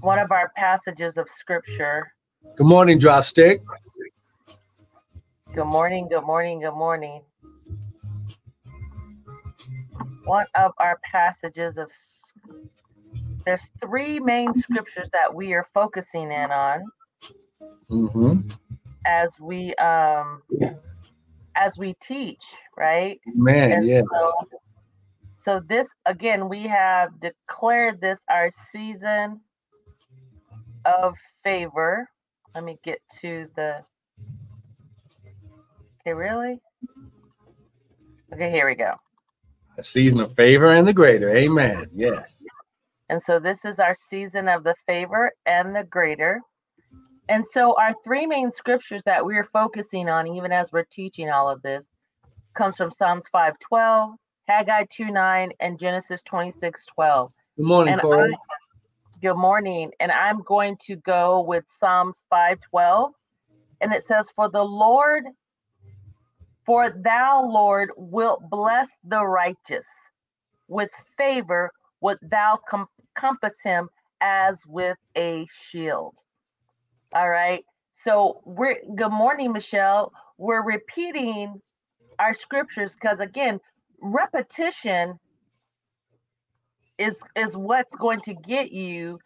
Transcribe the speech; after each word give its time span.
one 0.00 0.18
of 0.18 0.30
our 0.30 0.50
passages 0.56 1.16
of 1.16 1.28
scripture. 1.30 2.12
Good 2.56 2.66
morning, 2.66 2.98
Dropstick. 2.98 3.60
Good 5.54 5.64
morning, 5.64 6.08
good 6.08 6.24
morning, 6.24 6.60
good 6.60 6.74
morning. 6.74 7.22
One 10.24 10.46
of 10.54 10.72
our 10.78 10.98
passages 11.10 11.78
of 11.78 11.90
there's 13.44 13.68
three 13.80 14.18
main 14.20 14.54
scriptures 14.54 15.08
that 15.12 15.32
we 15.32 15.54
are 15.54 15.66
focusing 15.72 16.32
in 16.32 16.50
on 16.50 16.84
Mm-hmm. 17.90 18.40
as 19.04 19.38
we 19.38 19.72
um 19.76 20.42
as 21.54 21.78
we 21.78 21.94
teach, 22.00 22.42
right? 22.76 23.20
Man, 23.34 23.70
And 23.70 23.86
yeah. 23.86 24.02
so, 24.12 24.32
so 25.46 25.60
this 25.60 25.94
again, 26.06 26.48
we 26.48 26.64
have 26.64 27.20
declared 27.20 28.00
this 28.00 28.18
our 28.28 28.50
season 28.50 29.40
of 30.84 31.16
favor. 31.44 32.08
Let 32.52 32.64
me 32.64 32.78
get 32.82 32.98
to 33.20 33.46
the. 33.54 33.80
Okay, 36.00 36.14
really? 36.14 36.58
Okay, 38.34 38.50
here 38.50 38.66
we 38.66 38.74
go. 38.74 38.94
A 39.78 39.84
season 39.84 40.18
of 40.18 40.32
favor 40.34 40.72
and 40.72 40.88
the 40.88 40.92
greater. 40.92 41.28
Amen. 41.28 41.86
Yes. 41.94 42.42
And 43.08 43.22
so 43.22 43.38
this 43.38 43.64
is 43.64 43.78
our 43.78 43.94
season 43.94 44.48
of 44.48 44.64
the 44.64 44.74
favor 44.84 45.30
and 45.46 45.76
the 45.76 45.84
greater. 45.84 46.40
And 47.28 47.46
so 47.46 47.76
our 47.78 47.94
three 48.02 48.26
main 48.26 48.50
scriptures 48.50 49.02
that 49.06 49.24
we're 49.24 49.48
focusing 49.52 50.08
on, 50.08 50.26
even 50.26 50.50
as 50.50 50.72
we're 50.72 50.86
teaching 50.90 51.30
all 51.30 51.48
of 51.48 51.62
this, 51.62 51.84
comes 52.54 52.76
from 52.76 52.90
Psalms 52.90 53.28
512, 53.30 54.16
Haggai 54.48 54.86
2 54.90 55.10
9, 55.10 55.52
and 55.60 55.78
Genesis 55.78 56.22
26 56.22 56.86
12. 56.86 57.32
Good 57.56 57.66
morning, 57.66 57.94
And 57.94 58.00
Corey. 58.00 58.32
I, 58.32 58.36
good 59.20 59.36
morning. 59.36 59.90
And 60.00 60.12
I'm 60.12 60.42
going 60.42 60.76
to 60.86 60.96
go 60.96 61.40
with 61.42 61.64
Psalms 61.68 62.22
512. 62.30 63.12
And 63.80 63.92
it 63.92 64.04
says, 64.04 64.30
For 64.36 64.48
the 64.50 64.64
Lord, 64.64 65.24
for 66.64 66.90
thou, 66.90 67.44
Lord, 67.46 67.90
wilt 67.96 68.42
bless 68.50 68.90
the 69.04 69.24
righteous. 69.24 69.86
With 70.68 70.90
favor 71.16 71.70
wilt 72.00 72.18
thou 72.22 72.58
com- 72.68 72.88
compass 73.14 73.54
him 73.62 73.88
as 74.20 74.62
with 74.66 74.96
a 75.16 75.46
shield. 75.52 76.16
All 77.14 77.28
right. 77.28 77.64
So 77.92 78.40
we're 78.44 78.80
good 78.94 79.12
morning, 79.12 79.52
Michelle. 79.52 80.12
We're 80.38 80.62
repeating 80.64 81.60
our 82.18 82.34
scriptures 82.34 82.94
because 82.94 83.20
again, 83.20 83.60
repetition 84.02 85.18
is 86.98 87.22
is 87.36 87.56
what's 87.56 87.94
going 87.96 88.20
to 88.22 88.34
get 88.34 88.72
you 88.72 89.18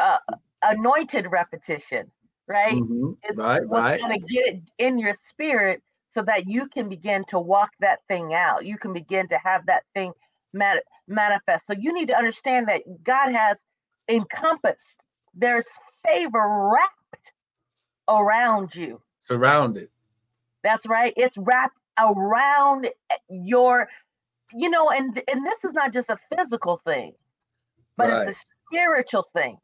uh, 0.00 0.18
anointed 0.64 1.26
repetition, 1.30 2.10
right? 2.48 2.76
Mhm. 2.76 3.16
It's 3.22 3.38
Right, 3.38 3.62
what's 3.68 3.84
right. 3.84 4.00
going 4.00 4.20
to 4.20 4.26
get 4.34 4.46
it 4.54 4.62
in 4.78 4.98
your 4.98 5.14
spirit 5.14 5.82
so 6.10 6.22
that 6.22 6.48
you 6.48 6.68
can 6.68 6.88
begin 6.88 7.24
to 7.26 7.38
walk 7.38 7.70
that 7.80 8.00
thing 8.08 8.34
out. 8.34 8.64
You 8.66 8.78
can 8.78 8.92
begin 8.92 9.28
to 9.28 9.38
have 9.38 9.66
that 9.66 9.84
thing 9.94 10.12
mat- 10.52 10.84
manifest. 11.08 11.66
So 11.66 11.74
you 11.74 11.92
need 11.92 12.08
to 12.08 12.16
understand 12.16 12.68
that 12.68 12.82
God 13.04 13.32
has 13.32 13.64
encompassed. 14.08 15.00
There's 15.34 15.66
favor 16.06 16.72
wrapped 16.74 17.32
around 18.08 18.74
you. 18.76 19.00
Surrounded. 19.22 19.88
That's 20.64 20.86
right. 20.86 21.14
It's 21.16 21.38
wrapped 21.38 21.78
around 21.98 22.86
eh, 22.86 23.16
your, 23.30 23.88
you 24.52 24.70
know, 24.70 24.90
and 24.90 25.20
and 25.28 25.46
this 25.46 25.64
is 25.64 25.74
not 25.74 25.92
just 25.92 26.10
a 26.10 26.18
physical 26.36 26.76
thing, 26.76 27.14
but 27.96 28.08
Right. 28.08 28.28
it's 28.28 28.28
a 28.28 28.46
spiritual 28.70 29.24
thing. 29.34 29.58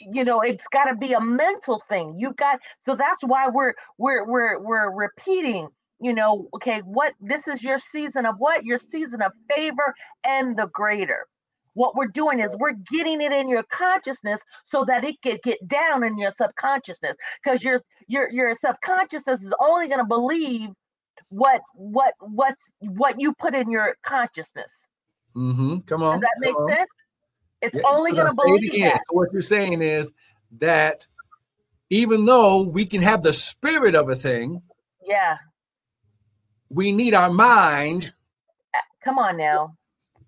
You 0.00 0.24
know, 0.24 0.40
it's 0.40 0.68
got 0.68 0.84
to 0.86 0.96
be 0.96 1.12
a 1.12 1.20
mental 1.20 1.82
thing. 1.88 2.16
You've 2.18 2.36
got 2.36 2.60
so 2.78 2.94
that's 2.94 3.22
why 3.22 3.48
we're 3.48 3.74
we're 3.98 4.26
we're 4.26 4.60
we're 4.60 4.90
repeating. 4.94 5.68
You 6.00 6.14
know, 6.14 6.48
okay, 6.56 6.80
what 6.80 7.14
this 7.20 7.48
is 7.48 7.62
your 7.62 7.78
season 7.78 8.26
of 8.26 8.36
what? 8.38 8.64
Your 8.64 8.78
season 8.78 9.22
of 9.22 9.32
favor 9.54 9.94
and 10.24 10.56
the 10.58 10.68
greater. 10.72 11.26
What 11.74 11.96
we're 11.96 12.08
doing 12.08 12.40
is 12.40 12.56
we're 12.58 12.74
getting 12.90 13.20
it 13.22 13.32
in 13.32 13.48
your 13.48 13.62
consciousness 13.64 14.42
so 14.64 14.84
that 14.86 15.04
it 15.04 15.16
could 15.22 15.40
get 15.42 15.66
down 15.68 16.02
in 16.04 16.18
your 16.18 16.30
subconsciousness 16.32 17.16
because 17.42 17.62
your 17.62 17.80
your 18.08 18.30
your 18.32 18.54
subconsciousness 18.54 19.42
is 19.42 19.52
only 19.60 19.88
going 19.88 20.00
to 20.00 20.06
believe 20.06 20.70
what 21.28 21.60
what 21.74 22.14
what's 22.20 22.70
what 22.80 23.20
you 23.20 23.32
put 23.34 23.54
in 23.54 23.70
your 23.70 23.96
consciousness. 24.02 24.88
Mm-hmm. 25.36 25.78
Come 25.80 26.02
on. 26.02 26.20
Does 26.20 26.22
that 26.22 26.40
make 26.40 26.56
on. 26.56 26.68
sense? 26.68 26.90
It's 27.62 27.76
Yeah, 27.76 27.82
only 27.86 28.12
going 28.12 28.26
to 28.26 28.34
believe 28.34 28.72
again. 28.72 28.90
that. 28.90 29.06
So 29.06 29.14
what 29.16 29.32
you're 29.32 29.42
saying 29.42 29.82
is 29.82 30.12
that 30.58 31.06
even 31.90 32.24
though 32.24 32.62
we 32.62 32.86
can 32.86 33.02
have 33.02 33.22
the 33.22 33.32
spirit 33.32 33.94
of 33.94 34.08
a 34.08 34.16
thing, 34.16 34.62
Yeah, 35.06 35.36
we 36.70 36.92
need 36.92 37.14
our 37.14 37.30
mind, 37.30 38.12
come 39.04 39.18
on 39.18 39.36
now. 39.36 39.76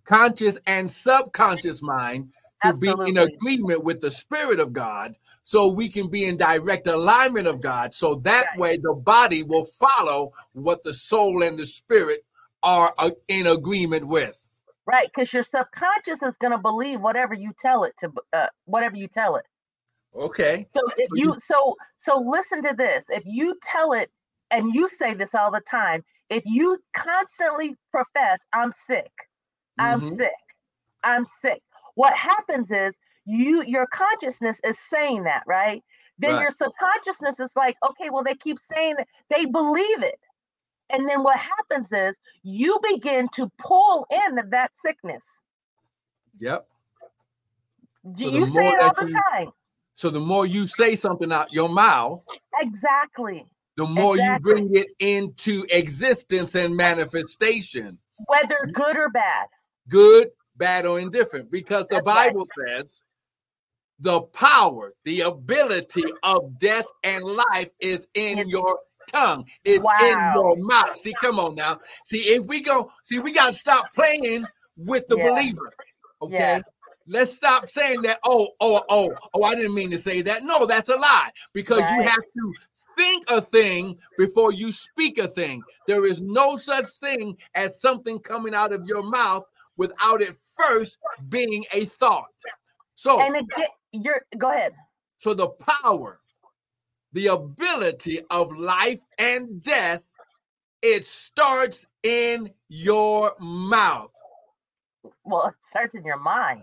conscious 0.05 0.59
and 0.67 0.91
subconscious 0.91 1.83
mind, 1.83 2.33
to 2.65 2.75
be 2.75 2.93
in 3.07 3.17
agreement 3.19 3.83
with 3.83 4.01
the 4.01 4.11
spirit 4.11 4.61
of 4.61 4.73
God 4.73 5.15
so 5.45 5.69
we 5.69 5.89
can 5.89 6.09
be 6.09 6.25
in 6.27 6.37
direct 6.37 6.87
alignment 6.87 7.49
of 7.49 7.61
God. 7.61 7.95
So 7.95 8.17
that 8.17 8.49
Right. 8.49 8.59
way 8.59 8.79
the 8.79 8.95
body 8.95 9.43
will 9.43 9.65
follow 9.65 10.33
what 10.53 10.85
the 10.85 10.95
soul 10.95 11.43
and 11.43 11.59
the 11.59 11.67
spirit 11.67 12.25
are 12.63 12.95
uh, 12.99 13.11
in 13.29 13.47
agreement 13.47 14.07
with. 14.07 14.47
Right, 14.87 15.09
because 15.15 15.33
your 15.33 15.45
subconscious 15.45 16.23
is 16.23 16.37
going 16.39 16.53
to 16.53 16.59
believe 16.59 17.01
whatever 17.01 17.35
you 17.35 17.53
tell 17.59 17.85
it 17.85 17.95
to, 17.99 18.13
uh, 18.33 18.49
whatever 18.67 18.97
you 18.97 19.09
tell 19.09 19.37
it. 19.37 19.47
Okay. 20.17 20.69
So 20.75 20.81
if 20.99 21.11
you 21.15 21.37
so 21.41 21.77
so 21.99 22.19
listen 22.21 22.63
to 22.63 22.75
this. 22.77 23.07
If 23.11 23.25
you 23.27 23.57
tell 23.63 23.93
it 23.93 24.11
and 24.51 24.75
you 24.75 24.89
say 24.89 25.15
this 25.15 25.35
all 25.35 25.51
the 25.51 25.61
time, 25.61 26.05
if 26.31 26.45
you 26.47 26.79
constantly 26.95 27.77
profess, 27.91 28.47
"I'm 28.53 28.73
sick," 28.73 29.11
I'm 29.79 30.01
Mhm. 30.01 30.17
sick. 30.17 30.33
I'm 31.05 31.25
sick. 31.25 31.63
What 31.95 32.15
happens 32.15 32.71
is 32.71 32.95
you 33.25 33.63
your 33.65 33.87
consciousness 33.87 34.61
is 34.65 34.79
saying 34.79 35.25
that, 35.25 35.43
right? 35.47 35.83
Then 36.19 36.33
Right. 36.35 36.43
your 36.43 36.51
subconsciousness 36.51 37.41
is 37.41 37.55
like, 37.57 37.77
okay, 37.89 38.11
well, 38.11 38.25
they 38.25 38.35
keep 38.35 38.59
saying 38.59 38.97
that 38.97 39.07
they 39.31 39.47
believe 39.47 40.03
it. 40.03 40.19
And 40.91 41.09
then 41.09 41.23
what 41.23 41.39
happens 41.39 41.93
is 41.93 42.19
you 42.43 42.79
begin 42.83 43.29
to 43.35 43.51
pull 43.59 44.07
in 44.11 44.51
that 44.51 44.77
sickness. 44.77 45.25
Yep. 46.39 46.67
So 48.17 48.29
you 48.29 48.47
say 48.47 48.67
it 48.69 48.81
all 48.81 48.95
the 48.99 49.09
you- 49.09 49.23
time. 49.31 49.53
So 49.95 50.11
the 50.11 50.21
more 50.21 50.47
you 50.47 50.67
say 50.67 50.97
something 50.97 51.31
out 51.33 51.53
your 51.53 51.69
mouth, 51.69 52.23
Exactly. 52.59 53.47
the 53.77 53.87
more 53.87 54.17
Exactly. 54.17 54.53
you 54.53 54.55
bring 54.55 54.75
it 54.75 54.89
into 54.99 55.65
existence 55.71 56.55
and 56.55 56.75
manifestation, 56.77 57.99
Whether 58.27 58.67
good 58.73 58.97
or 58.97 59.11
bad. 59.11 59.49
good, 59.89 60.31
bad, 60.57 60.87
or 60.87 60.99
indifferent. 60.99 61.51
Because 61.51 61.87
the 61.89 61.97
That's 61.97 62.07
right. 62.07 62.33
Bible 62.33 62.47
says 62.67 63.01
the 64.03 64.21
power, 64.21 64.93
the 65.05 65.23
ability 65.23 66.05
of 66.23 66.59
death 66.59 66.85
and 67.05 67.25
life 67.25 67.71
is 67.81 68.07
in 68.15 68.49
your 68.49 68.79
tongue, 69.07 69.47
is 69.65 69.85
in 70.03 70.19
your 70.35 70.57
mouth. 70.57 70.97
See, 70.97 71.15
come 71.21 71.39
on 71.39 71.55
now. 71.55 71.79
See, 72.05 72.19
if 72.19 72.45
we 72.45 72.61
go, 72.61 72.91
see, 73.05 73.19
we 73.21 73.33
got 73.33 73.53
to 73.53 73.59
stop 73.59 73.93
playing 73.95 74.45
with 74.77 75.07
the 75.09 75.17
Yeah. 75.17 75.31
believer. 75.31 75.73
Okay. 76.21 76.35
Yeah. 76.35 76.61
Let's 77.09 77.33
stop 77.33 77.69
saying 77.69 78.03
that. 78.03 78.21
Oh, 78.25 78.49
oh, 78.61 78.83
oh, 78.89 79.11
oh, 79.35 79.43
I 79.43 79.55
didn't 79.55 79.75
mean 79.75 79.91
to 79.91 79.99
say 79.99 80.23
that. 80.23 80.45
No, 80.45 80.67
that's 80.67 80.89
a 80.89 80.97
lie 80.97 81.31
because 81.53 81.81
you 81.91 82.03
have 82.03 82.23
to 82.23 82.53
think 82.97 83.25
a 83.29 83.41
thing 83.41 83.99
before 84.19 84.53
you 84.53 84.71
speak 84.71 85.19
a 85.19 85.27
thing. 85.29 85.63
There 85.89 86.07
is 86.07 86.21
no 86.21 86.57
such 86.57 86.87
thing 87.01 87.37
as 87.55 87.81
something 87.81 88.19
coming 88.21 88.55
out 88.55 88.73
of 88.73 88.87
your 88.87 89.03
mouth 89.03 89.45
without 89.77 90.23
it 90.23 90.37
first 90.57 90.99
being 91.29 91.65
a 91.73 91.87
thought. 91.87 92.29
So, 92.95 93.21
And 93.21 93.37
again, 93.37 93.67
you're 93.93 94.23
go 94.39 94.51
ahead. 94.51 94.73
so 95.19 95.35
the 95.35 95.49
power, 95.49 96.21
the 97.13 97.29
ability 97.29 98.21
of 98.31 98.57
life 98.57 99.01
and 99.19 99.63
death, 99.63 100.03
it 100.83 101.05
starts 101.05 101.87
in 102.03 102.51
your 102.69 103.35
mouth. 103.39 104.13
Well, 105.25 105.49
it 105.49 105.55
starts 105.65 105.95
in 105.95 106.05
your 106.05 106.19
mind. 106.19 106.63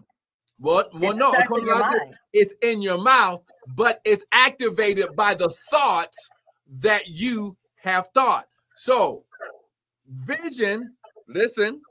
What? 0.59 0.93
Well, 0.93 1.11
it 1.11 1.17
no, 1.17 1.31
according 1.31 1.67
in 1.67 1.73
your 1.73 1.77
to 1.83 1.89
this, 1.91 1.99
mind. 2.01 2.17
it's 2.33 2.53
in 2.61 2.81
your 2.81 2.97
mouth, 2.97 3.43
but 3.75 4.01
it's 4.03 4.23
activated 4.31 5.15
by 5.15 5.33
the 5.33 5.49
thoughts 5.71 6.17
that 6.79 7.07
you 7.07 7.55
have 7.81 8.07
thought. 8.13 8.45
So, 8.75 9.23
vision, 10.07 10.95
listen, 11.27 11.81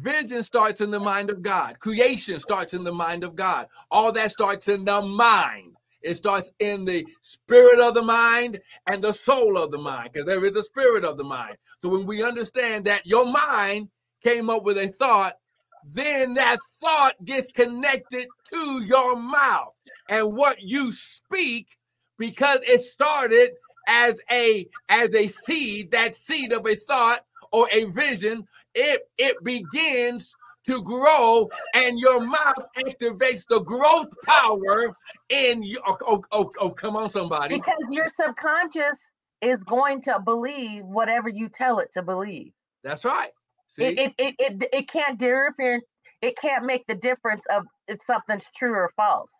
vision 0.00 0.42
starts 0.42 0.80
in 0.80 0.90
the 0.90 1.00
mind 1.00 1.30
of 1.30 1.42
God. 1.42 1.78
Creation 1.78 2.38
starts 2.38 2.74
in 2.74 2.84
the 2.84 2.92
mind 2.92 3.24
of 3.24 3.36
God. 3.36 3.68
All 3.90 4.12
that 4.12 4.30
starts 4.30 4.68
in 4.68 4.84
the 4.84 5.02
mind. 5.02 5.76
It 6.02 6.16
starts 6.16 6.50
in 6.58 6.84
the 6.84 7.06
spirit 7.22 7.80
of 7.80 7.94
the 7.94 8.02
mind 8.02 8.60
and 8.86 9.02
the 9.02 9.12
soul 9.12 9.56
of 9.56 9.70
the 9.70 9.78
mind, 9.78 10.10
because 10.12 10.26
there 10.26 10.44
is 10.44 10.54
a 10.54 10.62
spirit 10.62 11.04
of 11.04 11.16
the 11.16 11.24
mind. 11.24 11.56
So 11.80 11.88
when 11.88 12.04
we 12.04 12.22
understand 12.22 12.84
that 12.84 13.06
your 13.06 13.24
mind 13.26 13.88
came 14.22 14.50
up 14.50 14.64
with 14.64 14.76
a 14.76 14.88
thought, 14.88 15.38
then 15.82 16.34
that 16.34 16.58
thought 16.80 17.14
gets 17.24 17.50
connected 17.52 18.28
to 18.50 18.82
your 18.82 19.16
mouth. 19.16 19.74
And 20.08 20.34
what 20.34 20.60
you 20.60 20.92
speak, 20.92 21.78
because 22.18 22.58
it 22.66 22.82
started 22.82 23.52
as 23.88 24.18
a 24.30 24.66
as 24.88 25.14
a 25.14 25.28
seed, 25.28 25.90
that 25.92 26.14
seed 26.14 26.52
of 26.52 26.66
a 26.66 26.74
thought 26.74 27.24
or 27.52 27.68
a 27.70 27.84
vision, 27.84 28.46
it 28.74 29.08
it 29.18 29.42
begins 29.44 30.34
to 30.66 30.82
grow, 30.82 31.48
and 31.74 31.98
your 31.98 32.20
mouth 32.24 32.54
activates 32.78 33.44
the 33.48 33.60
growth 33.60 34.08
power 34.24 34.96
in 35.28 35.62
you. 35.62 35.78
Oh, 35.86 35.98
oh, 36.06 36.24
oh, 36.32 36.52
oh, 36.58 36.70
come 36.70 36.96
on, 36.96 37.10
somebody. 37.10 37.56
Because 37.56 37.82
your 37.90 38.08
subconscious 38.08 39.12
is 39.40 39.62
going 39.64 40.00
to 40.02 40.18
believe 40.24 40.84
whatever 40.84 41.28
you 41.28 41.48
tell 41.48 41.78
it 41.80 41.92
to 41.92 42.02
believe. 42.02 42.52
That's 42.82 43.04
right. 43.04 43.30
See? 43.68 43.84
It, 43.84 43.98
it, 43.98 44.12
it, 44.18 44.34
it, 44.38 44.68
it 44.72 44.88
can't 44.88 45.18
differ. 45.18 45.80
It 46.22 46.36
can't 46.38 46.64
make 46.64 46.86
the 46.86 46.94
difference 46.94 47.44
of 47.50 47.64
if 47.88 48.00
something's 48.02 48.48
true 48.56 48.72
or 48.72 48.90
false. 48.96 49.32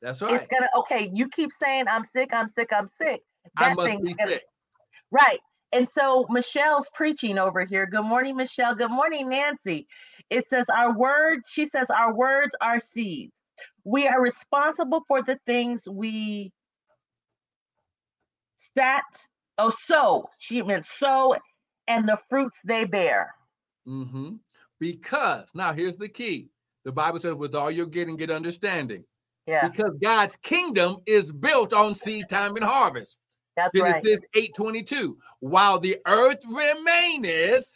That's 0.00 0.22
right. 0.22 0.34
It's 0.34 0.48
gonna 0.48 0.68
okay. 0.78 1.10
You 1.12 1.28
keep 1.28 1.52
saying 1.52 1.84
I'm 1.88 2.04
sick. 2.04 2.30
I'm 2.32 2.48
sick. 2.48 2.70
I'm 2.72 2.88
sick. 2.88 3.20
That 3.58 3.72
I 3.72 3.74
must 3.74 4.02
be 4.02 4.14
gonna, 4.14 4.32
sick. 4.32 4.44
Right. 5.10 5.40
And 5.72 5.88
so 5.88 6.26
Michelle's 6.28 6.88
preaching 6.94 7.38
over 7.38 7.64
here. 7.64 7.86
Good 7.86 8.02
morning, 8.02 8.36
Michelle. 8.36 8.74
Good 8.74 8.90
morning, 8.90 9.28
Nancy. 9.28 9.86
It 10.28 10.48
says, 10.48 10.66
Our 10.68 10.96
words, 10.96 11.48
she 11.52 11.66
says, 11.66 11.90
our 11.90 12.14
words 12.14 12.54
are 12.60 12.80
seeds. 12.80 13.36
We 13.84 14.06
are 14.08 14.20
responsible 14.20 15.02
for 15.06 15.22
the 15.22 15.38
things 15.46 15.88
we 15.88 16.52
sat, 18.76 19.04
oh, 19.58 19.70
sow. 19.70 20.28
She 20.38 20.62
meant 20.62 20.86
sow 20.86 21.36
and 21.86 22.08
the 22.08 22.18
fruits 22.28 22.58
they 22.64 22.84
bear. 22.84 23.34
Mm-hmm. 23.86 24.36
Because 24.78 25.50
now 25.54 25.72
here's 25.72 25.96
the 25.96 26.08
key. 26.08 26.48
The 26.84 26.92
Bible 26.92 27.20
says, 27.20 27.34
with 27.34 27.54
all 27.54 27.70
you're 27.70 27.86
getting, 27.86 28.16
get 28.16 28.30
understanding. 28.30 29.04
Yeah. 29.46 29.68
Because 29.68 29.92
God's 30.02 30.36
kingdom 30.36 30.98
is 31.06 31.30
built 31.30 31.72
on 31.74 31.94
seed 31.94 32.28
time 32.28 32.56
and 32.56 32.64
harvest. 32.64 33.18
That's 33.60 33.76
Genesis 33.76 34.20
right. 34.34 34.52
8:22. 34.54 35.16
While 35.40 35.78
the 35.78 35.98
earth 36.06 36.42
remaineth, 36.46 37.66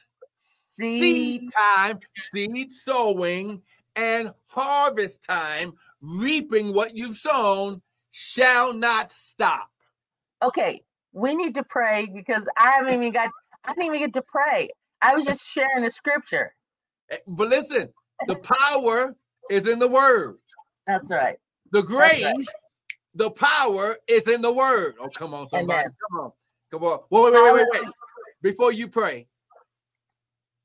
seed. 0.69 1.01
seed 1.01 1.51
time, 1.53 2.01
seed 2.33 2.73
sowing, 2.73 3.61
and 3.97 4.33
harvest 4.47 5.23
time, 5.23 5.75
reaping 6.01 6.73
what 6.73 6.97
you've 6.97 7.17
sown, 7.17 7.83
shall 8.13 8.73
not 8.73 9.13
stop. 9.13 9.71
Okay, 10.43 10.83
we 11.13 11.35
need 11.35 11.55
to 11.55 11.63
pray 11.63 12.07
because 12.07 12.45
I 12.57 12.71
haven't 12.73 12.95
even 12.95 13.13
got 13.13 13.29
I 13.65 13.75
didn't 13.75 13.87
even 13.87 14.01
get 14.01 14.15
to 14.15 14.23
pray. 14.23 14.71
I 15.03 15.15
was 15.15 15.27
just 15.27 15.45
sharing 15.47 15.85
the 15.85 15.91
scripture. 15.91 16.55
Eh, 17.11 17.19
but 17.27 17.49
listen, 17.49 17.93
the 18.27 18.37
power 18.37 19.15
is 19.51 19.67
in 19.67 19.79
the 19.79 19.89
word. 19.89 20.39
That's 20.87 21.11
right. 21.11 21.37
The 21.73 21.83
grace 21.83 22.23
right 22.23 22.47
the 23.15 23.31
power 23.31 23.97
is 24.09 24.27
in 24.27 24.41
the 24.41 24.53
word. 24.53 24.95
Oh, 25.01 25.09
come 25.09 25.35
on, 25.35 25.49
somebody. 25.49 25.81
Amen. 25.81 25.95
Come 26.11 26.21
on. 26.21 26.33
Come 26.71 26.85
on. 26.85 27.01
Wait, 27.11 27.33
wait, 27.33 27.33
wait, 27.33 27.53
wait, 27.55 27.67
wait. 27.73 27.93
Before 28.43 28.73
you 28.73 28.89
pray, 28.89 29.29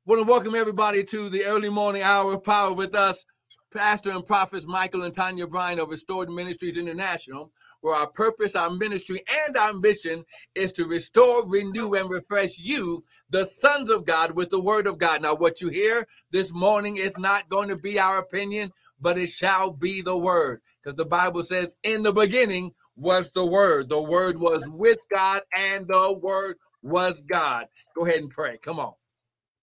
want 0.05 0.19
to 0.19 0.27
welcome 0.27 0.55
everybody 0.55 1.03
to 1.03 1.29
the 1.29 1.45
early 1.45 1.69
morning 1.69 2.01
hour 2.01 2.33
of 2.33 2.43
power 2.43 2.73
with 2.73 2.95
us, 2.95 3.25
Pastor 3.73 4.09
and 4.09 4.25
Prophets 4.25 4.65
Michael 4.65 5.03
and 5.03 5.13
Tanya 5.13 5.45
Bryan 5.45 5.79
of 5.79 5.89
Restored 5.89 6.29
Ministries 6.29 6.77
International, 6.77 7.51
where 7.81 7.95
our 7.95 8.07
purpose, 8.07 8.55
our 8.55 8.71
ministry, 8.71 9.23
and 9.45 9.55
our 9.55 9.73
mission 9.73 10.25
is 10.55 10.71
to 10.73 10.85
restore, 10.85 11.47
renew, 11.47 11.93
and 11.93 12.09
refresh 12.09 12.57
you, 12.57 13.03
the 13.29 13.45
sons 13.45 13.89
of 13.91 14.05
God, 14.05 14.31
with 14.31 14.49
the 14.49 14.59
word 14.59 14.87
of 14.87 14.97
God. 14.97 15.21
Now, 15.21 15.35
what 15.35 15.61
you 15.61 15.69
hear 15.69 16.07
this 16.31 16.51
morning 16.51 16.97
is 16.97 17.15
not 17.17 17.47
going 17.47 17.69
to 17.69 17.77
be 17.77 17.99
our 17.99 18.17
opinion, 18.17 18.71
but 18.99 19.17
it 19.17 19.29
shall 19.29 19.71
be 19.71 20.01
the 20.01 20.17
word. 20.17 20.61
Because 20.81 20.95
the 20.95 21.05
Bible 21.05 21.43
says, 21.43 21.73
in 21.83 22.03
the 22.03 22.13
beginning 22.13 22.73
was 22.95 23.31
the 23.31 23.45
word. 23.45 23.89
The 23.89 24.01
word 24.01 24.39
was 24.39 24.67
with 24.67 24.99
God, 25.11 25.41
and 25.55 25.87
the 25.87 26.17
word 26.21 26.57
was 26.81 27.21
God. 27.21 27.67
Go 27.97 28.05
ahead 28.05 28.19
and 28.19 28.29
pray. 28.29 28.57
Come 28.57 28.79
on. 28.79 28.93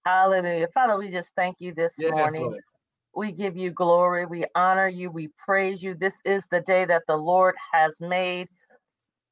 Hallelujah. 0.05 0.69
Father, 0.73 0.97
we 0.97 1.11
just 1.11 1.31
thank 1.37 1.61
you 1.61 1.75
this 1.75 1.97
yes, 1.99 2.13
morning. 2.13 2.43
Lord. 2.43 2.63
We 3.15 3.33
give 3.33 3.57
you 3.57 3.71
glory. 3.71 4.27
We 4.27 4.45
honor 4.55 4.89
you. 4.89 5.11
We 5.11 5.31
praise 5.39 5.83
you. 5.83 5.95
This 5.95 6.21
is 6.25 6.45
the 6.51 6.61
day 6.61 6.85
that 6.85 7.03
the 7.09 7.17
Lord 7.17 7.55
has 7.73 7.99
made. 8.01 8.49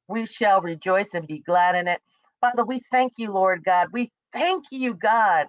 We 0.07 0.25
shall 0.25 0.61
rejoice 0.61 1.13
and 1.13 1.27
be 1.27 1.39
glad 1.39 1.75
in 1.75 1.87
it. 1.87 2.01
Father, 2.41 2.65
we 2.65 2.81
thank 2.91 3.13
you, 3.17 3.31
Lord 3.31 3.63
God. 3.63 3.87
We 3.91 4.11
thank 4.33 4.65
you, 4.71 4.93
God. 4.95 5.47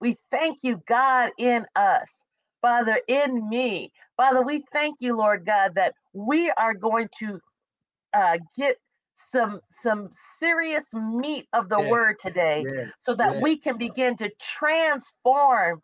We 0.00 0.16
thank 0.30 0.62
you, 0.62 0.80
God, 0.86 1.30
in 1.38 1.66
us. 1.74 2.24
Father, 2.60 3.00
in 3.08 3.48
me. 3.48 3.92
Father, 4.16 4.42
we 4.42 4.64
thank 4.72 4.96
you, 5.00 5.16
Lord 5.16 5.46
God, 5.46 5.74
that 5.76 5.94
we 6.12 6.50
are 6.58 6.74
going 6.74 7.08
to 7.18 7.40
uh, 8.14 8.38
get 8.56 8.76
some 9.14 9.60
some 9.68 10.08
serious 10.38 10.84
meat 10.94 11.46
of 11.52 11.68
the 11.68 11.80
word 11.90 12.18
today 12.20 12.64
so 13.00 13.14
that 13.14 13.40
we 13.42 13.56
can 13.56 13.76
begin 13.76 14.16
to 14.16 14.30
transform 14.40 15.80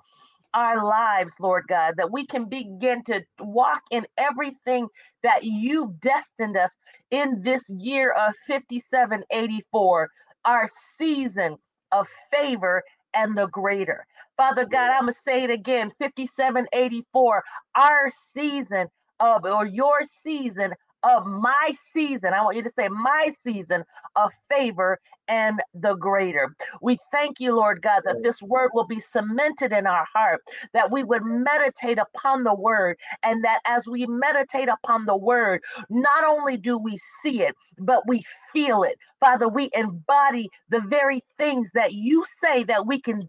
our 0.55 0.85
lives, 0.85 1.35
Lord 1.41 1.65
God, 1.69 1.95
that 1.97 2.13
we 2.13 2.25
can 2.27 2.45
begin 2.45 3.03
to 3.05 3.23
walk 3.41 3.83
in 3.91 4.07
everything 4.17 4.87
that 5.25 5.43
you've 5.43 6.01
destined 6.01 6.57
us 6.57 6.77
in 7.11 7.43
this 7.43 7.69
year 7.69 8.13
of 8.13 8.35
5784, 8.47 10.09
our 10.45 10.69
season 10.97 11.57
of 11.91 12.09
favor 12.31 12.85
and 13.15 13.37
the 13.37 13.47
greater. 13.47 14.07
Father 14.37 14.65
God, 14.65 14.91
I'm 14.91 15.03
going 15.03 15.15
to 15.15 15.21
say 15.21 15.45
it 15.45 15.51
again 15.51 15.93
5784, 15.99 17.45
our 17.77 18.11
season 18.11 18.89
of, 19.21 19.45
or 19.45 19.67
your 19.67 20.03
season 20.03 20.75
of 21.05 21.27
my 21.27 21.73
season. 21.93 22.35
I 22.35 22.43
want 22.45 22.57
you 22.57 22.65
to 22.65 22.71
say 22.71 22.89
my 22.89 23.31
season 23.45 23.85
of 24.17 24.33
favor 24.51 24.99
and 25.29 25.63
the 25.75 25.95
greater. 25.97 26.55
We 26.83 26.99
thank 27.13 27.41
you, 27.41 27.57
Lord 27.57 27.83
God, 27.83 28.03
that 28.07 28.19
this 28.23 28.43
word 28.43 28.71
will 28.75 28.87
be 28.87 29.01
cemented 29.01 29.73
in 29.73 29.87
our 29.87 30.07
heart, 30.15 30.43
that 30.75 30.91
we 30.93 31.05
would 31.05 31.25
meditate 31.25 31.99
upon 31.99 32.45
the 32.45 32.55
word, 32.55 32.99
and 33.25 33.45
that 33.45 33.61
as 33.67 33.89
we 33.89 34.07
meditate 34.07 34.69
upon 34.69 35.07
the 35.07 35.17
word, 35.17 35.63
not 35.91 36.25
only 36.25 36.59
do 36.59 36.79
we 36.79 36.99
see 37.23 37.43
it, 37.43 37.57
but 37.79 38.03
we 38.09 38.23
feel 38.53 38.85
it. 38.85 38.99
Father, 39.21 39.49
we 39.49 39.71
embody 39.75 40.51
the 40.71 40.83
very 40.83 41.23
things 41.39 41.71
that 41.75 41.95
you 41.95 42.25
say 42.29 42.65
that 42.65 42.87
we 42.87 43.01
can 43.01 43.29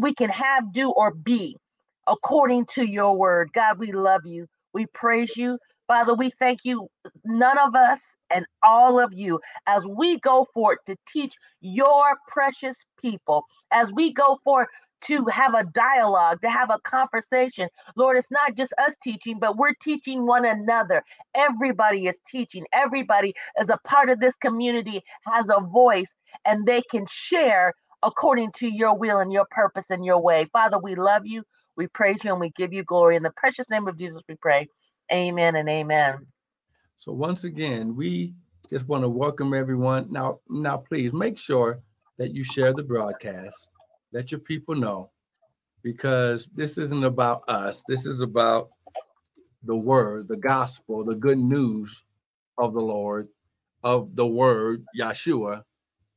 we 0.00 0.14
can 0.14 0.30
have, 0.30 0.72
do, 0.72 0.90
or 0.92 1.12
be 1.14 1.56
according 2.08 2.66
to 2.66 2.84
your 2.84 3.16
word. 3.16 3.50
God, 3.54 3.78
we 3.78 3.92
love 3.92 4.22
you. 4.26 4.46
We 4.74 4.86
praise 4.86 5.36
you. 5.36 5.58
Father, 5.86 6.14
we 6.14 6.30
thank 6.38 6.60
you, 6.64 6.88
none 7.24 7.58
of 7.58 7.74
us 7.74 8.02
and 8.30 8.46
all 8.62 9.00
of 9.00 9.12
you, 9.12 9.40
as 9.66 9.86
we 9.86 10.18
go 10.20 10.46
forth 10.54 10.78
to 10.86 10.96
teach 11.08 11.34
your 11.60 12.16
precious 12.28 12.78
people, 13.00 13.44
as 13.72 13.92
we 13.92 14.12
go 14.12 14.38
forth 14.44 14.68
to 15.02 15.26
have 15.26 15.54
a 15.54 15.64
dialogue, 15.64 16.40
to 16.40 16.48
have 16.48 16.70
a 16.70 16.78
conversation. 16.84 17.68
Lord, 17.96 18.16
it's 18.16 18.30
not 18.30 18.56
just 18.56 18.72
us 18.78 18.96
teaching, 19.02 19.38
but 19.38 19.58
we're 19.58 19.74
teaching 19.82 20.26
one 20.26 20.46
another. 20.46 21.02
Everybody 21.34 22.06
is 22.06 22.16
teaching. 22.26 22.64
Everybody 22.72 23.34
as 23.58 23.68
a 23.70 23.78
part 23.86 24.08
of 24.10 24.20
this 24.20 24.36
community 24.36 25.02
has 25.26 25.50
a 25.50 25.60
voice 25.60 26.16
and 26.46 26.66
they 26.66 26.82
can 26.90 27.04
share 27.10 27.74
according 28.02 28.52
to 28.52 28.68
your 28.68 28.96
will 28.96 29.18
and 29.18 29.32
your 29.32 29.46
purpose 29.50 29.90
and 29.90 30.04
your 30.04 30.20
way. 30.22 30.46
Father, 30.52 30.78
we 30.78 30.94
love 30.94 31.26
you. 31.26 31.42
We 31.76 31.88
praise 31.88 32.24
you 32.24 32.32
and 32.32 32.40
we 32.40 32.50
give 32.56 32.72
you 32.72 32.84
glory. 32.84 33.16
In 33.16 33.22
the 33.22 33.32
precious 33.36 33.68
name 33.70 33.88
of 33.88 33.98
Jesus, 33.98 34.22
we 34.28 34.36
pray. 34.36 34.68
Amen 35.12 35.56
and 35.56 35.68
amen. 35.68 36.26
So 36.96 37.12
once 37.12 37.44
again, 37.44 37.94
we 37.94 38.34
just 38.70 38.88
want 38.88 39.02
to 39.04 39.08
welcome 39.08 39.52
everyone. 39.52 40.10
Now, 40.10 40.40
now 40.48 40.78
please 40.78 41.12
make 41.12 41.36
sure 41.36 41.80
that 42.18 42.32
you 42.32 42.44
share 42.44 42.72
the 42.72 42.82
broadcast. 42.82 43.68
Let 44.12 44.30
your 44.30 44.40
people 44.40 44.74
know 44.74 45.10
because 45.82 46.48
this 46.54 46.78
isn't 46.78 47.04
about 47.04 47.42
us. 47.48 47.82
This 47.88 48.06
is 48.06 48.20
about 48.20 48.70
the 49.64 49.76
word, 49.76 50.28
the 50.28 50.36
gospel, 50.36 51.04
the 51.04 51.14
good 51.14 51.38
news 51.38 52.02
of 52.58 52.72
the 52.72 52.80
Lord, 52.80 53.28
of 53.82 54.14
the 54.16 54.26
word, 54.26 54.84
Yeshua, 54.98 55.62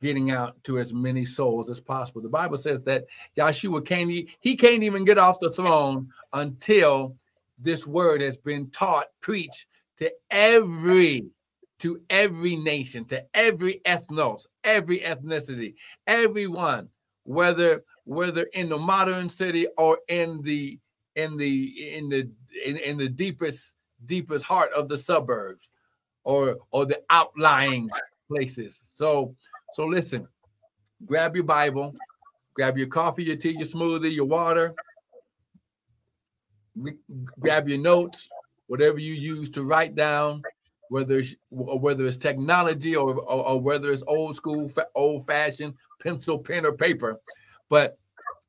getting 0.01 0.31
out 0.31 0.63
to 0.63 0.79
as 0.79 0.93
many 0.93 1.25
souls 1.25 1.69
as 1.69 1.79
possible. 1.79 2.21
The 2.21 2.29
Bible 2.29 2.57
says 2.57 2.81
that 2.83 3.05
Yeshua 3.37 3.85
can't 3.85 4.09
he 4.09 4.55
can't 4.55 4.83
even 4.83 5.05
get 5.05 5.17
off 5.17 5.39
the 5.39 5.51
throne 5.51 6.09
until 6.33 7.15
this 7.57 7.87
word 7.87 8.21
has 8.21 8.37
been 8.37 8.69
taught, 8.71 9.07
preached 9.21 9.67
to 9.97 10.11
every 10.29 11.27
to 11.79 12.01
every 12.09 12.55
nation, 12.55 13.05
to 13.05 13.23
every 13.33 13.81
ethnos, 13.85 14.47
every 14.63 14.99
ethnicity, 14.99 15.75
everyone, 16.07 16.89
whether 17.23 17.83
whether 18.05 18.43
in 18.53 18.69
the 18.69 18.77
modern 18.77 19.29
city 19.29 19.67
or 19.77 19.99
in 20.07 20.41
the 20.41 20.79
in 21.15 21.37
the 21.37 21.95
in 21.95 22.09
the 22.09 22.29
in, 22.65 22.77
in 22.77 22.97
the 22.97 23.09
deepest 23.09 23.75
deepest 24.05 24.45
heart 24.45 24.71
of 24.73 24.87
the 24.89 24.97
suburbs 24.97 25.69
or 26.23 26.57
or 26.71 26.85
the 26.85 27.01
outlying 27.09 27.89
places. 28.27 28.81
So 28.93 29.35
so 29.73 29.85
listen, 29.85 30.27
grab 31.05 31.35
your 31.35 31.45
Bible, 31.45 31.95
grab 32.53 32.77
your 32.77 32.87
coffee, 32.87 33.23
your 33.23 33.35
tea, 33.35 33.51
your 33.51 33.67
smoothie, 33.67 34.13
your 34.13 34.25
water, 34.25 34.73
grab 37.39 37.67
your 37.67 37.79
notes, 37.79 38.29
whatever 38.67 38.99
you 38.99 39.13
use 39.13 39.49
to 39.51 39.63
write 39.63 39.95
down, 39.95 40.41
whether 40.89 41.19
it's, 41.19 41.35
whether 41.49 42.05
it's 42.05 42.17
technology 42.17 42.95
or, 42.95 43.15
or, 43.15 43.47
or 43.47 43.61
whether 43.61 43.91
it's 43.91 44.03
old 44.07 44.35
school, 44.35 44.71
old 44.95 45.25
fashioned 45.27 45.73
pencil, 46.01 46.39
pen, 46.39 46.65
or 46.65 46.73
paper. 46.73 47.19
But 47.69 47.97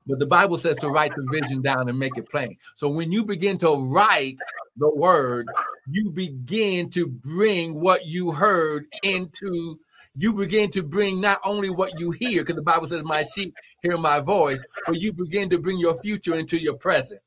but 0.06 0.18
the 0.18 0.26
Bible 0.26 0.56
says 0.56 0.76
to 0.76 0.88
write 0.88 1.14
the 1.14 1.26
vision 1.30 1.60
down 1.60 1.90
and 1.90 1.98
make 1.98 2.16
it 2.16 2.30
plain. 2.30 2.56
So 2.76 2.88
when 2.88 3.12
you 3.12 3.26
begin 3.26 3.58
to 3.58 3.76
write 3.76 4.38
the 4.78 4.88
word, 4.88 5.46
you 5.90 6.10
begin 6.10 6.88
to 6.90 7.06
bring 7.06 7.78
what 7.78 8.06
you 8.06 8.32
heard 8.32 8.86
into 9.02 9.78
you 10.18 10.32
begin 10.32 10.68
to 10.72 10.82
bring 10.82 11.20
not 11.20 11.38
only 11.44 11.70
what 11.70 12.00
you 12.00 12.10
hear, 12.10 12.42
because 12.42 12.56
the 12.56 12.62
Bible 12.62 12.88
says, 12.88 13.04
My 13.04 13.22
sheep 13.22 13.54
hear 13.82 13.96
my 13.96 14.18
voice, 14.18 14.60
but 14.84 15.00
you 15.00 15.12
begin 15.12 15.48
to 15.50 15.58
bring 15.60 15.78
your 15.78 15.96
future 15.98 16.34
into 16.34 16.58
your 16.58 16.74
present. 16.74 17.20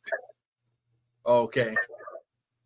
Okay. 1.26 1.76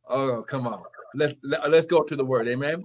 Oh, 0.08 0.44
come 0.48 0.68
on. 0.68 0.84
Let's 1.14 1.34
let, 1.44 1.70
let 1.70 1.74
us 1.74 1.86
go 1.86 2.04
to 2.04 2.16
the 2.16 2.26
word. 2.26 2.48
Amen. 2.48 2.84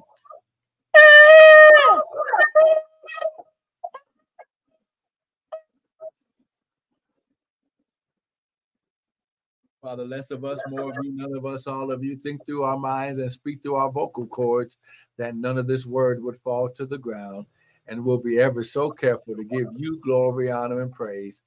Father, 9.83 10.05
less 10.05 10.31
of 10.31 10.45
us, 10.45 10.61
more 10.69 10.91
of 10.91 10.97
you, 11.03 11.12
none 11.15 11.35
of 11.35 11.47
us, 11.47 11.67
all 11.67 11.91
of 11.91 12.05
you. 12.05 12.17
Think 12.17 12.45
through 12.45 12.65
our 12.65 12.79
minds 12.79 13.19
and 13.19 13.33
speak 13.33 13.62
through 13.62 13.77
our 13.77 13.91
vocal 13.91 14.27
cords 14.27 14.77
that 15.17 15.37
none 15.37 15.57
of 15.57 15.67
this 15.67 15.87
word 15.87 16.23
would 16.23 16.39
fall 16.39 16.69
to 16.69 16.85
the 16.85 16.99
ground. 16.99 17.47
And 17.87 18.05
we'll 18.05 18.19
be 18.19 18.39
ever 18.39 18.62
so 18.62 18.91
careful 18.91 19.35
to 19.37 19.45
give 19.45 19.69
you 19.77 19.99
glory, 20.05 20.50
honor, 20.50 20.83
and 20.83 20.93
praise. 20.93 21.41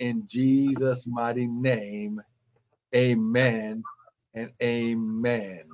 In 0.00 0.26
Jesus' 0.26 1.06
mighty 1.06 1.46
name, 1.46 2.20
amen 2.94 3.82
and 4.34 4.50
amen. 4.62 5.64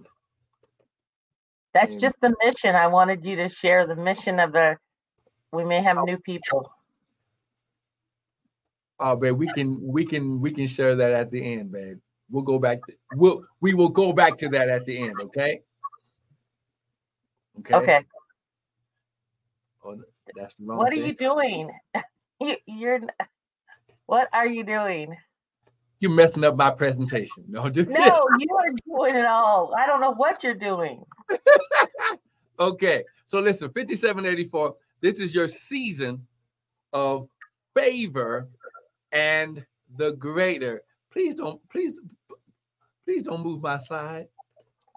That's 1.75 1.91
amen. 1.91 2.01
just 2.01 2.21
the 2.21 2.35
mission. 2.45 2.75
I 2.75 2.87
wanted 2.87 3.25
you 3.25 3.37
to 3.37 3.49
share 3.49 3.87
the 3.87 3.97
mission 3.97 4.41
of 4.41 4.53
the, 4.53 4.77
we 5.53 5.65
may 5.65 5.83
have 5.83 5.99
oh. 5.99 6.05
new 6.05 6.19
people. 6.19 6.73
Oh, 9.01 9.17
babe, 9.17 9.35
we 9.35 9.49
can 9.49 9.83
we 9.83 10.05
can 10.05 10.41
we 10.41 10.53
can 10.53 10.69
share 10.69 10.95
that 10.95 11.11
at 11.11 11.31
the 11.33 11.55
end, 11.55 11.73
babe. 11.73 11.99
We'll 12.31 12.45
go 12.45 12.61
back. 12.61 12.87
To, 12.87 12.95
we'll 13.15 13.45
we 13.61 13.75
will 13.75 13.89
go 13.89 14.13
back 14.13 14.39
to 14.39 14.49
that 14.51 14.69
at 14.69 14.87
the 14.87 14.97
end. 14.97 15.15
Okay. 15.21 15.61
Okay. 17.59 17.75
Okay. 17.75 18.01
Oh, 19.85 19.97
that's 20.37 20.55
the 20.55 20.65
wrong. 20.65 20.79
What 20.79 20.93
thing. 20.93 21.03
are 21.03 21.07
you 21.07 21.15
doing? 21.15 21.71
you, 22.41 22.57
you're. 22.67 23.01
What 24.07 24.29
are 24.33 24.47
you 24.47 24.63
doing? 24.63 25.17
You're 26.03 26.11
messing 26.11 26.43
up 26.43 26.57
my 26.57 26.73
presentation. 26.73 27.45
No, 27.47 27.71
just 27.71 27.89
no, 27.89 28.27
you 28.41 28.57
are 28.57 28.73
doing 28.89 29.15
it 29.15 29.25
all. 29.25 29.73
I 29.79 29.87
don't 29.87 30.01
know 30.01 30.13
what 30.13 30.43
you're 30.43 30.53
doing. 30.53 31.05
okay, 32.59 33.05
so 33.27 33.39
listen, 33.39 33.69
5784. 33.69 34.75
This 35.01 35.21
is 35.21 35.33
your 35.33 35.47
season 35.47 36.27
of 36.93 37.29
favor 37.77 38.49
and 39.13 39.65
the 39.97 40.15
greater. 40.15 40.83
Please 41.13 41.37
don't, 41.37 41.61
please, 41.69 42.01
please 43.05 43.23
don't 43.23 43.45
move 43.45 43.63
my 43.63 43.79
slide. 43.79 44.27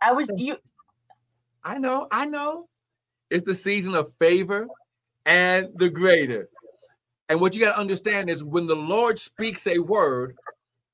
I 0.01 0.12
was 0.12 0.27
you. 0.35 0.57
I 1.63 1.77
know, 1.77 2.07
I 2.12 2.25
know. 2.25 2.67
It's 3.29 3.45
the 3.45 3.53
season 3.53 3.93
of 3.93 4.12
favor 4.17 4.67
and 5.27 5.69
the 5.75 5.91
greater. 5.91 6.50
And 7.29 7.39
what 7.39 7.53
you 7.53 7.63
got 7.63 7.74
to 7.74 7.79
understand 7.79 8.31
is 8.31 8.43
when 8.43 8.65
the 8.65 8.75
Lord 8.75 9.19
speaks 9.19 9.67
a 9.67 9.77
word, 9.77 10.35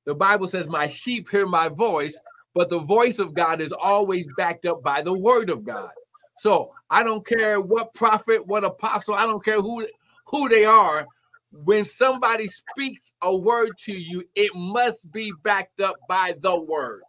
the 0.05 0.15
Bible 0.15 0.47
says, 0.47 0.67
My 0.67 0.87
sheep 0.87 1.29
hear 1.29 1.45
my 1.45 1.69
voice, 1.69 2.19
but 2.53 2.69
the 2.69 2.79
voice 2.79 3.19
of 3.19 3.33
God 3.33 3.61
is 3.61 3.71
always 3.71 4.27
backed 4.37 4.65
up 4.65 4.83
by 4.83 5.01
the 5.01 5.17
word 5.17 5.49
of 5.49 5.63
God. 5.63 5.91
So 6.37 6.73
I 6.89 7.03
don't 7.03 7.25
care 7.25 7.61
what 7.61 7.93
prophet, 7.93 8.45
what 8.47 8.63
apostle, 8.63 9.13
I 9.13 9.25
don't 9.25 9.43
care 9.43 9.61
who 9.61 9.87
who 10.25 10.49
they 10.49 10.65
are 10.65 11.07
when 11.51 11.85
somebody 11.85 12.47
speaks 12.47 13.11
a 13.21 13.35
word 13.35 13.77
to 13.79 13.91
you, 13.91 14.23
it 14.35 14.51
must 14.55 15.11
be 15.11 15.31
backed 15.43 15.81
up 15.81 15.97
by 16.07 16.33
the 16.39 16.59
word. 16.59 17.03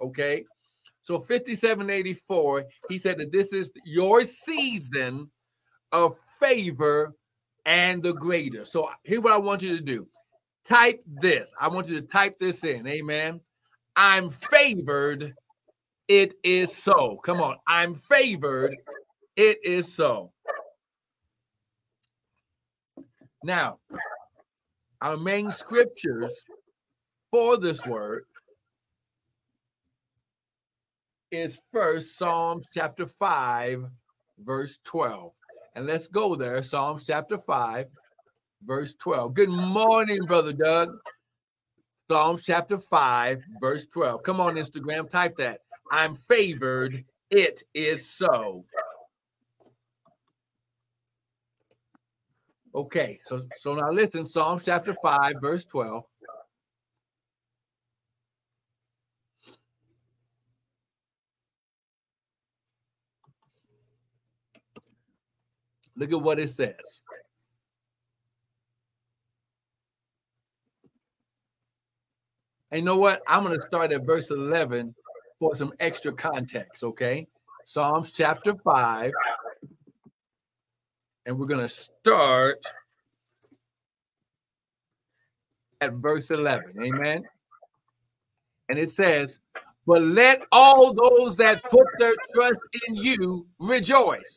Okay. 0.00 0.44
So 1.02 1.18
5784, 1.18 2.64
he 2.88 2.98
said 2.98 3.18
that 3.18 3.32
this 3.32 3.52
is 3.52 3.70
your 3.84 4.22
season 4.24 5.30
of 5.92 6.16
favor 6.38 7.14
and 7.64 8.02
the 8.02 8.12
greater. 8.12 8.64
So 8.64 8.88
here's 9.02 9.22
what 9.22 9.32
I 9.32 9.38
want 9.38 9.62
you 9.62 9.76
to 9.76 9.82
do 9.82 10.06
type 10.64 11.02
this. 11.06 11.52
I 11.60 11.68
want 11.68 11.88
you 11.88 12.00
to 12.00 12.06
type 12.06 12.38
this 12.38 12.64
in. 12.64 12.86
Amen. 12.86 13.40
I'm 13.96 14.30
favored. 14.30 15.34
It 16.08 16.34
is 16.42 16.74
so. 16.74 17.16
Come 17.24 17.40
on. 17.40 17.56
I'm 17.66 17.94
favored. 17.94 18.76
It 19.36 19.58
is 19.64 19.92
so. 19.92 20.32
Now, 23.42 23.78
our 25.00 25.16
main 25.16 25.50
scriptures 25.50 26.44
for 27.30 27.56
this 27.56 27.86
word 27.86 28.24
is 31.30 31.60
first 31.72 32.18
Psalms 32.18 32.66
chapter 32.72 33.06
5, 33.06 33.86
verse 34.40 34.78
12. 34.84 35.32
And 35.76 35.86
let's 35.86 36.06
go 36.06 36.34
there. 36.34 36.62
Psalms 36.62 37.06
chapter 37.06 37.38
5, 37.38 37.86
verse 38.64 38.94
12. 38.94 39.34
Good 39.34 39.48
morning, 39.48 40.24
Brother 40.26 40.52
Doug. 40.52 40.90
Psalms 42.08 42.42
chapter 42.44 42.76
5, 42.76 43.42
verse 43.60 43.86
12. 43.86 44.22
Come 44.22 44.40
on, 44.40 44.56
Instagram, 44.56 45.08
type 45.08 45.36
that. 45.36 45.60
I'm 45.92 46.14
favored. 46.14 47.04
It 47.30 47.62
is 47.74 48.08
so. 48.08 48.64
Okay, 52.74 53.20
so 53.24 53.40
so 53.56 53.74
now 53.74 53.90
listen, 53.90 54.26
Psalms 54.26 54.64
chapter 54.64 54.94
5, 55.02 55.34
verse 55.40 55.64
12. 55.64 56.04
Look 65.96 66.12
at 66.12 66.20
what 66.22 66.40
it 66.40 66.48
says. 66.48 67.00
And 72.70 72.80
you 72.80 72.84
know 72.84 72.96
what? 72.96 73.22
I'm 73.26 73.44
going 73.44 73.56
to 73.56 73.66
start 73.66 73.92
at 73.92 74.04
verse 74.04 74.30
11 74.30 74.94
for 75.38 75.54
some 75.54 75.72
extra 75.80 76.12
context, 76.12 76.84
okay? 76.84 77.26
Psalms 77.64 78.12
chapter 78.12 78.54
5, 78.54 79.12
and 81.26 81.38
we're 81.38 81.46
going 81.46 81.60
to 81.60 81.68
start 81.68 82.64
at 85.80 85.94
verse 85.94 86.30
11. 86.30 86.74
Amen. 86.82 87.24
And 88.68 88.78
it 88.78 88.90
says, 88.90 89.40
But 89.86 90.02
let 90.02 90.42
all 90.52 90.94
those 90.94 91.36
that 91.36 91.62
put 91.64 91.86
their 91.98 92.14
trust 92.34 92.58
in 92.86 92.94
you 92.94 93.46
rejoice. 93.58 94.34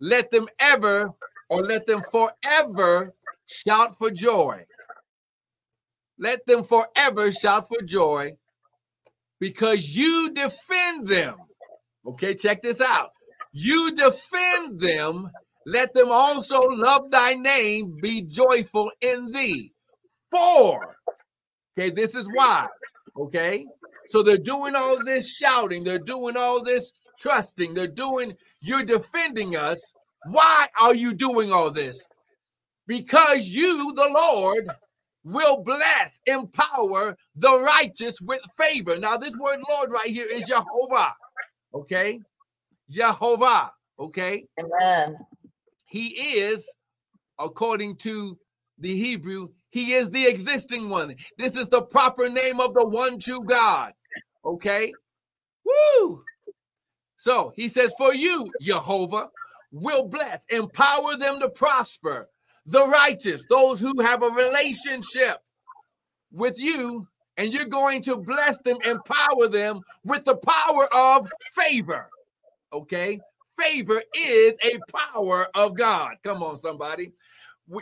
Let 0.00 0.30
them 0.30 0.46
ever 0.58 1.10
or 1.48 1.62
let 1.62 1.86
them 1.86 2.02
forever 2.10 3.14
shout 3.46 3.96
for 3.98 4.10
joy. 4.10 4.64
Let 6.18 6.46
them 6.46 6.64
forever 6.64 7.30
shout 7.30 7.68
for 7.68 7.82
joy 7.82 8.32
because 9.38 9.96
you 9.96 10.30
defend 10.34 11.06
them. 11.06 11.36
Okay, 12.06 12.34
check 12.34 12.62
this 12.62 12.80
out. 12.80 13.12
You 13.52 13.94
defend 13.94 14.80
them 14.80 15.30
let 15.68 15.92
them 15.92 16.10
also 16.10 16.62
love 16.62 17.10
thy 17.10 17.34
name, 17.34 17.98
be 18.00 18.22
joyful 18.22 18.90
in 19.02 19.26
thee. 19.26 19.74
For, 20.30 20.96
okay, 21.76 21.90
this 21.90 22.14
is 22.14 22.26
why, 22.32 22.68
okay? 23.14 23.66
So 24.08 24.22
they're 24.22 24.38
doing 24.38 24.74
all 24.74 25.04
this 25.04 25.36
shouting, 25.36 25.84
they're 25.84 25.98
doing 25.98 26.38
all 26.38 26.64
this 26.64 26.90
trusting, 27.18 27.74
they're 27.74 27.86
doing, 27.86 28.32
you're 28.62 28.82
defending 28.82 29.56
us. 29.56 29.92
Why 30.30 30.68
are 30.80 30.94
you 30.94 31.12
doing 31.12 31.52
all 31.52 31.70
this? 31.70 32.02
Because 32.86 33.44
you, 33.44 33.92
the 33.94 34.10
Lord, 34.10 34.70
will 35.28 35.62
bless, 35.62 36.18
empower 36.26 37.16
the 37.36 37.60
righteous 37.60 38.20
with 38.20 38.40
favor. 38.58 38.98
Now, 38.98 39.16
this 39.16 39.32
word 39.38 39.60
Lord 39.68 39.92
right 39.92 40.06
here 40.06 40.26
is 40.28 40.44
Jehovah, 40.44 41.14
okay? 41.74 42.20
Jehovah, 42.90 43.70
okay? 43.98 44.46
Amen. 44.58 45.18
He 45.86 46.08
is, 46.08 46.70
according 47.38 47.96
to 47.96 48.38
the 48.78 48.96
Hebrew, 48.96 49.48
he 49.70 49.92
is 49.92 50.10
the 50.10 50.26
existing 50.26 50.88
one. 50.88 51.14
This 51.36 51.56
is 51.56 51.68
the 51.68 51.82
proper 51.82 52.28
name 52.28 52.60
of 52.60 52.74
the 52.74 52.86
one 52.86 53.18
true 53.18 53.42
God. 53.44 53.92
Okay? 54.44 54.92
Woo! 55.64 56.22
So 57.16 57.52
he 57.56 57.68
says, 57.68 57.92
For 57.98 58.14
you, 58.14 58.50
Jehovah, 58.62 59.28
will 59.72 60.04
bless, 60.06 60.44
empower 60.48 61.16
them 61.16 61.40
to 61.40 61.50
prosper. 61.50 62.28
The 62.68 62.86
righteous, 62.86 63.46
those 63.48 63.80
who 63.80 63.98
have 64.02 64.22
a 64.22 64.26
relationship 64.26 65.38
with 66.30 66.58
you 66.58 67.08
and 67.38 67.50
you're 67.50 67.64
going 67.64 68.02
to 68.02 68.18
bless 68.18 68.58
them, 68.58 68.76
empower 68.84 69.48
them 69.48 69.80
with 70.04 70.24
the 70.24 70.36
power 70.36 70.86
of 70.94 71.30
favor. 71.52 72.10
Okay? 72.72 73.20
Favor 73.58 74.02
is 74.14 74.54
a 74.62 74.78
power 74.92 75.48
of 75.54 75.76
God. 75.76 76.16
Come 76.22 76.42
on, 76.42 76.58
somebody. 76.58 77.12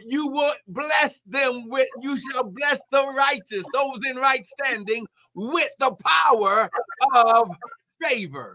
You 0.05 0.29
will 0.29 0.53
bless 0.69 1.21
them 1.27 1.69
with, 1.69 1.89
you 2.01 2.17
shall 2.17 2.45
bless 2.45 2.81
the 2.93 3.03
righteous, 3.17 3.65
those 3.73 3.99
in 4.09 4.17
right 4.17 4.47
standing, 4.47 5.05
with 5.35 5.71
the 5.81 5.97
power 6.05 6.71
of 7.13 7.51
favor. 8.01 8.55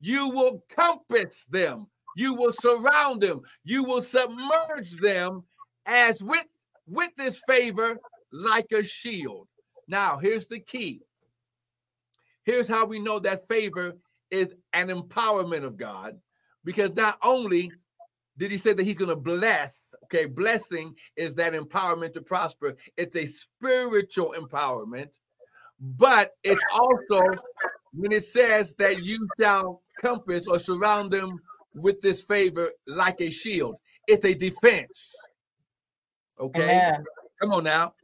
You 0.00 0.28
will 0.28 0.62
compass 0.68 1.44
them, 1.50 1.88
you 2.18 2.34
will 2.34 2.52
surround 2.52 3.20
them, 3.20 3.40
you 3.64 3.84
will 3.84 4.02
submerge 4.02 4.90
them 5.00 5.44
as 5.86 6.22
with 6.22 6.46
with 6.86 7.14
this 7.16 7.40
favor 7.46 7.98
like 8.32 8.66
a 8.72 8.82
shield. 8.82 9.46
Now, 9.86 10.18
here's 10.18 10.46
the 10.46 10.58
key. 10.58 11.00
Here's 12.42 12.68
how 12.68 12.86
we 12.86 12.98
know 12.98 13.18
that 13.20 13.48
favor 13.48 13.92
is 14.30 14.54
an 14.72 14.88
empowerment 14.88 15.64
of 15.64 15.76
God 15.76 16.18
because 16.64 16.94
not 16.94 17.18
only 17.22 17.70
did 18.36 18.50
he 18.50 18.56
say 18.56 18.72
that 18.72 18.84
he's 18.84 18.98
going 18.98 19.10
to 19.10 19.16
bless, 19.16 19.88
okay, 20.04 20.24
blessing 20.26 20.94
is 21.16 21.34
that 21.34 21.52
empowerment 21.52 22.14
to 22.14 22.22
prosper, 22.22 22.76
it's 22.96 23.16
a 23.16 23.26
spiritual 23.26 24.34
empowerment, 24.36 25.18
but 25.80 26.32
it's 26.42 26.62
also 26.72 27.20
when 27.92 28.12
it 28.12 28.24
says 28.24 28.74
that 28.78 29.02
you 29.02 29.28
shall 29.38 29.82
compass 30.00 30.46
or 30.46 30.58
surround 30.58 31.10
them 31.10 31.38
with 31.74 32.00
this 32.00 32.22
favor 32.22 32.70
like 32.86 33.20
a 33.20 33.30
shield, 33.30 33.76
it's 34.06 34.24
a 34.24 34.34
defense. 34.34 35.14
Okay. 36.40 36.62
Amen. 36.62 37.04
Come 37.40 37.52
on 37.52 37.64
now. 37.64 37.94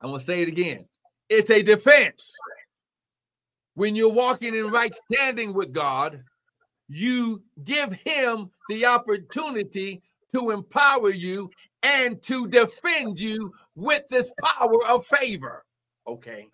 I'm 0.00 0.10
going 0.10 0.20
to 0.20 0.26
say 0.26 0.42
it 0.42 0.48
again. 0.48 0.86
It's 1.28 1.50
a 1.50 1.62
defense. 1.62 2.34
When 3.74 3.96
you're 3.96 4.12
walking 4.12 4.54
in 4.54 4.68
right 4.68 4.92
standing 5.10 5.54
with 5.54 5.72
God, 5.72 6.22
you 6.88 7.42
give 7.64 7.92
him 7.92 8.50
the 8.68 8.86
opportunity 8.86 10.02
to 10.34 10.50
empower 10.50 11.10
you 11.10 11.50
and 11.82 12.22
to 12.22 12.46
defend 12.48 13.18
you 13.18 13.52
with 13.74 14.06
this 14.08 14.30
power 14.42 14.86
of 14.88 15.06
favor. 15.06 15.64
Okay. 16.06 16.48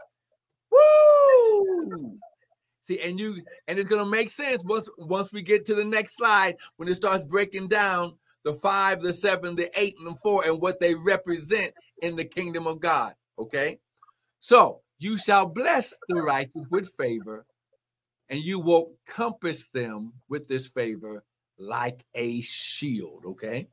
Woo! 0.70 2.18
See, 2.88 3.00
and 3.00 3.20
you 3.20 3.42
and 3.66 3.78
it's 3.78 3.90
gonna 3.90 4.06
make 4.06 4.30
sense 4.30 4.64
once 4.64 4.88
once 4.96 5.30
we 5.30 5.42
get 5.42 5.66
to 5.66 5.74
the 5.74 5.84
next 5.84 6.16
slide 6.16 6.56
when 6.78 6.88
it 6.88 6.94
starts 6.94 7.22
breaking 7.22 7.68
down 7.68 8.14
the 8.44 8.54
five, 8.54 9.02
the 9.02 9.12
seven, 9.12 9.54
the 9.54 9.70
eight, 9.78 9.96
and 9.98 10.06
the 10.06 10.14
four, 10.22 10.42
and 10.46 10.58
what 10.58 10.80
they 10.80 10.94
represent 10.94 11.74
in 12.00 12.16
the 12.16 12.24
kingdom 12.24 12.66
of 12.66 12.80
God. 12.80 13.12
Okay. 13.38 13.78
So 14.38 14.80
you 14.98 15.18
shall 15.18 15.44
bless 15.44 15.92
the 16.08 16.22
righteous 16.22 16.64
with 16.70 16.90
favor, 16.96 17.44
and 18.30 18.40
you 18.40 18.58
will 18.58 18.94
compass 19.06 19.68
them 19.68 20.14
with 20.30 20.48
this 20.48 20.68
favor 20.68 21.22
like 21.58 22.06
a 22.14 22.40
shield. 22.40 23.24
Okay. 23.26 23.68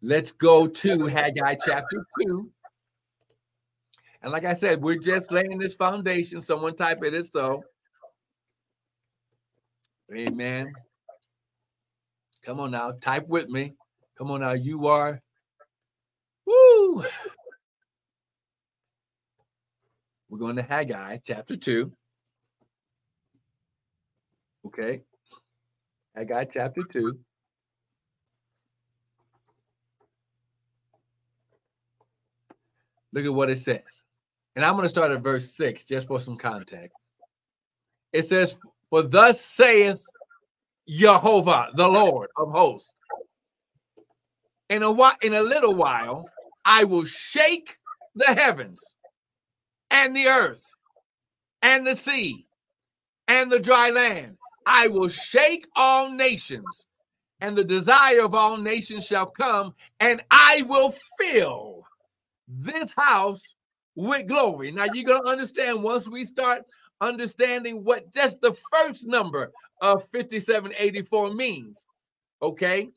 Let's 0.00 0.32
go 0.32 0.66
to 0.66 1.06
Haggai 1.08 1.56
chapter 1.62 2.06
2. 2.22 2.50
And 4.22 4.32
like 4.32 4.46
I 4.46 4.54
said, 4.54 4.80
we're 4.80 4.96
just 4.96 5.30
laying 5.30 5.58
this 5.58 5.74
foundation. 5.74 6.40
Someone 6.40 6.74
type 6.74 7.04
it. 7.04 7.12
it 7.12 7.20
is 7.20 7.28
so. 7.30 7.62
Amen. 10.14 10.72
Come 12.44 12.60
on 12.60 12.70
now, 12.70 12.92
type 12.92 13.28
with 13.28 13.48
me. 13.48 13.74
Come 14.16 14.30
on 14.30 14.40
now, 14.40 14.52
you 14.52 14.86
are. 14.86 15.20
Woo! 16.46 17.04
We're 20.28 20.38
going 20.38 20.56
to 20.56 20.62
Haggai 20.62 21.18
chapter 21.24 21.56
2. 21.56 21.92
Okay. 24.66 25.02
Haggai 26.16 26.44
chapter 26.44 26.82
2. 26.82 27.18
Look 33.12 33.24
at 33.24 33.34
what 33.34 33.50
it 33.50 33.58
says. 33.58 34.04
And 34.54 34.64
I'm 34.64 34.74
going 34.74 34.84
to 34.84 34.88
start 34.88 35.10
at 35.10 35.22
verse 35.22 35.52
6 35.52 35.84
just 35.84 36.06
for 36.06 36.20
some 36.20 36.36
context. 36.36 36.96
It 38.12 38.24
says, 38.24 38.56
For 38.88 39.02
thus 39.02 39.40
saith 39.40 40.04
Jehovah, 40.90 41.70
the 41.74 41.86
Lord 41.86 42.30
of 42.36 42.50
hosts, 42.50 42.92
in 44.68 44.82
a, 44.82 44.90
while, 44.90 45.14
in 45.22 45.34
a 45.34 45.42
little 45.42 45.74
while, 45.74 46.28
I 46.64 46.84
will 46.84 47.04
shake 47.04 47.78
the 48.14 48.26
heavens 48.26 48.80
and 49.90 50.16
the 50.16 50.26
earth 50.26 50.62
and 51.62 51.86
the 51.86 51.96
sea 51.96 52.46
and 53.28 53.50
the 53.50 53.60
dry 53.60 53.90
land. 53.90 54.36
I 54.66 54.88
will 54.88 55.08
shake 55.08 55.66
all 55.76 56.10
nations, 56.10 56.86
and 57.40 57.56
the 57.56 57.64
desire 57.64 58.22
of 58.22 58.34
all 58.34 58.56
nations 58.56 59.06
shall 59.06 59.26
come, 59.26 59.74
and 60.00 60.22
I 60.30 60.64
will 60.68 60.94
fill 61.18 61.84
this 62.48 62.92
house 62.96 63.54
with 63.94 64.26
glory. 64.26 64.72
Now 64.72 64.86
you're 64.92 65.20
to 65.20 65.28
understand 65.28 65.82
once 65.82 66.08
we 66.08 66.24
start 66.24 66.64
understanding 67.00 67.84
what 67.84 68.12
just 68.12 68.40
the 68.40 68.56
first 68.72 69.06
number 69.06 69.52
of 69.80 70.06
5784 70.12 71.34
means. 71.34 71.84
Okay. 72.42 72.90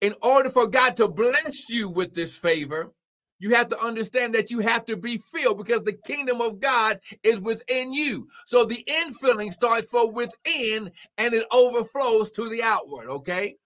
In 0.00 0.14
order 0.22 0.50
for 0.50 0.66
God 0.66 0.96
to 0.98 1.08
bless 1.08 1.68
you 1.68 1.88
with 1.88 2.14
this 2.14 2.36
favor, 2.36 2.92
you 3.38 3.54
have 3.54 3.68
to 3.68 3.80
understand 3.80 4.34
that 4.34 4.50
you 4.50 4.60
have 4.60 4.84
to 4.86 4.96
be 4.96 5.18
filled 5.18 5.58
because 5.58 5.82
the 5.82 5.92
kingdom 5.92 6.40
of 6.40 6.60
God 6.60 7.00
is 7.22 7.40
within 7.40 7.92
you. 7.92 8.28
So 8.46 8.64
the 8.64 8.84
infilling 8.88 9.52
starts 9.52 9.90
from 9.90 10.12
within 10.12 10.90
and 11.18 11.34
it 11.34 11.46
overflows 11.52 12.30
to 12.32 12.48
the 12.48 12.62
outward. 12.62 13.08
Okay. 13.08 13.56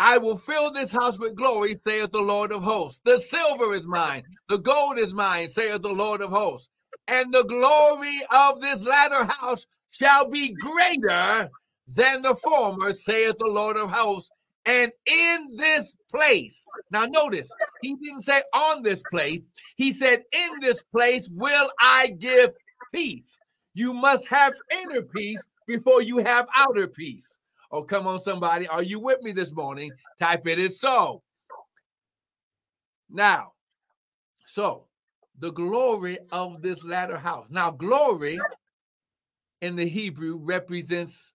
I 0.00 0.18
will 0.18 0.38
fill 0.38 0.70
this 0.70 0.92
house 0.92 1.18
with 1.18 1.34
glory, 1.34 1.76
saith 1.82 2.12
the 2.12 2.22
Lord 2.22 2.52
of 2.52 2.62
hosts. 2.62 3.00
The 3.04 3.20
silver 3.20 3.74
is 3.74 3.84
mine, 3.84 4.22
the 4.48 4.58
gold 4.58 4.98
is 4.98 5.12
mine, 5.12 5.48
saith 5.48 5.82
the 5.82 5.92
Lord 5.92 6.20
of 6.20 6.30
hosts. 6.30 6.68
And 7.08 7.32
the 7.32 7.44
glory 7.44 8.20
of 8.30 8.60
this 8.60 8.80
latter 8.80 9.24
house 9.24 9.66
shall 9.90 10.28
be 10.28 10.50
greater 10.50 11.48
than 11.92 12.22
the 12.22 12.36
former, 12.36 12.92
saith 12.92 13.38
the 13.38 13.46
Lord 13.46 13.76
of 13.76 13.90
hosts. 13.90 14.30
And 14.66 14.92
in 15.06 15.56
this 15.56 15.94
place, 16.14 16.66
now 16.90 17.06
notice, 17.06 17.50
he 17.80 17.94
didn't 17.94 18.22
say 18.22 18.42
on 18.52 18.82
this 18.82 19.02
place, 19.10 19.40
he 19.76 19.94
said, 19.94 20.24
in 20.32 20.60
this 20.60 20.82
place 20.82 21.28
will 21.32 21.70
I 21.80 22.08
give 22.18 22.50
peace. 22.94 23.38
You 23.72 23.94
must 23.94 24.26
have 24.26 24.52
inner 24.70 25.02
peace 25.02 25.42
before 25.66 26.02
you 26.02 26.18
have 26.18 26.46
outer 26.54 26.86
peace. 26.86 27.38
Oh, 27.70 27.82
come 27.82 28.06
on, 28.06 28.20
somebody. 28.20 28.66
Are 28.66 28.82
you 28.82 29.00
with 29.00 29.22
me 29.22 29.32
this 29.32 29.54
morning? 29.54 29.90
Type 30.18 30.46
it 30.46 30.58
is 30.58 30.80
so. 30.80 31.22
Now, 33.10 33.52
so 34.46 34.87
the 35.38 35.52
glory 35.52 36.18
of 36.32 36.62
this 36.62 36.82
latter 36.84 37.18
house. 37.18 37.46
Now, 37.50 37.70
glory 37.70 38.38
in 39.60 39.76
the 39.76 39.86
Hebrew 39.86 40.38
represents 40.38 41.32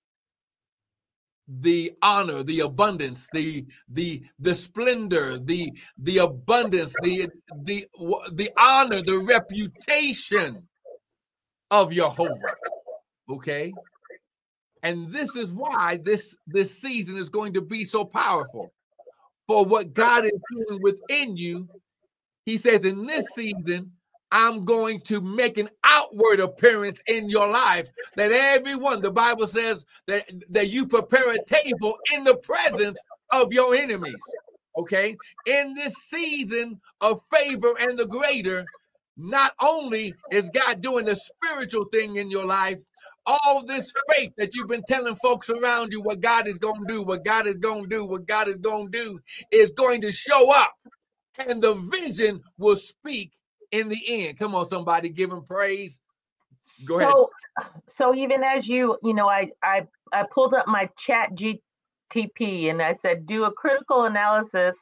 the 1.45 1.91
honor 2.01 2.41
the 2.41 2.61
abundance 2.61 3.27
the 3.33 3.65
the 3.89 4.23
the 4.39 4.55
splendor 4.55 5.37
the 5.37 5.69
the 5.97 6.19
abundance 6.19 6.95
the 7.03 7.27
the 7.63 7.85
the 8.31 8.49
honor 8.57 9.01
the 9.01 9.17
reputation 9.17 10.65
of 11.69 11.91
Jehovah 11.91 12.55
okay 13.29 13.73
and 14.83 15.09
this 15.11 15.35
is 15.37 15.53
why 15.53 15.97
this 16.03 16.35
this 16.45 16.79
season 16.79 17.17
is 17.17 17.29
going 17.29 17.53
to 17.53 17.61
be 17.61 17.85
so 17.85 18.03
powerful. 18.03 18.71
For 19.47 19.65
what 19.65 19.93
God 19.93 20.25
is 20.25 20.39
doing 20.51 20.81
within 20.81 21.35
you, 21.35 21.67
he 22.45 22.57
says 22.57 22.85
in 22.85 23.05
this 23.05 23.25
season, 23.33 23.91
I'm 24.31 24.65
going 24.65 25.01
to 25.01 25.21
make 25.21 25.57
an 25.57 25.69
outward 25.83 26.39
appearance 26.39 27.01
in 27.07 27.29
your 27.29 27.47
life 27.47 27.87
that 28.15 28.31
everyone, 28.31 29.01
the 29.01 29.11
Bible 29.11 29.45
says 29.45 29.85
that, 30.07 30.27
that 30.49 30.69
you 30.69 30.87
prepare 30.87 31.33
a 31.33 31.45
table 31.45 31.97
in 32.15 32.23
the 32.23 32.37
presence 32.37 32.99
of 33.31 33.53
your 33.53 33.75
enemies. 33.75 34.21
Okay. 34.75 35.15
In 35.45 35.75
this 35.75 35.93
season 36.09 36.81
of 36.99 37.21
favor 37.31 37.73
and 37.79 37.97
the 37.97 38.07
greater, 38.07 38.65
not 39.17 39.53
only 39.61 40.15
is 40.31 40.49
God 40.49 40.81
doing 40.81 41.05
the 41.05 41.15
spiritual 41.15 41.85
thing 41.85 42.15
in 42.15 42.31
your 42.31 42.45
life, 42.45 42.81
all 43.27 43.63
this 43.65 43.93
faith 44.09 44.31
that 44.37 44.55
you've 44.55 44.67
been 44.67 44.83
telling 44.87 45.15
folks 45.17 45.49
around 45.49 45.91
you 45.91 46.01
what 46.01 46.21
God 46.21 46.47
is 46.47 46.57
going 46.57 46.81
to 46.81 46.87
do, 46.87 47.03
what 47.03 47.23
God 47.23 47.45
is 47.45 47.57
going 47.57 47.83
to 47.83 47.89
do, 47.89 48.05
what 48.05 48.25
God 48.25 48.47
is 48.47 48.57
going 48.57 48.91
to 48.91 48.99
do 48.99 49.19
is 49.51 49.71
going 49.71 50.01
to 50.01 50.11
show 50.11 50.51
up. 50.51 50.73
And 51.37 51.61
the 51.61 51.75
vision 51.75 52.41
will 52.57 52.75
speak 52.75 53.31
in 53.71 53.89
the 53.89 54.01
end. 54.07 54.37
Come 54.37 54.55
on, 54.55 54.69
somebody, 54.69 55.09
give 55.09 55.31
him 55.31 55.43
praise. 55.43 55.99
Go 56.85 56.99
so, 56.99 57.29
ahead. 57.57 57.71
So 57.87 58.15
even 58.15 58.43
as 58.43 58.67
you, 58.67 58.97
you 59.03 59.13
know, 59.13 59.29
I 59.29 59.51
I 59.63 59.87
I 60.11 60.25
pulled 60.31 60.53
up 60.53 60.67
my 60.67 60.89
chat 60.97 61.31
GTP 61.33 62.69
and 62.69 62.81
I 62.81 62.93
said, 62.93 63.25
do 63.25 63.45
a 63.45 63.51
critical 63.51 64.05
analysis 64.05 64.77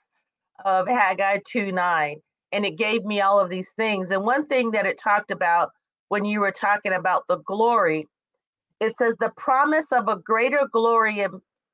of 0.65 0.87
Haggai 0.87 1.39
2 1.45 1.71
9. 1.71 2.21
and 2.51 2.65
it 2.65 2.77
gave 2.77 3.05
me 3.05 3.21
all 3.21 3.39
of 3.39 3.49
these 3.49 3.71
things. 3.71 4.11
And 4.11 4.23
one 4.23 4.45
thing 4.45 4.71
that 4.71 4.85
it 4.85 4.97
talked 4.97 5.31
about 5.31 5.71
when 6.09 6.25
you 6.25 6.41
were 6.41 6.51
talking 6.51 6.93
about 6.93 7.27
the 7.27 7.37
glory, 7.37 8.07
it 8.79 8.95
says 8.97 9.15
the 9.19 9.31
promise 9.37 9.91
of 9.91 10.07
a 10.07 10.17
greater 10.17 10.67
glory. 10.71 11.25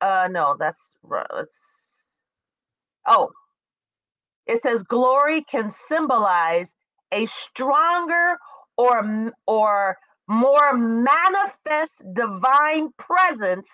Uh, 0.02 0.28
no, 0.32 0.56
that's 0.60 0.96
that's. 1.10 2.16
Oh, 3.08 3.32
it 4.48 4.62
says 4.62 4.84
glory 4.84 5.44
can 5.44 5.72
symbolize 5.72 6.74
a 7.12 7.26
stronger 7.26 8.38
or 8.78 9.32
or 9.46 9.98
more 10.28 10.74
manifest 10.74 12.04
divine 12.14 12.90
presence 12.98 13.70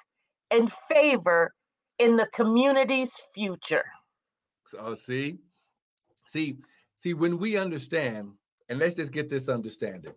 and 0.52 0.72
favor 0.88 1.54
in 2.00 2.16
the 2.16 2.28
community's 2.34 3.12
future. 3.34 3.86
So 4.68 4.78
oh, 4.80 4.96
see, 4.96 5.40
see, 6.28 6.58
see, 7.00 7.14
when 7.14 7.38
we 7.38 7.58
understand, 7.58 8.34
and 8.70 8.80
let's 8.80 8.96
just 8.96 9.12
get 9.12 9.30
this 9.30 9.50
understanding. 9.50 10.14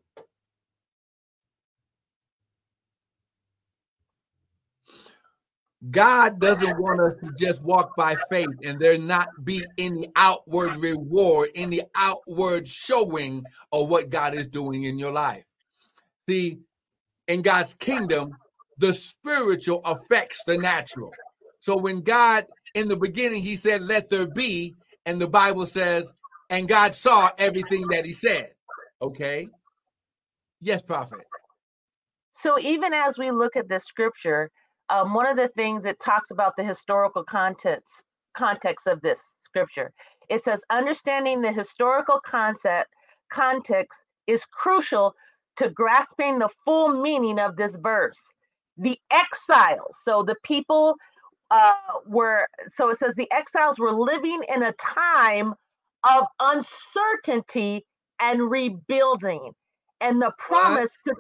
God 5.91 6.41
doesn't 6.41 6.79
want 6.79 7.01
us 7.01 7.15
to 7.23 7.33
just 7.39 7.63
walk 7.63 7.95
by 7.97 8.17
faith 8.31 8.49
and 8.65 8.81
there 8.81 8.99
not 8.99 9.29
be 9.45 9.65
any 9.79 10.09
outward 10.17 10.75
reward, 10.77 11.51
any 11.55 11.83
outward 11.95 12.67
showing 12.67 13.45
of 13.73 13.89
what 13.89 14.09
God 14.09 14.35
is 14.35 14.47
doing 14.47 14.85
in 14.85 14.99
your 14.99 15.13
life. 15.13 15.45
See, 16.29 16.59
in 17.29 17.43
God's 17.43 17.75
kingdom, 17.75 18.37
the 18.79 18.95
spiritual 18.95 19.83
affects 19.85 20.43
the 20.45 20.57
natural. 20.57 21.13
So 21.61 21.77
when 21.77 22.01
God, 22.01 22.47
in 22.75 22.89
the 22.89 22.97
beginning, 22.97 23.43
he 23.43 23.57
said, 23.57 23.83
Let 23.83 24.09
there 24.09 24.27
be, 24.27 24.75
and 25.05 25.21
the 25.21 25.29
Bible 25.29 25.67
says, 25.67 26.13
and 26.51 26.69
God 26.69 26.95
saw 26.95 27.31
everything 27.39 27.89
that 27.89 28.05
he 28.05 28.13
said. 28.13 28.53
Okay. 29.03 29.49
Yes, 30.61 30.83
prophet. 30.83 31.27
So 32.33 32.59
even 32.61 32.93
as 32.93 33.19
we 33.19 33.31
look 33.31 33.57
at 33.57 33.69
the 33.69 33.79
scripture, 33.79 34.51
um, 34.91 35.15
one 35.15 35.27
of 35.27 35.37
the 35.37 35.49
things 35.49 35.85
it 35.85 35.99
talks 36.01 36.31
about 36.31 36.57
the 36.57 36.65
historical 36.65 37.25
context 37.25 38.03
context 38.37 38.87
of 38.87 39.01
this 39.01 39.23
scripture. 39.41 39.93
It 40.29 40.43
says 40.45 40.63
understanding 40.71 41.41
the 41.41 41.53
historical 41.53 42.21
concept 42.25 42.91
context 43.33 44.05
is 44.27 44.45
crucial 44.45 45.15
to 45.57 45.71
grasping 45.71 46.39
the 46.39 46.51
full 46.65 47.01
meaning 47.01 47.39
of 47.39 47.57
this 47.57 47.77
verse. 47.77 48.21
The 48.77 48.99
exiles, 49.11 49.97
so 50.03 50.23
the 50.23 50.37
people 50.43 50.97
uh, 51.51 51.73
were, 52.07 52.47
so 52.69 52.91
it 52.91 52.99
says 52.99 53.15
the 53.15 53.31
exiles 53.33 53.79
were 53.79 53.93
living 53.93 54.43
in 54.55 54.63
a 54.63 54.73
time 54.73 55.55
of 56.05 56.27
uncertainty 56.41 57.87
and 58.21 58.51
rebuilding. 58.51 59.53
And 60.01 60.21
the 60.21 60.33
promise 60.39 60.91
could 61.07 61.17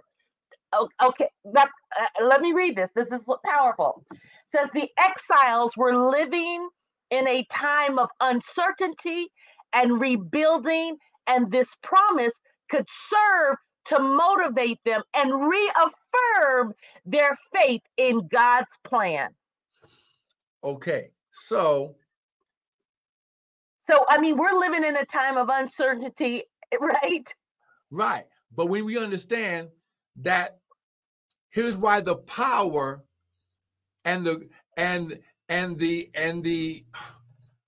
okay 1.02 1.28
that 1.52 1.68
uh, 2.00 2.24
let 2.24 2.40
me 2.40 2.52
read 2.52 2.76
this 2.76 2.90
this 2.94 3.12
is 3.12 3.26
powerful. 3.44 4.04
It 4.12 4.18
says 4.48 4.68
the 4.74 4.88
exiles 4.98 5.76
were 5.76 5.96
living 6.10 6.68
in 7.10 7.28
a 7.28 7.44
time 7.50 7.98
of 7.98 8.08
uncertainty 8.20 9.28
and 9.72 10.00
rebuilding 10.00 10.96
and 11.26 11.50
this 11.50 11.74
promise 11.82 12.34
could 12.70 12.86
serve 12.88 13.56
to 13.86 14.00
motivate 14.00 14.78
them 14.84 15.02
and 15.14 15.48
reaffirm 15.48 16.74
their 17.04 17.38
faith 17.54 17.82
in 17.96 18.26
God's 18.28 18.76
plan. 18.84 19.30
Okay 20.64 21.10
so 21.36 21.94
so 23.84 24.04
i 24.08 24.18
mean 24.18 24.36
we're 24.36 24.58
living 24.58 24.84
in 24.84 24.96
a 24.96 25.04
time 25.04 25.36
of 25.36 25.48
uncertainty 25.50 26.42
right? 26.80 27.34
Right 27.90 28.24
but 28.54 28.66
when 28.66 28.84
we 28.84 28.98
understand 28.98 29.68
that 30.22 30.58
here's 31.50 31.76
why 31.76 32.00
the 32.00 32.16
power 32.16 33.02
and 34.04 34.26
the 34.26 34.48
and 34.76 35.18
and 35.48 35.76
the 35.76 36.10
and 36.14 36.42
the 36.42 36.84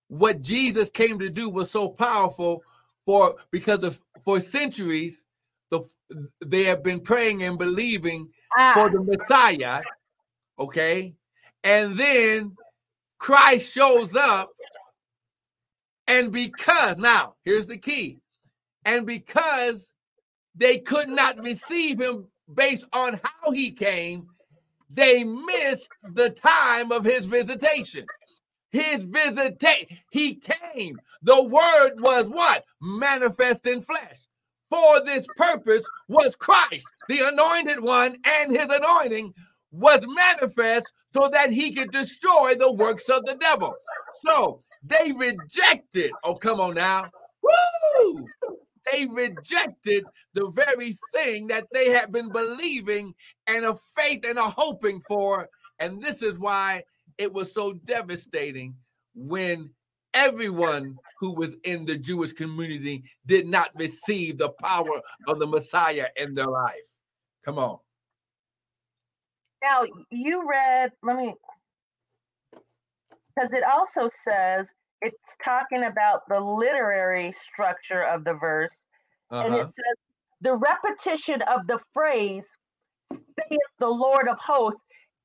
what 0.08 0.42
Jesus 0.42 0.90
came 0.90 1.18
to 1.18 1.28
do 1.28 1.48
was 1.48 1.70
so 1.70 1.88
powerful 1.88 2.62
for 3.04 3.36
because 3.50 3.82
of 3.82 4.00
for 4.24 4.40
centuries 4.40 5.24
the 5.70 5.82
they 6.44 6.64
have 6.64 6.82
been 6.82 7.00
praying 7.00 7.42
and 7.42 7.58
believing 7.58 8.28
ah. 8.56 8.72
for 8.74 8.90
the 8.90 9.02
Messiah 9.02 9.82
okay 10.58 11.14
and 11.64 11.98
then 11.98 12.56
Christ 13.18 13.72
shows 13.72 14.14
up 14.16 14.50
and 16.06 16.32
because 16.32 16.96
now 16.96 17.34
here's 17.44 17.66
the 17.66 17.78
key 17.78 18.18
and 18.84 19.06
because 19.06 19.92
they 20.54 20.78
could 20.78 21.08
not 21.08 21.42
receive 21.42 22.00
him 22.00 22.26
based 22.54 22.86
on 22.92 23.20
how 23.22 23.50
he 23.52 23.70
came, 23.70 24.28
they 24.90 25.24
missed 25.24 25.90
the 26.14 26.30
time 26.30 26.92
of 26.92 27.04
his 27.04 27.26
visitation. 27.26 28.06
His 28.70 29.04
visitation, 29.04 29.98
he 30.10 30.34
came. 30.34 30.98
The 31.22 31.42
word 31.42 32.00
was 32.00 32.28
what? 32.28 32.64
Manifest 32.80 33.66
in 33.66 33.82
flesh. 33.82 34.26
For 34.70 35.02
this 35.04 35.26
purpose 35.36 35.84
was 36.08 36.36
Christ, 36.36 36.86
the 37.08 37.26
anointed 37.26 37.80
one, 37.80 38.18
and 38.24 38.52
his 38.52 38.68
anointing 38.68 39.32
was 39.70 40.04
manifest 40.06 40.92
so 41.14 41.28
that 41.28 41.52
he 41.52 41.72
could 41.72 41.90
destroy 41.90 42.54
the 42.54 42.72
works 42.72 43.08
of 43.08 43.24
the 43.24 43.34
devil. 43.36 43.74
So 44.26 44.62
they 44.82 45.12
rejected. 45.12 46.10
Oh, 46.22 46.34
come 46.34 46.60
on 46.60 46.74
now. 46.74 47.10
Woo! 47.42 48.26
They 48.90 49.06
rejected 49.06 50.04
the 50.34 50.50
very 50.50 50.98
thing 51.14 51.46
that 51.48 51.66
they 51.72 51.90
had 51.90 52.12
been 52.12 52.30
believing 52.30 53.14
and 53.46 53.64
a 53.64 53.76
faith 53.96 54.24
and 54.26 54.38
a 54.38 54.42
hoping 54.42 55.00
for. 55.08 55.48
And 55.78 56.02
this 56.02 56.22
is 56.22 56.38
why 56.38 56.84
it 57.18 57.32
was 57.32 57.52
so 57.52 57.72
devastating 57.72 58.74
when 59.14 59.70
everyone 60.14 60.96
who 61.20 61.34
was 61.34 61.56
in 61.64 61.84
the 61.84 61.96
Jewish 61.96 62.32
community 62.32 63.04
did 63.26 63.46
not 63.46 63.70
receive 63.74 64.38
the 64.38 64.50
power 64.50 65.00
of 65.26 65.38
the 65.38 65.46
Messiah 65.46 66.08
in 66.16 66.34
their 66.34 66.46
life. 66.46 66.74
Come 67.44 67.58
on. 67.58 67.78
Now, 69.62 69.82
you 70.10 70.48
read, 70.48 70.92
let 71.02 71.16
me, 71.16 71.34
because 73.34 73.52
it 73.52 73.64
also 73.64 74.08
says 74.08 74.72
it's 75.02 75.36
talking 75.44 75.84
about 75.84 76.22
the 76.28 76.40
literary 76.40 77.32
structure 77.32 78.02
of 78.02 78.24
the 78.24 78.34
verse. 78.34 78.74
Uh-huh. 79.30 79.44
And 79.44 79.54
it 79.54 79.60
uh-huh. 79.60 79.66
says, 79.66 79.96
the 80.40 80.56
repetition 80.56 81.42
of 81.42 81.66
the 81.66 81.80
phrase, 81.92 82.46
saith 83.10 83.58
the 83.78 83.88
Lord 83.88 84.28
of 84.28 84.38
hosts, 84.38 84.82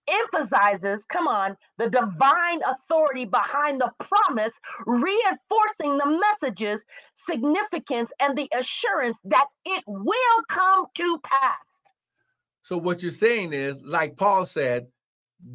emphasizes, 0.08 1.06
come 1.06 1.28
on, 1.28 1.56
the 1.78 1.90
divine 1.90 2.62
authority 2.66 3.26
behind 3.26 3.80
the 3.80 3.92
promise, 4.00 4.54
reinforcing 4.86 5.98
the 5.98 6.20
message's 6.42 6.84
significance 7.14 8.12
and 8.20 8.38
the 8.38 8.50
assurance 8.58 9.18
that 9.26 9.48
it 9.66 9.84
will 9.88 10.44
come 10.50 10.86
to 10.96 11.20
pass. 11.20 11.82
So, 12.64 12.78
what 12.78 13.02
you're 13.02 13.12
saying 13.12 13.54
is, 13.54 13.80
like 13.82 14.18
Paul 14.18 14.46
said, 14.46 14.88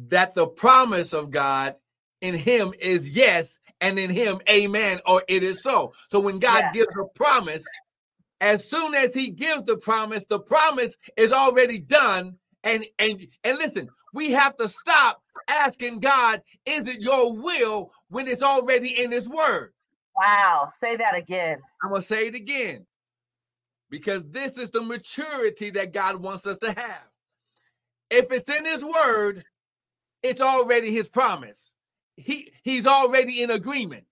that 0.07 0.35
the 0.35 0.47
promise 0.47 1.13
of 1.13 1.31
God 1.31 1.75
in 2.21 2.35
him 2.35 2.73
is 2.79 3.09
yes, 3.09 3.59
and 3.81 3.97
in 3.97 4.09
him, 4.09 4.39
amen, 4.49 4.99
or 5.05 5.23
it 5.27 5.43
is 5.43 5.61
so. 5.63 5.93
So 6.09 6.19
when 6.19 6.39
God 6.39 6.63
yeah. 6.65 6.71
gives 6.73 6.95
a 6.99 7.05
promise, 7.15 7.63
as 8.41 8.69
soon 8.69 8.93
as 8.93 9.13
he 9.13 9.29
gives 9.29 9.63
the 9.63 9.77
promise, 9.77 10.23
the 10.29 10.39
promise 10.39 10.95
is 11.17 11.31
already 11.31 11.79
done. 11.79 12.35
And 12.63 12.85
and 12.97 13.25
and 13.43 13.57
listen, 13.57 13.89
we 14.13 14.31
have 14.31 14.57
to 14.57 14.67
stop 14.67 15.21
asking 15.47 16.01
God, 16.01 16.41
is 16.65 16.87
it 16.87 16.99
your 16.99 17.33
will 17.33 17.91
when 18.09 18.27
it's 18.27 18.43
already 18.43 19.01
in 19.01 19.11
his 19.11 19.29
word? 19.29 19.71
Wow, 20.17 20.69
say 20.73 20.97
that 20.97 21.15
again. 21.15 21.59
I'm 21.83 21.91
gonna 21.91 22.01
say 22.01 22.27
it 22.27 22.35
again. 22.35 22.85
Because 23.89 24.27
this 24.29 24.57
is 24.57 24.69
the 24.69 24.83
maturity 24.83 25.71
that 25.71 25.93
God 25.93 26.17
wants 26.17 26.45
us 26.45 26.57
to 26.59 26.73
have. 26.73 27.07
If 28.11 28.31
it's 28.31 28.49
in 28.49 28.65
his 28.65 28.83
word, 28.83 29.43
it's 30.21 30.41
already 30.41 30.93
his 30.93 31.07
promise 31.07 31.68
he 32.19 32.51
he's 32.63 32.85
already 32.85 33.41
in 33.41 33.51
agreement. 33.51 34.05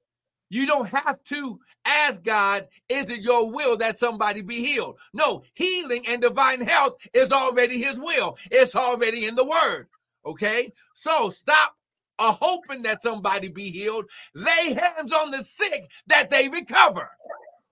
You 0.49 0.65
don't 0.65 0.89
have 0.89 1.23
to 1.25 1.59
ask 1.85 2.23
God, 2.23 2.67
is 2.89 3.09
it 3.09 3.21
your 3.21 3.51
will 3.51 3.77
that 3.77 3.99
somebody 3.99 4.41
be 4.41 4.65
healed? 4.65 4.97
No, 5.13 5.43
healing 5.53 6.07
and 6.07 6.21
divine 6.21 6.61
health 6.61 6.95
is 7.13 7.31
already 7.31 7.81
his 7.81 7.97
will. 7.97 8.37
It's 8.49 8.75
already 8.75 9.25
in 9.25 9.35
the 9.35 9.43
word. 9.45 9.87
Okay? 10.25 10.71
So 10.93 11.29
stop 11.29 11.75
a 12.19 12.31
hoping 12.31 12.83
that 12.83 13.03
somebody 13.03 13.49
be 13.49 13.71
healed. 13.71 14.05
Lay 14.33 14.73
hands 14.73 15.11
on 15.11 15.31
the 15.31 15.43
sick 15.43 15.89
that 16.07 16.29
they 16.29 16.49
recover. 16.49 17.09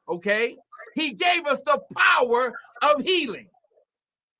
Okay? 0.10 0.58
He 0.96 1.12
gave 1.12 1.46
us 1.46 1.60
the 1.66 1.82
power 1.96 2.54
of 2.82 3.02
healing. 3.02 3.48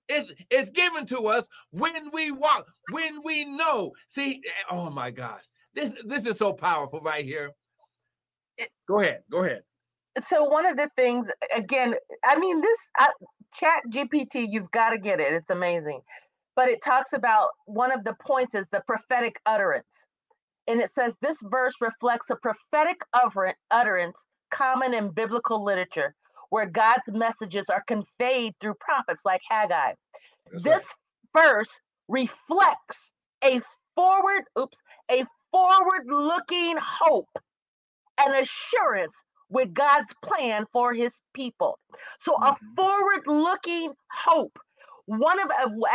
It's, 0.08 0.32
it's 0.52 0.70
given 0.70 1.06
to 1.08 1.28
us 1.28 1.48
when 1.72 2.12
we 2.14 2.32
walk, 2.32 2.68
when 2.92 3.22
we 3.24 3.44
know. 3.46 3.94
See, 4.08 4.42
eh, 4.46 4.64
oh 4.70 4.90
my 4.90 5.10
gosh. 5.10 5.46
This 5.76 5.94
this 6.06 6.26
is 6.26 6.38
so 6.40 6.54
powerful 6.54 7.02
right 7.02 7.26
here. 7.26 7.52
Go 8.88 9.00
ahead. 9.02 9.24
Go 9.32 9.44
ahead. 9.44 9.62
so 10.22 10.44
one 10.46 10.66
of 10.66 10.78
the 10.78 10.90
things 10.96 11.28
again 11.56 11.96
i 12.26 12.38
mean 12.40 12.62
this 12.62 12.78
uh, 13.00 13.08
chat 13.54 13.82
gpt 13.92 14.48
you've 14.50 14.72
got 14.72 14.92
to 14.92 14.98
get 14.98 15.20
it 15.20 15.34
it's 15.34 15.50
amazing 15.50 16.02
but 16.56 16.70
it 16.70 16.82
talks 16.84 17.14
about 17.14 17.50
one 17.66 17.92
of 17.92 18.04
the 18.06 18.16
points 18.26 18.56
is 18.56 18.66
the 18.72 18.82
prophetic 18.88 19.38
utterance 19.46 19.88
and 20.68 20.82
it 20.82 20.92
says 20.94 21.16
this 21.22 21.38
verse 21.46 21.76
reflects 21.82 22.30
a 22.30 22.36
prophetic 22.38 22.98
utterance 23.72 24.18
common 24.52 24.94
in 24.94 25.10
biblical 25.12 25.64
literature 25.64 26.16
where 26.52 26.66
god's 26.68 27.12
messages 27.12 27.68
are 27.70 27.84
conveyed 27.88 28.54
through 28.62 28.76
prophets 28.80 29.24
like 29.26 29.42
haggai 29.50 29.94
That's 30.52 30.64
this 30.64 30.96
right. 31.36 31.44
verse 31.46 31.70
reflects 32.10 33.14
a 33.44 33.62
forward 33.96 34.44
oops 34.60 34.78
a 35.12 35.26
forward 35.56 36.04
looking 36.10 36.76
hope 36.78 37.30
and 38.20 38.36
assurance 38.36 39.16
with 39.50 39.74
God's 39.74 40.14
plan 40.22 40.66
for 40.74 40.94
his 40.94 41.22
people. 41.34 41.80
So 42.20 42.34
mm-hmm. 42.34 42.44
a 42.44 42.58
forward 42.76 43.26
looking 43.26 43.94
hope. 44.12 44.60
One 45.06 45.40
of 45.40 45.50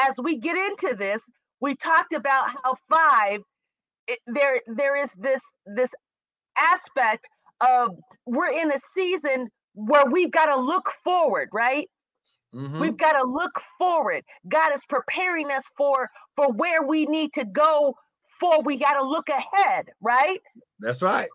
as 0.08 0.18
we 0.22 0.38
get 0.38 0.56
into 0.56 0.96
this, 0.96 1.22
we 1.60 1.74
talked 1.74 2.14
about 2.14 2.48
how 2.48 2.76
five 2.88 3.40
it, 4.08 4.20
there 4.26 4.60
there 4.66 4.96
is 4.96 5.12
this 5.12 5.42
this 5.66 5.92
aspect 6.56 7.28
of 7.60 7.98
we're 8.24 8.52
in 8.52 8.72
a 8.72 8.78
season 8.94 9.48
where 9.74 10.06
we've 10.06 10.30
got 10.30 10.46
to 10.46 10.56
look 10.56 10.90
forward, 11.04 11.50
right? 11.52 11.88
Mm-hmm. 12.54 12.80
We've 12.80 12.96
got 12.96 13.12
to 13.12 13.24
look 13.24 13.60
forward. 13.78 14.22
God 14.48 14.72
is 14.72 14.84
preparing 14.88 15.50
us 15.50 15.64
for 15.76 16.08
for 16.34 16.50
where 16.50 16.82
we 16.82 17.04
need 17.04 17.34
to 17.34 17.44
go 17.44 17.94
for 18.40 18.62
we 18.62 18.79
got 18.79 18.94
to 18.94 19.03
look 19.03 19.29
ahead, 19.29 19.90
right? 20.00 20.40
That's 20.81 21.03
right. 21.03 21.29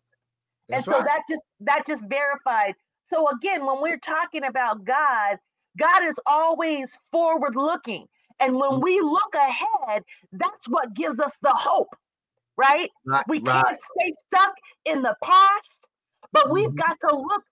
That's 0.68 0.86
and 0.88 0.94
so 0.94 1.00
right. 1.00 1.06
that 1.06 1.22
just 1.30 1.44
that 1.62 1.84
just 1.86 2.04
verified. 2.10 2.74
So 3.04 3.28
again, 3.30 3.66
when 3.66 3.82
we're 3.82 4.00
talking 4.00 4.44
about 4.44 4.84
God, 4.84 5.38
God 5.78 6.04
is 6.04 6.20
always 6.26 6.98
forward 7.12 7.56
looking. 7.56 8.08
And 8.40 8.56
when 8.56 8.72
mm. 8.72 8.84
we 8.84 9.00
look 9.00 9.36
ahead, 9.36 10.04
that's 10.34 10.68
what 10.68 10.94
gives 10.94 11.20
us 11.20 11.38
the 11.42 11.54
hope, 11.54 11.96
right? 12.58 12.90
right 13.06 13.24
we 13.28 13.42
can't 13.42 13.64
right. 13.64 13.78
stay 13.98 14.14
stuck 14.28 14.54
in 14.86 15.02
the 15.02 15.16
past, 15.24 15.88
but 16.34 16.52
we've 16.52 16.68
mm-hmm. 16.68 16.76
got 16.76 17.00
to 17.02 17.16
look 17.16 17.44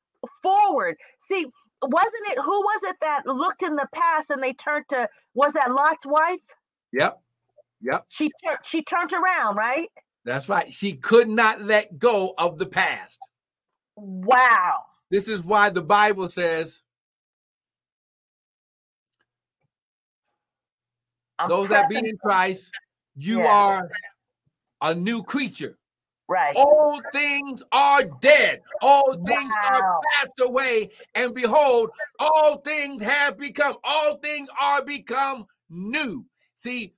forward. 0.41 0.97
See, 1.19 1.45
wasn't 1.83 2.27
it 2.27 2.39
who 2.39 2.59
was 2.61 2.83
it 2.83 2.95
that 3.01 3.25
looked 3.25 3.63
in 3.63 3.75
the 3.75 3.87
past 3.93 4.29
and 4.29 4.41
they 4.41 4.53
turned 4.53 4.85
to 4.89 5.07
was 5.33 5.53
that 5.53 5.71
Lot's 5.71 6.05
wife? 6.05 6.39
Yep. 6.91 7.19
Yep. 7.83 8.05
She 8.07 8.31
she 8.63 8.81
turned 8.81 9.13
around, 9.13 9.55
right? 9.55 9.89
That's 10.25 10.47
right. 10.47 10.71
She 10.71 10.93
could 10.93 11.27
not 11.27 11.61
let 11.61 11.99
go 11.99 12.33
of 12.37 12.57
the 12.57 12.65
past. 12.65 13.19
Wow. 13.95 14.85
This 15.11 15.27
is 15.27 15.43
why 15.43 15.69
the 15.69 15.81
Bible 15.81 16.29
says 16.29 16.81
I'm 21.37 21.49
those 21.49 21.69
that 21.69 21.89
be 21.89 21.97
in 21.97 22.17
Christ, 22.17 22.71
you 23.15 23.39
yeah. 23.39 23.47
are 23.47 23.89
a 24.81 24.95
new 24.95 25.23
creature. 25.23 25.77
Right. 26.29 26.55
All 26.55 27.01
things 27.11 27.61
are 27.73 28.03
dead. 28.21 28.61
All 28.81 29.13
things 29.25 29.51
wow. 29.63 29.71
are 29.73 29.99
passed 30.13 30.39
away. 30.39 30.89
And 31.15 31.35
behold, 31.35 31.89
all 32.17 32.57
things 32.57 33.01
have 33.01 33.37
become, 33.37 33.75
all 33.83 34.17
things 34.17 34.47
are 34.59 34.83
become 34.85 35.45
new. 35.69 36.25
See, 36.55 36.93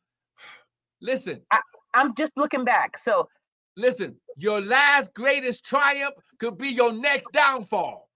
listen. 1.06 1.42
I, 1.52 1.60
I'm 1.94 2.16
just 2.16 2.34
looking 2.36 2.66
back. 2.66 2.98
So 2.98 3.30
listen, 3.78 4.16
your 4.38 4.62
last 4.62 5.14
greatest 5.14 5.64
triumph 5.64 6.16
could 6.40 6.58
be 6.58 6.70
your 6.70 6.94
next 6.94 7.32
downfall. 7.32 8.10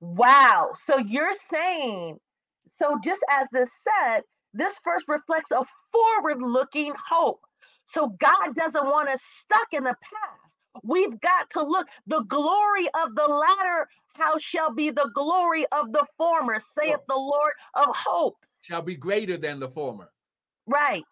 Wow. 0.00 0.72
So 0.76 0.98
you're 0.98 1.32
saying, 1.32 2.18
so 2.76 2.98
just 3.04 3.22
as 3.30 3.48
this 3.52 3.70
said, 3.72 4.22
this 4.52 4.78
verse 4.84 5.04
reflects 5.08 5.52
a 5.52 5.62
forward 5.92 6.42
looking 6.42 6.92
hope. 7.08 7.40
So 7.86 8.08
God 8.20 8.54
doesn't 8.54 8.84
want 8.84 9.08
us 9.08 9.22
stuck 9.22 9.68
in 9.72 9.84
the 9.84 9.94
past. 9.94 10.56
We've 10.82 11.20
got 11.20 11.50
to 11.50 11.62
look. 11.62 11.86
The 12.06 12.22
glory 12.22 12.88
of 12.88 13.14
the 13.14 13.28
latter 13.28 13.86
house 14.14 14.42
shall 14.42 14.72
be 14.74 14.90
the 14.90 15.10
glory 15.14 15.66
of 15.72 15.92
the 15.92 16.04
former, 16.16 16.58
saith 16.58 17.00
the 17.08 17.14
Lord 17.14 17.52
of 17.74 17.94
hopes. 17.94 18.48
Shall 18.62 18.82
be 18.82 18.96
greater 18.96 19.36
than 19.36 19.60
the 19.60 19.68
former. 19.68 20.10
Right. 20.66 21.02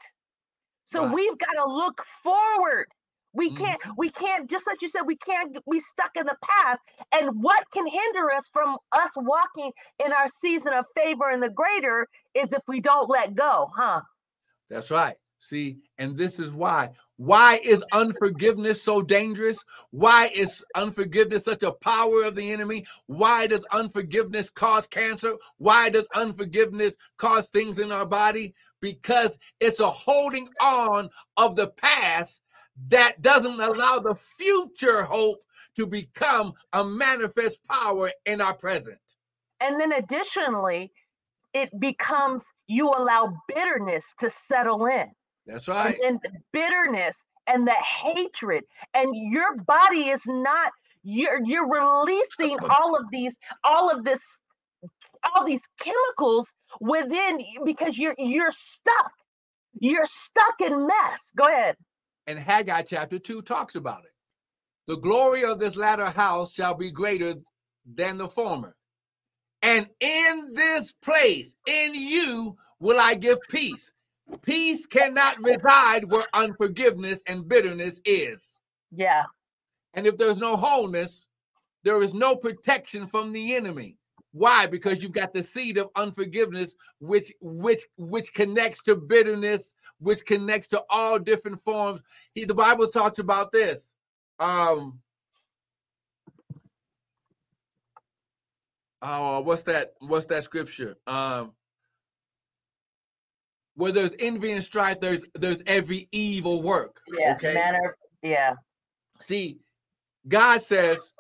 So 0.84 1.04
right. 1.04 1.14
we've 1.14 1.38
got 1.38 1.52
to 1.52 1.72
look 1.72 2.02
forward. 2.22 2.86
We 3.32 3.54
can't, 3.54 3.80
mm-hmm. 3.80 3.92
we 3.96 4.10
can't, 4.10 4.50
just 4.50 4.66
like 4.66 4.82
you 4.82 4.88
said, 4.88 5.02
we 5.06 5.16
can't 5.16 5.56
be 5.70 5.78
stuck 5.78 6.10
in 6.16 6.26
the 6.26 6.36
past. 6.42 6.80
And 7.14 7.42
what 7.42 7.62
can 7.72 7.86
hinder 7.86 8.30
us 8.32 8.48
from 8.52 8.76
us 8.90 9.10
walking 9.16 9.70
in 10.04 10.12
our 10.12 10.26
season 10.26 10.72
of 10.72 10.84
favor 10.96 11.30
and 11.30 11.40
the 11.40 11.50
greater 11.50 12.08
is 12.34 12.52
if 12.52 12.62
we 12.66 12.80
don't 12.80 13.08
let 13.08 13.36
go, 13.36 13.68
huh? 13.76 14.00
That's 14.68 14.90
right. 14.90 15.16
See, 15.40 15.79
and 15.96 16.14
this 16.14 16.38
is 16.38 16.53
why. 16.53 16.90
Why 17.16 17.61
is 17.64 17.83
unforgiveness 17.92 18.83
so 18.83 19.00
dangerous? 19.00 19.59
Why 19.90 20.31
is 20.35 20.62
unforgiveness 20.76 21.44
such 21.44 21.62
a 21.62 21.72
power 21.72 22.24
of 22.24 22.37
the 22.37 22.53
enemy? 22.53 22.85
Why 23.07 23.46
does 23.46 23.64
unforgiveness 23.72 24.50
cause 24.50 24.87
cancer? 24.87 25.35
Why 25.57 25.88
does 25.88 26.07
unforgiveness 26.14 26.96
cause 27.16 27.46
things 27.48 27.79
in 27.79 27.90
our 27.90 28.07
body? 28.07 28.55
Because 28.81 29.38
it's 29.61 29.81
a 29.81 29.90
holding 29.90 30.48
on 30.61 31.09
of 31.38 31.57
the 31.57 31.68
past 31.68 32.42
that 32.88 33.22
doesn't 33.22 33.61
allow 33.61 33.98
the 33.98 34.14
future 34.14 35.05
hope 35.05 35.42
to 35.76 35.87
become 35.87 36.53
a 36.74 36.85
manifest 36.85 37.59
power 37.68 38.11
in 38.26 38.42
our 38.42 38.55
present. 38.55 38.98
And 39.61 39.81
then 39.81 39.92
additionally, 39.92 40.92
it 41.55 41.70
becomes 41.81 42.44
you 42.66 42.88
allow 42.88 43.35
bitterness 43.48 44.14
to 44.20 44.31
settle 44.31 44.87
in. 44.87 45.07
That's 45.50 45.68
right. 45.68 45.98
And, 46.04 46.20
and 46.24 46.38
bitterness 46.52 47.16
and 47.46 47.66
the 47.66 47.72
hatred, 47.72 48.64
and 48.94 49.14
your 49.14 49.56
body 49.66 50.08
is 50.08 50.22
not. 50.26 50.72
You're 51.02 51.42
you're 51.44 51.68
releasing 51.68 52.58
all 52.68 52.94
of 52.94 53.06
these, 53.10 53.34
all 53.64 53.90
of 53.90 54.04
this, 54.04 54.20
all 55.34 55.46
these 55.46 55.62
chemicals 55.80 56.52
within 56.80 57.42
because 57.64 57.98
you're 57.98 58.14
you're 58.18 58.52
stuck. 58.52 59.12
You're 59.78 60.04
stuck 60.04 60.60
in 60.60 60.86
mess. 60.86 61.32
Go 61.36 61.44
ahead. 61.44 61.76
And 62.26 62.38
Haggai 62.38 62.82
chapter 62.82 63.18
2 63.18 63.42
talks 63.42 63.74
about 63.74 64.04
it. 64.04 64.10
The 64.86 64.96
glory 64.96 65.44
of 65.44 65.58
this 65.58 65.76
latter 65.76 66.10
house 66.10 66.52
shall 66.52 66.74
be 66.74 66.90
greater 66.90 67.34
than 67.86 68.18
the 68.18 68.28
former. 68.28 68.76
And 69.62 69.88
in 70.00 70.52
this 70.54 70.92
place, 70.92 71.54
in 71.66 71.94
you, 71.94 72.56
will 72.78 72.98
I 72.98 73.14
give 73.14 73.38
peace. 73.48 73.92
Peace 74.42 74.86
cannot 74.86 75.42
reside 75.42 76.04
where 76.10 76.26
unforgiveness 76.34 77.22
and 77.26 77.48
bitterness 77.48 78.00
is. 78.04 78.58
Yeah. 78.90 79.24
And 79.94 80.06
if 80.06 80.16
there's 80.16 80.38
no 80.38 80.56
wholeness, 80.56 81.28
there 81.82 82.02
is 82.02 82.14
no 82.14 82.36
protection 82.36 83.06
from 83.06 83.32
the 83.32 83.54
enemy. 83.54 83.96
Why? 84.32 84.66
Because 84.66 85.02
you've 85.02 85.12
got 85.12 85.34
the 85.34 85.42
seed 85.42 85.76
of 85.76 85.88
unforgiveness, 85.96 86.76
which 87.00 87.32
which 87.40 87.82
which 87.96 88.32
connects 88.32 88.80
to 88.82 88.94
bitterness, 88.94 89.72
which 89.98 90.24
connects 90.24 90.68
to 90.68 90.84
all 90.88 91.18
different 91.18 91.62
forms. 91.64 92.00
He, 92.34 92.44
the 92.44 92.54
Bible 92.54 92.86
talks 92.86 93.18
about 93.18 93.50
this. 93.50 93.88
Um, 94.38 95.00
oh, 99.02 99.40
what's 99.40 99.64
that? 99.64 99.94
What's 99.98 100.26
that 100.26 100.44
scripture? 100.44 100.96
Um, 101.08 101.52
where 103.80 103.92
there's 103.92 104.12
envy 104.18 104.52
and 104.52 104.62
strife, 104.62 105.00
there's 105.00 105.24
there's 105.34 105.62
every 105.66 106.06
evil 106.12 106.62
work. 106.62 107.00
Yeah. 107.18 107.32
Okay. 107.32 107.54
Manner, 107.54 107.96
yeah. 108.22 108.52
See, 109.22 109.58
God 110.28 110.60
says, 110.60 111.14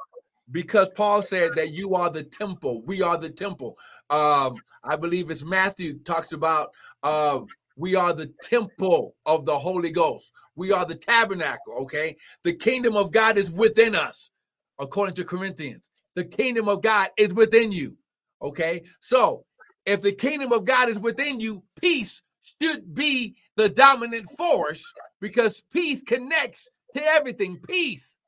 because 0.50 0.90
Paul 0.90 1.22
said 1.22 1.52
that 1.56 1.72
you 1.72 1.94
are 1.94 2.10
the 2.10 2.22
temple, 2.22 2.82
we 2.82 3.00
are 3.00 3.16
the 3.16 3.30
temple. 3.30 3.78
Um, 4.10 4.56
I 4.84 4.96
believe 4.96 5.30
it's 5.30 5.42
Matthew 5.42 6.00
talks 6.00 6.32
about 6.32 6.72
uh, 7.02 7.40
we 7.76 7.94
are 7.94 8.12
the 8.12 8.30
temple 8.42 9.14
of 9.24 9.46
the 9.46 9.58
Holy 9.58 9.90
Ghost. 9.90 10.30
We 10.54 10.70
are 10.70 10.84
the 10.84 10.96
tabernacle. 10.96 11.78
Okay. 11.82 12.16
The 12.44 12.52
kingdom 12.52 12.94
of 12.94 13.10
God 13.10 13.38
is 13.38 13.50
within 13.50 13.94
us, 13.94 14.30
according 14.78 15.14
to 15.14 15.24
Corinthians. 15.24 15.88
The 16.14 16.24
kingdom 16.24 16.68
of 16.68 16.82
God 16.82 17.08
is 17.16 17.32
within 17.32 17.72
you. 17.72 17.96
Okay. 18.42 18.82
So 19.00 19.46
if 19.86 20.02
the 20.02 20.12
kingdom 20.12 20.52
of 20.52 20.66
God 20.66 20.90
is 20.90 20.98
within 20.98 21.40
you, 21.40 21.62
peace 21.80 22.20
should 22.60 22.94
be 22.94 23.36
the 23.56 23.68
dominant 23.68 24.30
force 24.36 24.92
because 25.20 25.62
peace 25.72 26.02
connects 26.02 26.68
to 26.94 27.04
everything. 27.04 27.58
Peace, 27.66 28.18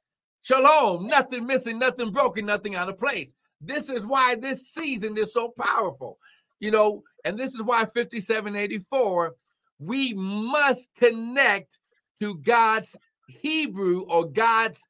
shalom, 0.42 1.06
nothing 1.06 1.46
missing, 1.46 1.78
nothing 1.78 2.10
broken, 2.10 2.46
nothing 2.46 2.74
out 2.74 2.88
of 2.88 2.98
place. 2.98 3.34
This 3.60 3.88
is 3.88 4.04
why 4.04 4.34
this 4.34 4.68
season 4.68 5.16
is 5.16 5.32
so 5.32 5.50
powerful, 5.50 6.18
you 6.60 6.70
know, 6.70 7.02
and 7.24 7.38
this 7.38 7.54
is 7.54 7.62
why 7.62 7.84
5784 7.84 9.34
we 9.78 10.14
must 10.14 10.88
connect 10.96 11.78
to 12.20 12.36
God's 12.36 12.96
Hebrew 13.28 14.02
or 14.02 14.26
God's 14.26 14.80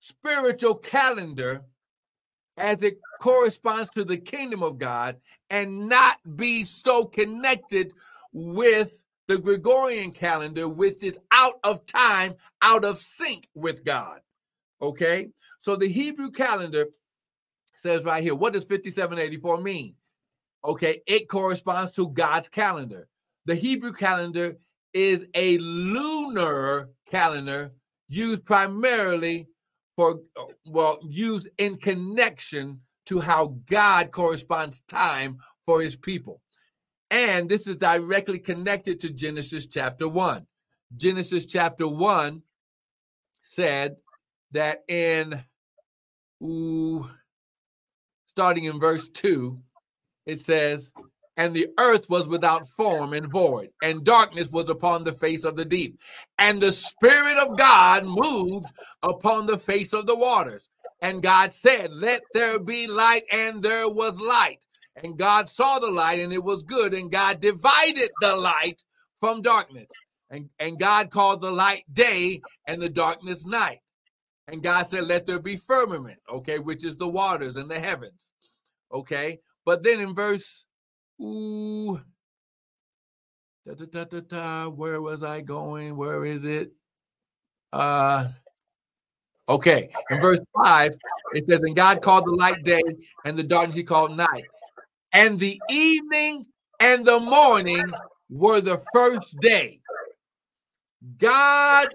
spiritual 0.00 0.76
calendar 0.76 1.62
as 2.60 2.82
it 2.82 3.00
corresponds 3.20 3.90
to 3.90 4.04
the 4.04 4.16
kingdom 4.16 4.62
of 4.62 4.78
God 4.78 5.16
and 5.48 5.88
not 5.88 6.18
be 6.36 6.64
so 6.64 7.04
connected 7.04 7.92
with 8.32 8.92
the 9.26 9.38
Gregorian 9.38 10.10
calendar, 10.10 10.68
which 10.68 11.02
is 11.02 11.18
out 11.30 11.60
of 11.64 11.86
time, 11.86 12.34
out 12.62 12.84
of 12.84 12.98
sync 12.98 13.48
with 13.54 13.84
God. 13.84 14.20
Okay, 14.82 15.28
so 15.60 15.76
the 15.76 15.88
Hebrew 15.88 16.30
calendar 16.30 16.86
says 17.74 18.04
right 18.04 18.22
here, 18.22 18.34
what 18.34 18.52
does 18.52 18.64
5784 18.64 19.60
mean? 19.60 19.94
Okay, 20.64 21.02
it 21.06 21.28
corresponds 21.28 21.92
to 21.92 22.08
God's 22.08 22.48
calendar. 22.48 23.08
The 23.46 23.54
Hebrew 23.54 23.92
calendar 23.92 24.56
is 24.92 25.26
a 25.34 25.58
lunar 25.58 26.90
calendar 27.06 27.72
used 28.08 28.44
primarily 28.44 29.46
for, 30.00 30.22
well, 30.64 30.98
used 31.02 31.46
in 31.58 31.76
connection 31.76 32.80
to 33.04 33.20
how 33.20 33.54
God 33.66 34.10
corresponds 34.10 34.80
time 34.88 35.36
for 35.66 35.82
his 35.82 35.94
people. 35.94 36.40
And 37.10 37.50
this 37.50 37.66
is 37.66 37.76
directly 37.76 38.38
connected 38.38 38.98
to 39.00 39.10
Genesis 39.10 39.66
chapter 39.66 40.08
1. 40.08 40.46
Genesis 40.96 41.44
chapter 41.44 41.86
1 41.86 42.40
said 43.42 43.96
that 44.52 44.84
in, 44.88 45.38
ooh, 46.42 47.06
starting 48.24 48.64
in 48.64 48.80
verse 48.80 49.06
2, 49.10 49.60
it 50.24 50.40
says, 50.40 50.92
and 51.40 51.54
the 51.54 51.68
earth 51.78 52.10
was 52.10 52.28
without 52.28 52.68
form 52.68 53.14
and 53.14 53.32
void, 53.32 53.70
and 53.82 54.04
darkness 54.04 54.50
was 54.50 54.68
upon 54.68 55.04
the 55.04 55.14
face 55.14 55.42
of 55.42 55.56
the 55.56 55.64
deep. 55.64 55.98
And 56.38 56.60
the 56.60 56.70
Spirit 56.70 57.38
of 57.38 57.56
God 57.56 58.04
moved 58.04 58.66
upon 59.02 59.46
the 59.46 59.56
face 59.56 59.94
of 59.94 60.04
the 60.04 60.14
waters. 60.14 60.68
And 61.00 61.22
God 61.22 61.54
said, 61.54 61.92
Let 61.92 62.20
there 62.34 62.58
be 62.58 62.86
light, 62.86 63.22
and 63.32 63.62
there 63.62 63.88
was 63.88 64.20
light. 64.20 64.58
And 65.02 65.16
God 65.16 65.48
saw 65.48 65.78
the 65.78 65.90
light, 65.90 66.20
and 66.20 66.30
it 66.30 66.44
was 66.44 66.62
good. 66.62 66.92
And 66.92 67.10
God 67.10 67.40
divided 67.40 68.10
the 68.20 68.36
light 68.36 68.84
from 69.18 69.40
darkness. 69.40 69.88
And, 70.28 70.50
and 70.58 70.78
God 70.78 71.10
called 71.10 71.40
the 71.40 71.50
light 71.50 71.84
day, 71.90 72.42
and 72.66 72.82
the 72.82 72.90
darkness 72.90 73.46
night. 73.46 73.80
And 74.46 74.62
God 74.62 74.88
said, 74.88 75.04
Let 75.04 75.26
there 75.26 75.40
be 75.40 75.56
firmament, 75.56 76.18
okay, 76.30 76.58
which 76.58 76.84
is 76.84 76.98
the 76.98 77.08
waters 77.08 77.56
and 77.56 77.70
the 77.70 77.80
heavens. 77.80 78.30
Okay. 78.92 79.38
But 79.64 79.82
then 79.82 80.00
in 80.00 80.14
verse 80.14 80.66
Ooh. 81.20 82.00
Da, 83.66 83.74
da, 83.74 83.84
da, 83.84 84.04
da, 84.04 84.20
da. 84.20 84.68
Where 84.68 85.02
was 85.02 85.22
I 85.22 85.40
going? 85.42 85.96
Where 85.96 86.24
is 86.24 86.44
it? 86.44 86.72
Uh 87.72 88.28
okay. 89.48 89.90
In 90.10 90.20
verse 90.20 90.40
5, 90.64 90.92
it 91.34 91.46
says, 91.46 91.60
And 91.60 91.76
God 91.76 92.02
called 92.02 92.26
the 92.26 92.34
light 92.34 92.64
day, 92.64 92.82
and 93.24 93.36
the 93.36 93.42
darkness 93.42 93.76
he 93.76 93.84
called 93.84 94.16
night. 94.16 94.44
And 95.12 95.38
the 95.38 95.60
evening 95.68 96.46
and 96.80 97.04
the 97.04 97.20
morning 97.20 97.84
were 98.30 98.60
the 98.60 98.82
first 98.94 99.38
day. 99.40 99.80
God 101.18 101.88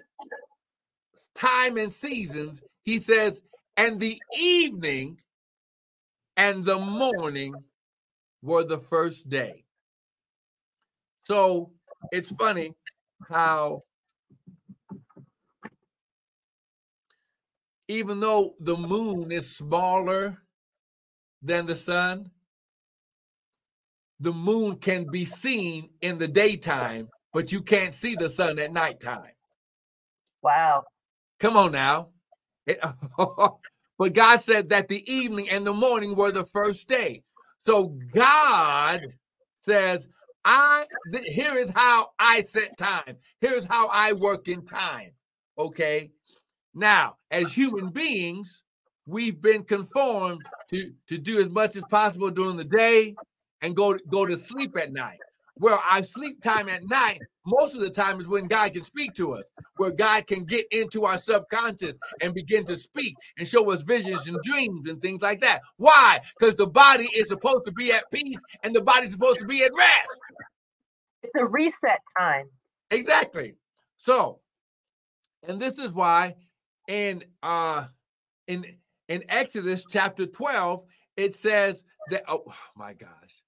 time 1.33 1.77
and 1.77 1.91
seasons, 1.91 2.61
he 2.83 2.97
says, 2.97 3.41
and 3.77 3.99
the 3.99 4.21
evening 4.37 5.19
and 6.37 6.63
the 6.63 6.77
morning 6.79 7.53
were 8.45 8.63
the 8.63 8.79
first 8.79 9.27
day. 9.27 9.65
So 11.21 11.71
it's 12.11 12.31
funny 12.31 12.75
how 13.27 13.83
even 17.87 18.19
though 18.19 18.55
the 18.59 18.77
moon 18.77 19.31
is 19.31 19.55
smaller 19.55 20.37
than 21.41 21.65
the 21.65 21.75
sun, 21.75 22.29
the 24.19 24.31
moon 24.31 24.77
can 24.77 25.09
be 25.11 25.25
seen 25.25 25.89
in 26.01 26.17
the 26.17 26.27
daytime, 26.27 27.09
but 27.33 27.51
you 27.51 27.61
can't 27.61 27.93
see 27.93 28.15
the 28.15 28.29
sun 28.29 28.59
at 28.59 28.71
nighttime. 28.71 29.33
Wow. 30.41 30.83
Come 31.39 31.57
on 31.57 31.71
now. 31.71 32.09
It, 32.67 32.79
but 33.17 34.13
God 34.13 34.39
said 34.39 34.69
that 34.69 34.87
the 34.87 35.11
evening 35.11 35.49
and 35.49 35.65
the 35.65 35.73
morning 35.73 36.15
were 36.15 36.31
the 36.31 36.45
first 36.45 36.87
day. 36.87 37.23
So 37.65 37.97
God 38.13 39.07
says, 39.61 40.07
I 40.43 40.85
th- 41.11 41.25
here 41.25 41.55
is 41.55 41.71
how 41.71 42.11
I 42.19 42.41
set 42.41 42.77
time. 42.77 43.17
Here's 43.41 43.65
how 43.65 43.87
I 43.87 44.13
work 44.13 44.47
in 44.47 44.63
time. 44.63 45.11
Okay. 45.57 46.11
Now, 46.75 47.17
as 47.31 47.51
human 47.51 47.89
beings, 47.89 48.61
we've 49.07 49.41
been 49.41 49.63
conformed 49.63 50.43
to 50.69 50.91
to 51.07 51.17
do 51.17 51.39
as 51.39 51.49
much 51.49 51.75
as 51.75 51.83
possible 51.89 52.29
during 52.29 52.57
the 52.57 52.63
day 52.63 53.15
and 53.61 53.75
go 53.75 53.97
go 54.09 54.25
to 54.25 54.37
sleep 54.37 54.77
at 54.77 54.91
night 54.93 55.19
where 55.55 55.77
our 55.91 56.03
sleep 56.03 56.41
time 56.41 56.69
at 56.69 56.87
night 56.87 57.19
most 57.45 57.75
of 57.75 57.81
the 57.81 57.89
time 57.89 58.19
is 58.19 58.27
when 58.27 58.47
God 58.47 58.73
can 58.73 58.83
speak 58.83 59.13
to 59.15 59.33
us, 59.33 59.45
where 59.77 59.91
God 59.91 60.25
can 60.27 60.45
get 60.45 60.65
into 60.71 61.05
our 61.05 61.17
subconscious 61.17 61.97
and 62.21 62.33
begin 62.33 62.65
to 62.65 62.75
speak 62.75 63.13
and 63.37 63.47
show 63.47 63.69
us 63.71 63.81
visions 63.83 64.27
and 64.27 64.41
dreams 64.41 64.89
and 64.89 65.01
things 65.01 65.21
like 65.21 65.41
that. 65.41 65.61
Why? 65.77 66.21
Because 66.37 66.55
the 66.55 66.67
body 66.67 67.07
is 67.15 67.27
supposed 67.27 67.65
to 67.65 67.71
be 67.71 67.91
at 67.91 68.09
peace 68.11 68.41
and 68.63 68.75
the 68.75 68.81
body's 68.81 69.11
supposed 69.11 69.39
to 69.39 69.45
be 69.45 69.63
at 69.63 69.71
rest. 69.77 70.19
It's 71.23 71.33
a 71.39 71.45
reset 71.45 71.99
time. 72.17 72.49
Exactly. 72.91 73.55
So, 73.97 74.39
and 75.47 75.59
this 75.59 75.77
is 75.79 75.91
why 75.91 76.35
in 76.87 77.23
uh 77.41 77.85
in 78.47 78.65
in 79.07 79.23
Exodus 79.29 79.85
chapter 79.89 80.25
12 80.25 80.83
it 81.17 81.35
says 81.35 81.83
that 82.09 82.23
oh 82.27 82.43
my 82.75 82.93
gosh. 82.93 83.43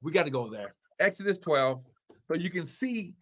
We 0.00 0.12
got 0.12 0.26
to 0.26 0.30
go 0.30 0.48
there. 0.48 0.74
Exodus 1.00 1.38
12, 1.38 1.82
so 2.26 2.34
you 2.34 2.50
can 2.50 2.66
see 2.66 3.14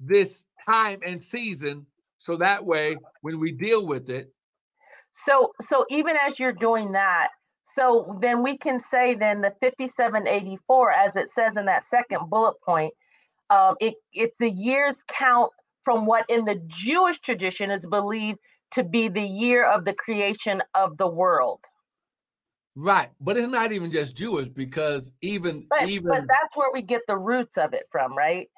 this 0.00 0.46
time 0.68 1.00
and 1.04 1.22
season. 1.22 1.86
So 2.18 2.36
that 2.36 2.64
way, 2.64 2.96
when 3.20 3.38
we 3.38 3.52
deal 3.52 3.86
with 3.86 4.08
it. 4.08 4.32
So, 5.12 5.52
so 5.60 5.84
even 5.90 6.16
as 6.16 6.38
you're 6.38 6.52
doing 6.52 6.92
that, 6.92 7.28
so 7.64 8.18
then 8.20 8.42
we 8.42 8.56
can 8.58 8.80
say 8.80 9.14
then 9.14 9.40
the 9.40 9.52
5784, 9.60 10.92
as 10.92 11.16
it 11.16 11.30
says 11.30 11.56
in 11.56 11.66
that 11.66 11.84
second 11.84 12.28
bullet 12.28 12.54
point, 12.64 12.92
um, 13.50 13.76
it, 13.80 13.94
it's 14.12 14.40
a 14.40 14.50
year's 14.50 15.02
count 15.08 15.50
from 15.84 16.06
what 16.06 16.24
in 16.28 16.44
the 16.44 16.60
Jewish 16.66 17.20
tradition 17.20 17.70
is 17.70 17.86
believed 17.86 18.38
to 18.72 18.82
be 18.82 19.08
the 19.08 19.22
year 19.22 19.64
of 19.64 19.84
the 19.84 19.94
creation 19.94 20.62
of 20.74 20.96
the 20.96 21.06
world. 21.06 21.60
Right, 22.76 23.10
but 23.20 23.36
it's 23.36 23.48
not 23.48 23.72
even 23.72 23.90
just 23.90 24.16
Jewish 24.16 24.48
because 24.48 25.12
even 25.20 25.66
but, 25.70 25.88
even 25.88 26.08
but 26.08 26.24
that's 26.28 26.56
where 26.56 26.72
we 26.72 26.82
get 26.82 27.02
the 27.06 27.16
roots 27.16 27.56
of 27.56 27.72
it 27.72 27.84
from, 27.90 28.16
right? 28.16 28.50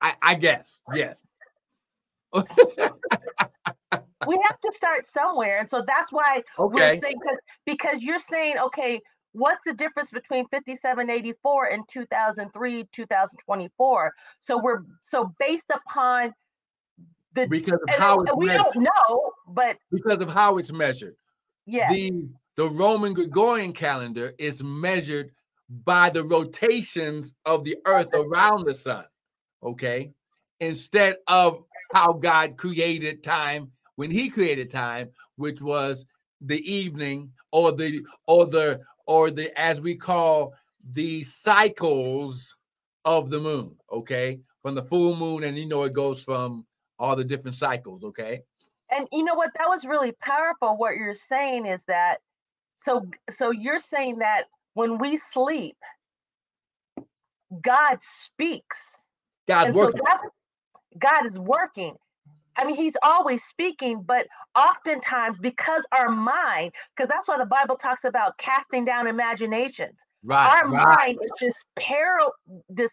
I, 0.00 0.14
I 0.22 0.34
guess 0.36 0.80
yes. 0.94 1.24
we 2.32 2.44
have 4.44 4.60
to 4.60 4.72
start 4.72 5.06
somewhere, 5.06 5.58
and 5.58 5.68
so 5.68 5.82
that's 5.84 6.12
why 6.12 6.42
okay. 6.56 6.74
we're 6.74 7.00
saying 7.00 7.16
because 7.20 7.38
because 7.66 8.02
you're 8.02 8.20
saying 8.20 8.58
okay, 8.58 9.00
what's 9.32 9.64
the 9.64 9.72
difference 9.72 10.10
between 10.10 10.46
5784 10.48 11.66
and 11.66 11.82
2003 11.88 12.88
2024? 12.92 14.12
So 14.38 14.58
we're 14.62 14.82
so 15.02 15.32
based 15.40 15.70
upon 15.74 16.32
the 17.34 17.46
because 17.46 17.78
of 17.88 17.94
how 17.94 18.22
we 18.36 18.46
measured. 18.46 18.64
don't 18.74 18.82
know, 18.84 19.32
but 19.48 19.76
because 19.90 20.18
of 20.18 20.30
how 20.30 20.58
it's 20.58 20.72
measured. 20.72 21.16
Yes. 21.66 21.92
The 21.92 22.12
the 22.56 22.68
Roman 22.68 23.12
Gregorian 23.12 23.72
calendar 23.72 24.34
is 24.38 24.62
measured 24.62 25.30
by 25.84 26.10
the 26.10 26.24
rotations 26.24 27.34
of 27.44 27.64
the 27.64 27.76
earth 27.86 28.08
around 28.14 28.66
the 28.66 28.74
sun. 28.74 29.04
Okay. 29.62 30.12
Instead 30.60 31.16
of 31.28 31.62
how 31.92 32.14
God 32.14 32.56
created 32.56 33.22
time 33.22 33.70
when 33.96 34.10
he 34.10 34.28
created 34.28 34.70
time, 34.70 35.10
which 35.36 35.60
was 35.60 36.04
the 36.40 36.60
evening 36.70 37.30
or 37.52 37.72
the 37.72 38.04
or 38.26 38.46
the 38.46 38.80
or 39.06 39.30
the 39.30 39.56
as 39.60 39.80
we 39.80 39.94
call 39.94 40.54
the 40.90 41.22
cycles 41.22 42.56
of 43.04 43.30
the 43.30 43.40
moon, 43.40 43.76
okay? 43.92 44.40
From 44.62 44.74
the 44.74 44.82
full 44.82 45.16
moon, 45.16 45.44
and 45.44 45.56
you 45.56 45.66
know 45.66 45.84
it 45.84 45.92
goes 45.92 46.22
from 46.22 46.66
all 46.98 47.16
the 47.16 47.24
different 47.24 47.54
cycles, 47.54 48.04
okay? 48.04 48.42
And 48.90 49.06
you 49.12 49.22
know 49.22 49.34
what? 49.34 49.50
That 49.58 49.68
was 49.68 49.84
really 49.84 50.12
powerful. 50.12 50.76
What 50.76 50.96
you're 50.96 51.14
saying 51.14 51.66
is 51.66 51.84
that 51.84 52.18
so 52.78 53.06
so 53.30 53.50
you're 53.50 53.78
saying 53.78 54.18
that 54.18 54.44
when 54.74 54.98
we 54.98 55.16
sleep, 55.16 55.76
God 57.60 57.98
speaks. 58.00 58.98
God's 59.46 59.76
working. 59.76 59.98
So 59.98 60.04
God, 60.04 60.18
God 60.98 61.26
is 61.26 61.38
working. 61.38 61.94
I 62.56 62.64
mean, 62.64 62.76
he's 62.76 62.96
always 63.02 63.44
speaking, 63.44 64.02
but 64.02 64.26
oftentimes 64.56 65.38
because 65.40 65.84
our 65.92 66.08
mind, 66.08 66.72
because 66.96 67.08
that's 67.08 67.28
why 67.28 67.38
the 67.38 67.46
Bible 67.46 67.76
talks 67.76 68.04
about 68.04 68.36
casting 68.38 68.84
down 68.84 69.06
imaginations. 69.06 69.98
Right. 70.24 70.60
Our 70.62 70.68
right. 70.68 70.98
mind 70.98 71.18
is 71.22 71.30
just 71.38 71.64
peril, 71.76 72.32
this 72.68 72.90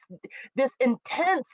this 0.56 0.72
intense 0.80 1.49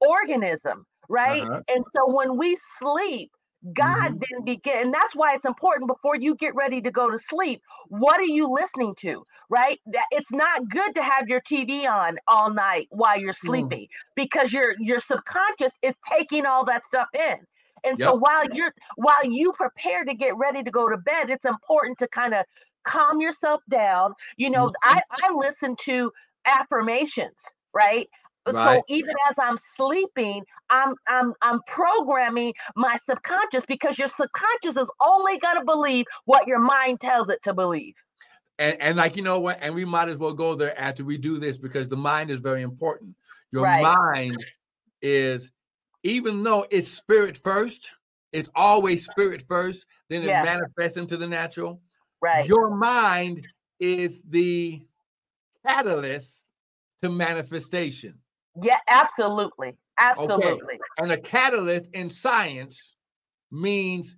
organism 0.00 0.84
right? 1.08 1.42
Uh-huh. 1.42 1.60
And 1.68 1.84
so 1.94 2.12
when 2.12 2.36
we 2.36 2.56
sleep, 2.78 3.30
God 3.74 3.96
mm-hmm. 3.96 4.18
didn't 4.18 4.44
begin, 4.44 4.78
and 4.78 4.94
that's 4.94 5.14
why 5.14 5.34
it's 5.34 5.44
important 5.44 5.86
before 5.86 6.16
you 6.16 6.34
get 6.34 6.54
ready 6.54 6.80
to 6.80 6.90
go 6.90 7.10
to 7.10 7.18
sleep. 7.18 7.62
What 7.88 8.18
are 8.18 8.24
you 8.24 8.50
listening 8.50 8.94
to? 9.00 9.24
Right? 9.48 9.80
It's 10.10 10.32
not 10.32 10.68
good 10.68 10.94
to 10.96 11.02
have 11.02 11.28
your 11.28 11.40
TV 11.40 11.88
on 11.88 12.18
all 12.26 12.52
night 12.52 12.88
while 12.90 13.18
you're 13.18 13.32
mm. 13.32 13.46
sleeping 13.46 13.82
mm. 13.82 13.88
because 14.16 14.52
your 14.52 14.74
your 14.80 14.98
subconscious 14.98 15.72
is 15.82 15.94
taking 16.10 16.44
all 16.44 16.64
that 16.64 16.84
stuff 16.84 17.08
in. 17.14 17.36
And 17.84 17.98
yep. 17.98 18.08
so 18.08 18.14
while 18.14 18.44
you're 18.52 18.74
while 18.96 19.24
you 19.24 19.52
prepare 19.52 20.04
to 20.04 20.14
get 20.14 20.36
ready 20.36 20.62
to 20.62 20.70
go 20.70 20.88
to 20.88 20.96
bed, 20.96 21.30
it's 21.30 21.44
important 21.44 21.98
to 21.98 22.08
kind 22.08 22.34
of 22.34 22.44
calm 22.84 23.20
yourself 23.20 23.60
down. 23.70 24.14
You 24.36 24.50
know, 24.50 24.66
mm-hmm. 24.68 24.98
I, 24.98 25.02
I 25.22 25.34
listen 25.34 25.76
to 25.82 26.12
affirmations, 26.46 27.44
right? 27.74 28.08
Right. 28.46 28.76
So 28.76 28.82
even 28.88 29.14
as 29.30 29.38
I'm 29.38 29.56
sleeping, 29.56 30.42
I'm 30.70 30.94
I'm 31.06 31.32
I'm 31.42 31.60
programming 31.66 32.54
my 32.74 32.96
subconscious 33.04 33.64
because 33.66 33.98
your 33.98 34.08
subconscious 34.08 34.76
is 34.76 34.90
only 35.00 35.38
gonna 35.38 35.64
believe 35.64 36.06
what 36.24 36.46
your 36.48 36.58
mind 36.58 37.00
tells 37.00 37.28
it 37.28 37.42
to 37.44 37.54
believe. 37.54 37.94
And 38.58 38.80
and 38.80 38.96
like 38.96 39.16
you 39.16 39.22
know 39.22 39.38
what, 39.38 39.58
and 39.62 39.74
we 39.74 39.84
might 39.84 40.08
as 40.08 40.16
well 40.16 40.32
go 40.32 40.54
there 40.54 40.78
after 40.78 41.04
we 41.04 41.18
do 41.18 41.38
this 41.38 41.56
because 41.56 41.88
the 41.88 41.96
mind 41.96 42.30
is 42.30 42.40
very 42.40 42.62
important. 42.62 43.14
Your 43.52 43.64
right. 43.64 43.82
mind 43.82 44.44
is 45.00 45.52
even 46.02 46.42
though 46.42 46.66
it's 46.70 46.88
spirit 46.88 47.38
first, 47.38 47.92
it's 48.32 48.50
always 48.56 49.04
spirit 49.04 49.44
first, 49.48 49.86
then 50.08 50.22
it 50.22 50.26
yeah. 50.26 50.42
manifests 50.42 50.96
into 50.96 51.16
the 51.16 51.28
natural. 51.28 51.80
Right. 52.20 52.48
Your 52.48 52.74
mind 52.74 53.46
is 53.78 54.22
the 54.22 54.82
catalyst 55.66 56.50
to 57.02 57.10
manifestation. 57.10 58.18
Yeah, 58.60 58.78
absolutely. 58.88 59.76
Absolutely. 59.98 60.74
Okay. 60.74 60.78
And 60.98 61.12
a 61.12 61.16
catalyst 61.16 61.90
in 61.94 62.10
science 62.10 62.96
means 63.50 64.16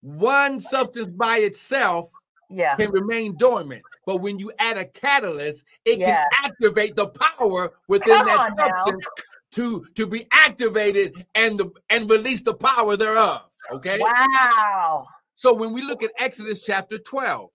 one 0.00 0.60
substance 0.60 1.08
by 1.08 1.38
itself 1.38 2.10
yeah. 2.50 2.76
can 2.76 2.90
remain 2.90 3.36
dormant. 3.36 3.82
But 4.06 4.16
when 4.16 4.38
you 4.38 4.52
add 4.58 4.76
a 4.76 4.84
catalyst, 4.84 5.64
it 5.84 5.98
yeah. 5.98 6.06
can 6.06 6.50
activate 6.50 6.96
the 6.96 7.08
power 7.08 7.72
within 7.88 8.16
Come 8.16 8.26
that 8.26 8.54
substance 8.58 9.04
to, 9.52 9.84
to 9.94 10.06
be 10.06 10.26
activated 10.32 11.26
and 11.34 11.58
the 11.58 11.70
and 11.90 12.08
release 12.10 12.42
the 12.42 12.54
power 12.54 12.96
thereof. 12.96 13.42
Okay. 13.70 13.98
Wow. 14.00 15.06
So 15.34 15.54
when 15.54 15.72
we 15.72 15.82
look 15.82 16.02
at 16.02 16.10
Exodus 16.18 16.62
chapter 16.62 16.98
12, 16.98 17.50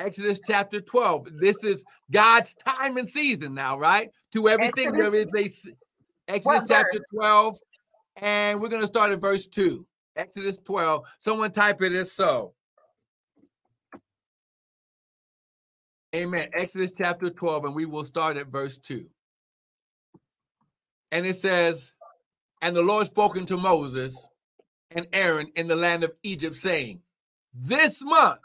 Exodus 0.00 0.40
chapter 0.44 0.80
12. 0.80 1.38
This 1.38 1.62
is 1.62 1.84
God's 2.10 2.54
time 2.54 2.96
and 2.96 3.08
season 3.08 3.52
now, 3.52 3.78
right? 3.78 4.08
To 4.32 4.48
everything 4.48 4.88
Exodus, 4.88 5.30
there 5.30 5.42
is 5.42 5.66
a 6.28 6.32
Exodus 6.32 6.64
chapter 6.66 7.00
12. 7.14 7.58
And 8.22 8.60
we're 8.60 8.70
going 8.70 8.80
to 8.80 8.88
start 8.88 9.12
at 9.12 9.20
verse 9.20 9.46
2. 9.46 9.86
Exodus 10.16 10.56
12. 10.64 11.04
Someone 11.18 11.52
type 11.52 11.82
it 11.82 11.92
as 11.92 12.12
so. 12.12 12.54
Amen. 16.16 16.48
Exodus 16.54 16.92
chapter 16.96 17.28
12, 17.28 17.66
and 17.66 17.74
we 17.74 17.84
will 17.84 18.04
start 18.04 18.38
at 18.38 18.48
verse 18.48 18.78
2. 18.78 19.06
And 21.12 21.26
it 21.26 21.36
says, 21.36 21.92
And 22.62 22.74
the 22.74 22.82
Lord 22.82 23.06
spoken 23.06 23.44
to 23.46 23.58
Moses 23.58 24.26
and 24.92 25.06
Aaron 25.12 25.48
in 25.56 25.68
the 25.68 25.76
land 25.76 26.04
of 26.04 26.12
Egypt, 26.22 26.56
saying, 26.56 27.00
This 27.54 28.02
month 28.02 28.40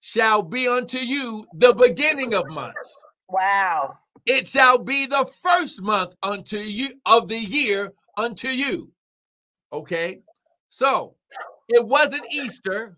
shall 0.00 0.42
be 0.42 0.66
unto 0.66 0.98
you 0.98 1.46
the 1.54 1.72
beginning 1.74 2.34
of 2.34 2.48
months. 2.48 2.96
Wow. 3.28 3.98
It 4.26 4.46
shall 4.46 4.78
be 4.78 5.06
the 5.06 5.28
first 5.42 5.80
month 5.82 6.14
unto 6.22 6.58
you 6.58 6.90
of 7.06 7.28
the 7.28 7.38
year 7.38 7.92
unto 8.16 8.48
you. 8.48 8.90
Okay. 9.72 10.20
So 10.68 11.14
it 11.68 11.86
wasn't 11.86 12.24
Easter. 12.30 12.96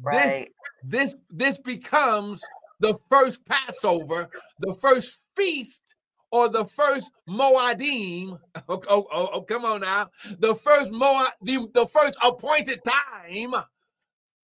Right. 0.00 0.50
This, 0.82 1.14
this 1.30 1.56
this 1.56 1.58
becomes 1.58 2.40
the 2.80 2.98
first 3.10 3.44
Passover, 3.44 4.28
the 4.60 4.74
first 4.76 5.18
feast, 5.36 5.82
or 6.32 6.48
the 6.48 6.64
first 6.64 7.10
Moadim. 7.28 8.38
Oh, 8.68 8.80
oh, 8.88 9.06
oh, 9.12 9.28
oh 9.32 9.42
come 9.42 9.64
on 9.64 9.80
now. 9.80 10.10
The 10.38 10.54
first 10.54 10.90
Moad, 10.92 11.28
the, 11.42 11.68
the 11.72 11.86
first 11.86 12.16
appointed 12.22 12.80
time 12.84 13.54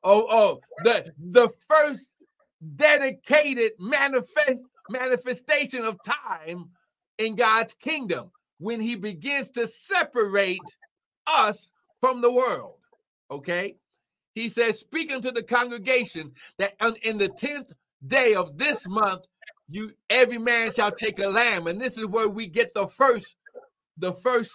oh, 0.07 0.27
oh, 0.31 0.61
the 0.85 1.13
the 1.19 1.51
first 1.69 2.09
dedicated 2.77 3.73
manifest 3.79 4.59
manifestation 4.89 5.85
of 5.85 5.99
time 6.05 6.71
in 7.19 7.35
God's 7.35 7.75
kingdom 7.75 8.31
when 8.59 8.81
he 8.81 8.95
begins 8.95 9.51
to 9.51 9.67
separate 9.67 10.61
us 11.27 11.69
from 12.01 12.21
the 12.21 12.33
world. 12.33 12.77
Okay. 13.31 13.77
He 14.35 14.49
says, 14.49 14.79
speaking 14.79 15.21
to 15.23 15.31
the 15.31 15.43
congregation 15.43 16.33
that 16.59 16.75
in 17.03 17.19
the 17.19 17.29
10th 17.29 17.73
day 18.07 18.35
of 18.35 18.59
this 18.59 18.87
month, 18.87 19.25
you 19.69 19.93
every 20.11 20.39
man 20.39 20.73
shall 20.73 20.93
take 20.93 21.19
a 21.19 21.27
lamb. 21.27 21.67
And 21.67 21.81
this 21.81 21.99
is 21.99 22.07
where 22.07 22.29
we 22.29 22.47
get 22.47 22.73
the 22.75 22.87
first, 22.87 23.37
the 23.99 24.13
first 24.13 24.53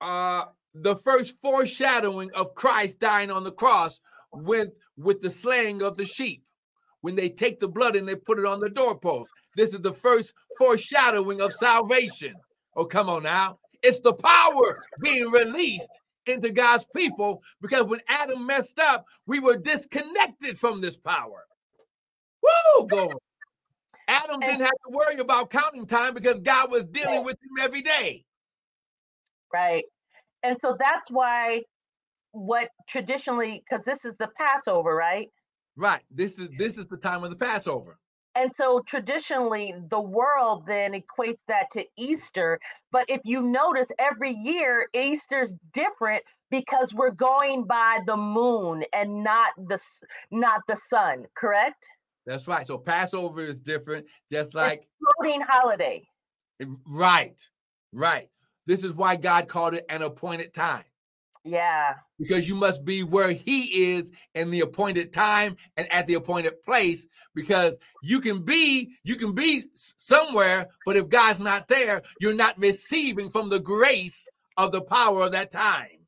uh 0.00 0.44
the 0.74 0.96
first 0.96 1.36
foreshadowing 1.42 2.30
of 2.34 2.54
Christ 2.54 2.98
dying 3.00 3.30
on 3.30 3.44
the 3.44 3.52
cross 3.52 4.00
with 4.32 4.70
with 4.96 5.20
the 5.20 5.30
slaying 5.30 5.82
of 5.82 5.96
the 5.96 6.04
sheep. 6.04 6.44
When 7.00 7.16
they 7.16 7.30
take 7.30 7.60
the 7.60 7.68
blood 7.68 7.96
and 7.96 8.06
they 8.06 8.16
put 8.16 8.38
it 8.38 8.44
on 8.44 8.60
the 8.60 8.68
doorpost. 8.68 9.30
This 9.56 9.70
is 9.70 9.80
the 9.80 9.94
first 9.94 10.34
foreshadowing 10.58 11.40
of 11.40 11.52
salvation. 11.54 12.34
Oh, 12.76 12.84
come 12.84 13.08
on 13.08 13.22
now. 13.22 13.58
It's 13.82 14.00
the 14.00 14.12
power 14.12 14.84
being 15.00 15.30
released 15.30 15.88
into 16.26 16.50
God's 16.50 16.86
people 16.94 17.42
because 17.62 17.84
when 17.84 18.00
Adam 18.06 18.46
messed 18.46 18.78
up, 18.78 19.06
we 19.26 19.40
were 19.40 19.56
disconnected 19.56 20.58
from 20.58 20.82
this 20.82 20.98
power. 20.98 21.46
Woo, 22.42 22.86
go. 22.86 23.10
Adam 24.06 24.40
didn't 24.40 24.60
have 24.60 24.70
to 24.70 24.90
worry 24.90 25.18
about 25.18 25.50
counting 25.50 25.86
time 25.86 26.12
because 26.12 26.40
God 26.40 26.70
was 26.70 26.84
dealing 26.84 27.24
with 27.24 27.36
him 27.36 27.64
every 27.64 27.80
day. 27.80 28.24
Right 29.52 29.84
and 30.42 30.60
so 30.60 30.76
that's 30.78 31.10
why 31.10 31.62
what 32.32 32.68
traditionally 32.88 33.62
because 33.68 33.84
this 33.84 34.04
is 34.04 34.14
the 34.18 34.28
passover 34.36 34.94
right? 34.94 35.28
Right 35.76 36.02
this 36.10 36.38
is 36.38 36.48
this 36.58 36.78
is 36.78 36.86
the 36.86 36.96
time 36.96 37.24
of 37.24 37.30
the 37.30 37.36
passover. 37.36 37.98
And 38.36 38.54
so 38.54 38.80
traditionally 38.86 39.74
the 39.90 40.00
world 40.00 40.64
then 40.66 40.92
equates 40.92 41.40
that 41.48 41.66
to 41.72 41.84
easter 41.96 42.60
but 42.92 43.04
if 43.08 43.20
you 43.24 43.42
notice 43.42 43.88
every 43.98 44.32
year 44.32 44.86
easter's 44.94 45.54
different 45.72 46.22
because 46.50 46.94
we're 46.94 47.10
going 47.10 47.64
by 47.64 47.98
the 48.06 48.16
moon 48.16 48.84
and 48.92 49.24
not 49.24 49.50
the 49.56 49.80
not 50.30 50.60
the 50.68 50.76
sun 50.76 51.26
correct? 51.36 51.86
That's 52.26 52.46
right 52.46 52.66
so 52.66 52.78
passover 52.78 53.40
is 53.40 53.60
different 53.60 54.06
just 54.30 54.54
like 54.54 54.86
floating 55.18 55.40
holiday. 55.40 56.04
Right 56.86 57.40
right 57.92 58.28
this 58.66 58.84
is 58.84 58.92
why 58.92 59.16
God 59.16 59.48
called 59.48 59.74
it 59.74 59.84
an 59.88 60.02
appointed 60.02 60.52
time. 60.52 60.84
Yeah. 61.44 61.94
Because 62.18 62.46
you 62.46 62.54
must 62.54 62.84
be 62.84 63.02
where 63.02 63.32
he 63.32 63.94
is 63.94 64.10
in 64.34 64.50
the 64.50 64.60
appointed 64.60 65.12
time 65.12 65.56
and 65.76 65.90
at 65.90 66.06
the 66.06 66.14
appointed 66.14 66.60
place 66.62 67.06
because 67.34 67.76
you 68.02 68.20
can 68.20 68.42
be 68.42 68.92
you 69.04 69.16
can 69.16 69.32
be 69.32 69.64
somewhere 69.98 70.68
but 70.84 70.98
if 70.98 71.08
God's 71.08 71.40
not 71.40 71.66
there 71.66 72.02
you're 72.20 72.34
not 72.34 72.58
receiving 72.58 73.30
from 73.30 73.48
the 73.48 73.58
grace 73.58 74.28
of 74.58 74.70
the 74.72 74.82
power 74.82 75.22
of 75.22 75.32
that 75.32 75.50
time. 75.50 76.06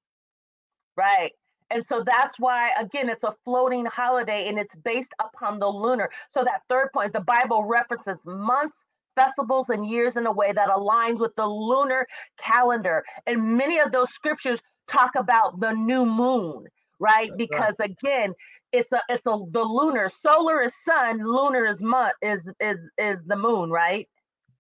Right. 0.96 1.32
And 1.70 1.84
so 1.84 2.04
that's 2.04 2.38
why, 2.38 2.70
again, 2.78 3.08
it's 3.08 3.24
a 3.24 3.34
floating 3.46 3.86
holiday 3.86 4.48
and 4.48 4.58
it's 4.58 4.74
based 4.76 5.14
upon 5.18 5.58
the 5.58 5.66
lunar. 5.66 6.10
So 6.28 6.44
that 6.44 6.60
third 6.68 6.90
point, 6.92 7.14
the 7.14 7.20
Bible 7.20 7.64
references 7.64 8.18
months 8.26 8.76
festivals 9.14 9.68
and 9.68 9.88
years 9.88 10.16
in 10.16 10.26
a 10.26 10.32
way 10.32 10.52
that 10.52 10.68
aligns 10.68 11.18
with 11.18 11.34
the 11.36 11.46
lunar 11.46 12.06
calendar. 12.38 13.04
And 13.26 13.56
many 13.56 13.78
of 13.78 13.92
those 13.92 14.10
scriptures 14.10 14.60
talk 14.86 15.12
about 15.16 15.60
the 15.60 15.72
new 15.72 16.04
moon, 16.04 16.66
right? 16.98 17.28
That's 17.28 17.38
because 17.38 17.76
right. 17.78 17.90
again, 17.90 18.34
it's 18.72 18.92
a 18.92 19.00
it's 19.08 19.26
a 19.26 19.38
the 19.50 19.62
lunar 19.62 20.08
solar 20.08 20.62
is 20.62 20.74
sun, 20.82 21.18
lunar 21.18 21.66
is 21.66 21.82
month 21.82 22.14
is 22.22 22.50
is 22.60 22.78
is 22.98 23.22
the 23.24 23.36
moon, 23.36 23.70
right? 23.70 24.08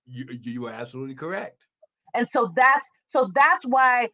You 0.06 0.26
you 0.30 0.66
are 0.66 0.72
absolutely 0.72 1.14
correct. 1.14 1.64
And 2.14 2.28
so 2.30 2.52
that's 2.54 2.86
so 3.08 3.30
that's 3.34 3.64
why 3.64 4.08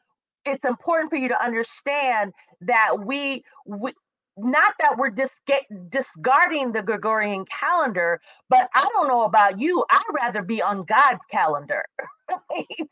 it's 0.45 0.64
important 0.64 1.11
for 1.11 1.16
you 1.16 1.28
to 1.28 1.43
understand 1.43 2.32
that 2.61 3.05
we 3.05 3.43
we 3.66 3.93
not 4.39 4.74
that 4.80 4.97
we're 4.97 5.11
dis- 5.11 5.41
discarding 5.89 6.72
the 6.72 6.82
Gregorian 6.82 7.45
calendar, 7.47 8.20
but 8.49 8.68
I 8.74 8.89
don't 8.95 9.09
know 9.09 9.22
about 9.22 9.61
you. 9.61 9.84
I'd 9.91 10.03
rather 10.20 10.43
be 10.43 10.62
on 10.62 10.84
God's 10.84 11.24
calendar. 11.30 11.84
Right? 12.51 12.91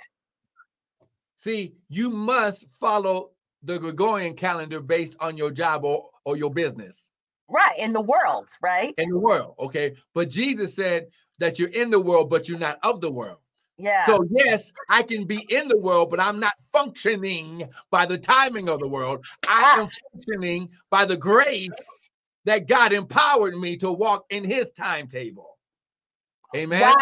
See, 1.34 1.74
you 1.90 2.08
must 2.08 2.64
follow 2.80 3.32
the 3.62 3.78
Gregorian 3.78 4.32
calendar 4.32 4.80
based 4.80 5.14
on 5.20 5.36
your 5.36 5.50
job 5.50 5.84
or, 5.84 6.08
or 6.24 6.38
your 6.38 6.50
business. 6.50 7.10
Right. 7.48 7.78
In 7.78 7.92
the 7.92 8.00
world, 8.00 8.48
right? 8.62 8.94
In 8.96 9.10
the 9.10 9.18
world. 9.18 9.56
Okay. 9.58 9.94
But 10.14 10.30
Jesus 10.30 10.74
said 10.74 11.08
that 11.38 11.58
you're 11.58 11.68
in 11.68 11.90
the 11.90 12.00
world, 12.00 12.30
but 12.30 12.48
you're 12.48 12.58
not 12.58 12.78
of 12.82 13.02
the 13.02 13.10
world. 13.10 13.38
Yeah. 13.78 14.06
So, 14.06 14.26
yes, 14.30 14.72
I 14.88 15.02
can 15.02 15.24
be 15.24 15.46
in 15.50 15.68
the 15.68 15.76
world, 15.78 16.10
but 16.10 16.18
I'm 16.20 16.40
not 16.40 16.54
functioning 16.72 17.68
by 17.90 18.06
the 18.06 18.16
timing 18.16 18.68
of 18.68 18.80
the 18.80 18.88
world. 18.88 19.24
I 19.48 19.74
Ah. 19.76 19.82
am 19.82 19.88
functioning 20.12 20.70
by 20.90 21.04
the 21.04 21.16
grace 21.16 21.70
that 22.44 22.68
God 22.68 22.92
empowered 22.92 23.54
me 23.56 23.76
to 23.78 23.92
walk 23.92 24.24
in 24.30 24.44
his 24.44 24.70
timetable. 24.76 25.58
Amen. 26.54 26.80
Wow. 26.80 26.94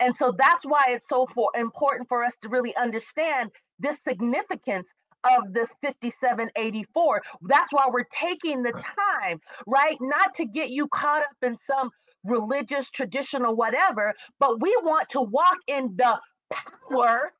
And 0.00 0.14
so 0.14 0.34
that's 0.36 0.66
why 0.66 0.84
it's 0.88 1.08
so 1.08 1.26
for, 1.34 1.50
important 1.54 2.08
for 2.08 2.24
us 2.24 2.36
to 2.42 2.48
really 2.48 2.74
understand 2.76 3.50
this 3.78 4.02
significance 4.02 4.92
of 5.24 5.52
this 5.52 5.68
5784. 5.82 7.22
That's 7.42 7.72
why 7.72 7.86
we're 7.90 8.04
taking 8.04 8.62
the 8.62 8.72
time, 8.72 9.40
right? 9.66 9.96
Not 10.00 10.34
to 10.34 10.46
get 10.46 10.70
you 10.70 10.88
caught 10.88 11.22
up 11.22 11.36
in 11.42 11.56
some 11.56 11.90
religious, 12.24 12.90
traditional, 12.90 13.54
whatever, 13.54 14.14
but 14.38 14.60
we 14.60 14.76
want 14.82 15.08
to 15.10 15.20
walk 15.20 15.58
in 15.66 15.94
the 15.96 16.18
power, 16.52 17.32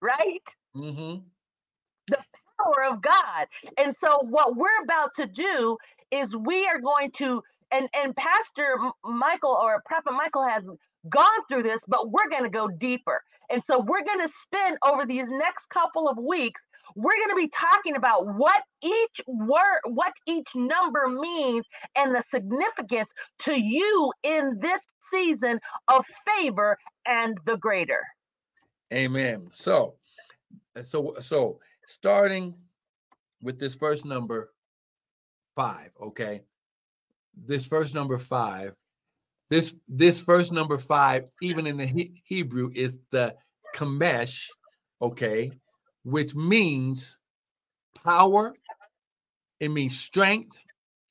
right? 0.00 0.48
Mm-hmm. 0.76 1.20
The 2.08 2.18
power 2.58 2.84
of 2.92 3.02
God. 3.02 3.46
And 3.78 3.94
so 3.94 4.18
what 4.22 4.56
we're 4.56 4.82
about 4.84 5.14
to 5.16 5.26
do 5.26 5.76
is 6.10 6.34
we 6.36 6.66
are 6.66 6.80
going 6.80 7.10
to 7.12 7.42
and 7.72 7.88
and 7.94 8.14
Pastor 8.14 8.76
Michael 9.04 9.58
or 9.60 9.82
Prophet 9.86 10.12
Michael 10.12 10.46
has 10.46 10.62
gone 11.08 11.44
through 11.48 11.62
this, 11.62 11.80
but 11.86 12.10
we're 12.10 12.28
going 12.28 12.44
to 12.44 12.50
go 12.50 12.68
deeper. 12.68 13.22
And 13.50 13.62
so 13.64 13.78
we're 13.78 14.04
going 14.04 14.26
to 14.26 14.32
spend 14.32 14.78
over 14.84 15.04
these 15.04 15.28
next 15.28 15.66
couple 15.68 16.08
of 16.08 16.16
weeks, 16.16 16.62
we're 16.96 17.16
going 17.16 17.30
to 17.30 17.36
be 17.36 17.48
talking 17.48 17.96
about 17.96 18.34
what 18.36 18.62
each 18.82 19.20
word, 19.26 19.80
what 19.86 20.12
each 20.26 20.48
number 20.54 21.08
means 21.08 21.66
and 21.96 22.14
the 22.14 22.22
significance 22.22 23.10
to 23.40 23.54
you 23.54 24.12
in 24.22 24.58
this 24.60 24.80
season 25.10 25.60
of 25.88 26.04
favor 26.26 26.78
and 27.06 27.38
the 27.44 27.56
greater. 27.56 28.00
Amen. 28.92 29.50
So, 29.52 29.94
so, 30.86 31.14
so 31.20 31.58
starting 31.86 32.54
with 33.42 33.58
this 33.58 33.74
first 33.74 34.04
number 34.04 34.52
five, 35.54 35.90
okay. 36.00 36.42
This 37.36 37.66
first 37.66 37.94
number 37.94 38.16
five, 38.18 38.74
this 39.50 39.74
this 39.88 40.20
first 40.20 40.52
number 40.52 40.78
five, 40.78 41.24
even 41.42 41.66
in 41.66 41.76
the 41.76 41.86
he- 41.86 42.22
Hebrew, 42.24 42.70
is 42.74 42.98
the 43.10 43.34
kamesh, 43.74 44.48
okay, 45.00 45.52
which 46.04 46.34
means 46.34 47.16
power. 48.02 48.54
It 49.60 49.68
means 49.70 49.98
strength. 49.98 50.58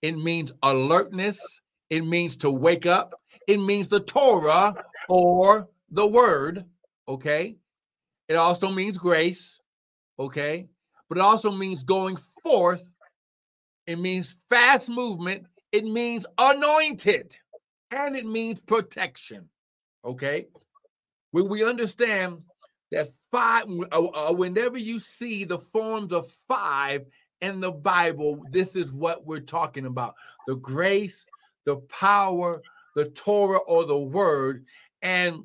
It 0.01 0.17
means 0.17 0.51
alertness. 0.61 1.61
It 1.89 2.05
means 2.05 2.38
to 2.38 2.51
wake 2.51 2.86
up. 2.86 3.13
It 3.47 3.57
means 3.57 3.88
the 3.88 3.99
Torah 3.99 4.75
or 5.07 5.69
the 5.89 6.07
word, 6.07 6.65
okay. 7.07 7.57
It 8.27 8.36
also 8.36 8.71
means 8.71 8.97
grace, 8.97 9.59
okay? 10.17 10.67
But 11.09 11.17
it 11.19 11.21
also 11.21 11.51
means 11.51 11.84
going 11.84 12.17
forth. 12.43 12.84
It 13.86 13.99
means 13.99 14.36
fast 14.49 14.89
movement. 14.89 15.45
It 15.71 15.86
means 15.86 16.25
anointed. 16.38 17.38
And 17.93 18.15
it 18.15 18.25
means 18.25 18.59
protection, 18.59 19.49
okay? 20.03 20.47
When 21.29 21.47
we 21.47 21.63
understand 21.63 22.39
that 22.91 23.11
five, 23.31 23.65
uh, 23.91 24.05
uh, 24.05 24.33
whenever 24.33 24.79
you 24.79 24.97
see 24.99 25.43
the 25.43 25.59
forms 25.59 26.11
of 26.11 26.31
five 26.47 27.05
in 27.41 27.59
the 27.59 27.71
Bible, 27.71 28.41
this 28.49 28.75
is 28.75 28.91
what 28.91 29.27
we're 29.27 29.41
talking 29.41 29.85
about 29.85 30.15
the 30.47 30.55
grace, 30.55 31.27
the 31.65 31.77
power, 31.87 32.63
the 32.95 33.05
Torah, 33.11 33.59
or 33.67 33.85
the 33.85 33.97
word. 33.97 34.65
And 35.03 35.43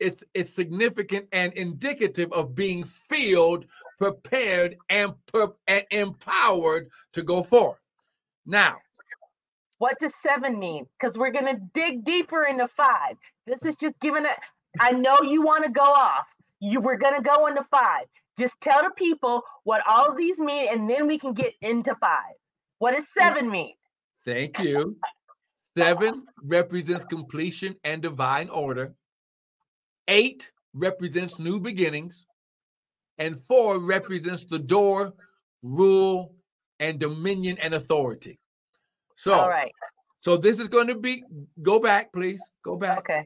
it's 0.00 0.24
it's 0.34 0.52
significant 0.52 1.28
and 1.30 1.52
indicative 1.52 2.32
of 2.32 2.56
being 2.56 2.82
filled, 2.82 3.66
prepared, 3.98 4.76
and, 4.88 5.14
per, 5.26 5.52
and 5.68 5.84
empowered 5.92 6.90
to 7.12 7.22
go 7.22 7.44
forth. 7.44 7.78
Now, 8.46 8.78
What 9.82 9.98
does 9.98 10.14
seven 10.14 10.60
mean? 10.60 10.86
Because 10.96 11.18
we're 11.18 11.32
going 11.32 11.46
to 11.46 11.60
dig 11.74 12.04
deeper 12.04 12.44
into 12.44 12.68
five. 12.68 13.16
This 13.48 13.64
is 13.64 13.74
just 13.74 13.98
giving 13.98 14.24
it. 14.24 14.36
I 14.78 14.92
know 14.92 15.16
you 15.24 15.42
want 15.42 15.64
to 15.64 15.70
go 15.72 15.82
off. 15.82 16.28
You 16.60 16.80
we're 16.80 16.96
going 16.96 17.16
to 17.16 17.20
go 17.20 17.48
into 17.48 17.64
five. 17.64 18.04
Just 18.38 18.60
tell 18.60 18.84
the 18.84 18.90
people 18.90 19.42
what 19.64 19.82
all 19.84 20.08
of 20.08 20.16
these 20.16 20.38
mean, 20.38 20.68
and 20.70 20.88
then 20.88 21.08
we 21.08 21.18
can 21.18 21.32
get 21.32 21.54
into 21.62 21.96
five. 21.96 22.34
What 22.78 22.94
does 22.94 23.08
seven 23.08 23.50
mean? 23.50 23.74
thank 24.24 24.60
you. 24.60 24.96
Seven 25.76 26.26
represents 26.44 27.04
completion 27.04 27.74
and 27.82 28.00
divine 28.00 28.50
order. 28.50 28.94
Eight 30.06 30.48
represents 30.74 31.40
new 31.40 31.58
beginnings. 31.58 32.24
And 33.18 33.42
four 33.48 33.80
represents 33.80 34.44
the 34.44 34.60
door, 34.60 35.12
rule, 35.64 36.36
and 36.78 37.00
dominion 37.00 37.58
and 37.60 37.74
authority. 37.74 38.38
So, 39.22 39.34
All 39.34 39.48
right. 39.48 39.70
so 40.18 40.36
this 40.36 40.58
is 40.58 40.66
going 40.66 40.88
to 40.88 40.96
be 40.96 41.22
go 41.62 41.78
back, 41.78 42.12
please. 42.12 42.42
Go 42.64 42.74
back. 42.76 42.98
Okay. 42.98 43.24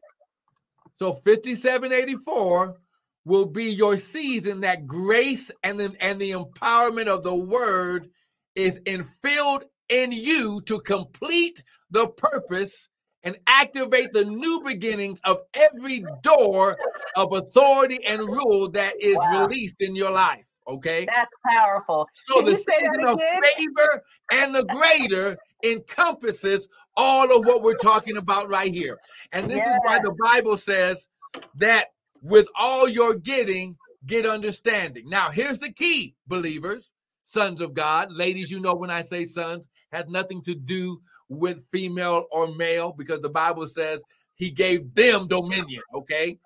So 0.96 1.14
5784 1.24 2.76
will 3.24 3.46
be 3.46 3.64
your 3.72 3.96
season 3.96 4.60
that 4.60 4.86
grace 4.86 5.50
and 5.62 5.80
the, 5.80 5.96
and 6.00 6.20
the 6.20 6.32
empowerment 6.32 7.06
of 7.06 7.24
the 7.24 7.34
word 7.34 8.10
is 8.54 8.78
infilled 8.80 9.62
in 9.88 10.12
you 10.12 10.60
to 10.66 10.80
complete 10.80 11.62
the 11.90 12.08
purpose 12.08 12.90
and 13.22 13.38
activate 13.46 14.12
the 14.12 14.26
new 14.26 14.60
beginnings 14.62 15.18
of 15.24 15.38
every 15.54 16.04
door 16.22 16.76
of 17.16 17.32
authority 17.32 18.04
and 18.04 18.20
rule 18.20 18.68
that 18.68 18.92
is 19.00 19.16
Wow. 19.16 19.46
released 19.46 19.80
in 19.80 19.96
your 19.96 20.10
life. 20.10 20.44
Okay. 20.68 21.06
That's 21.06 21.30
powerful. 21.48 22.06
So 22.12 22.42
Can 22.42 22.52
the 22.52 22.56
season 22.56 23.06
of 23.06 23.18
favor 23.56 24.02
and 24.30 24.54
the 24.54 24.64
greater 24.64 25.38
encompasses 25.64 26.68
all 26.96 27.36
of 27.36 27.46
what 27.46 27.62
we're 27.62 27.76
talking 27.76 28.16
about 28.16 28.48
right 28.48 28.72
here. 28.72 28.98
And 29.32 29.50
this 29.50 29.58
is 29.58 29.78
why 29.82 29.98
the 29.98 30.14
Bible 30.22 30.56
says 30.56 31.08
that 31.56 31.88
with 32.22 32.48
all 32.56 32.88
you're 32.88 33.16
getting, 33.16 33.76
get 34.06 34.26
understanding. 34.26 35.08
Now, 35.08 35.30
here's 35.30 35.58
the 35.58 35.72
key, 35.72 36.14
believers, 36.26 36.90
sons 37.22 37.60
of 37.60 37.74
God, 37.74 38.12
ladies, 38.12 38.50
you 38.50 38.60
know 38.60 38.74
when 38.74 38.90
I 38.90 39.02
say 39.02 39.26
sons, 39.26 39.68
has 39.92 40.06
nothing 40.08 40.42
to 40.42 40.54
do 40.54 41.00
with 41.28 41.64
female 41.72 42.26
or 42.30 42.54
male 42.54 42.92
because 42.92 43.20
the 43.20 43.30
Bible 43.30 43.66
says 43.68 44.02
he 44.34 44.50
gave 44.50 44.94
them 44.94 45.26
dominion, 45.26 45.82
okay? 45.94 46.38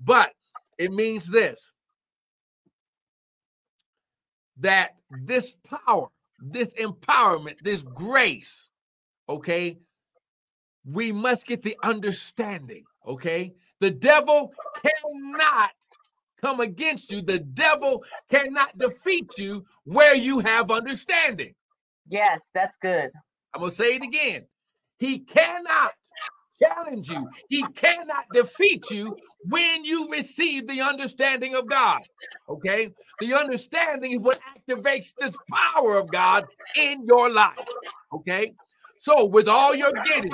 But 0.00 0.32
it 0.78 0.92
means 0.92 1.26
this 1.26 1.70
that 4.58 4.96
this 5.10 5.54
power, 5.86 6.08
this 6.38 6.72
empowerment, 6.74 7.60
this 7.60 7.82
grace, 7.82 8.68
okay, 9.28 9.78
we 10.84 11.12
must 11.12 11.46
get 11.46 11.62
the 11.62 11.76
understanding, 11.82 12.84
okay? 13.06 13.54
The 13.80 13.90
devil 13.90 14.52
cannot 14.82 15.70
come 16.40 16.60
against 16.60 17.10
you, 17.10 17.22
the 17.22 17.38
devil 17.38 18.04
cannot 18.28 18.76
defeat 18.78 19.30
you 19.38 19.64
where 19.84 20.14
you 20.14 20.38
have 20.40 20.70
understanding. 20.70 21.54
Yes, 22.08 22.50
that's 22.54 22.76
good. 22.80 23.10
I'm 23.54 23.62
gonna 23.62 23.72
say 23.72 23.96
it 23.96 24.02
again. 24.02 24.46
He 24.98 25.18
cannot 25.20 25.92
challenge 26.62 27.08
you, 27.08 27.28
he 27.48 27.64
cannot 27.68 28.24
defeat 28.32 28.90
you 28.90 29.16
when 29.44 29.84
you 29.84 30.10
receive 30.10 30.66
the 30.66 30.80
understanding 30.80 31.54
of 31.54 31.68
God. 31.68 32.00
Okay, 32.48 32.90
the 33.20 33.34
understanding 33.34 34.12
is 34.12 34.18
what 34.20 34.40
activates 34.56 35.12
this 35.18 35.36
power 35.50 35.98
of 35.98 36.10
God 36.10 36.46
in 36.78 37.04
your 37.06 37.30
life. 37.30 37.58
Okay, 38.12 38.54
so 38.98 39.24
with 39.24 39.48
all 39.48 39.74
you're 39.74 39.92
getting, 40.04 40.32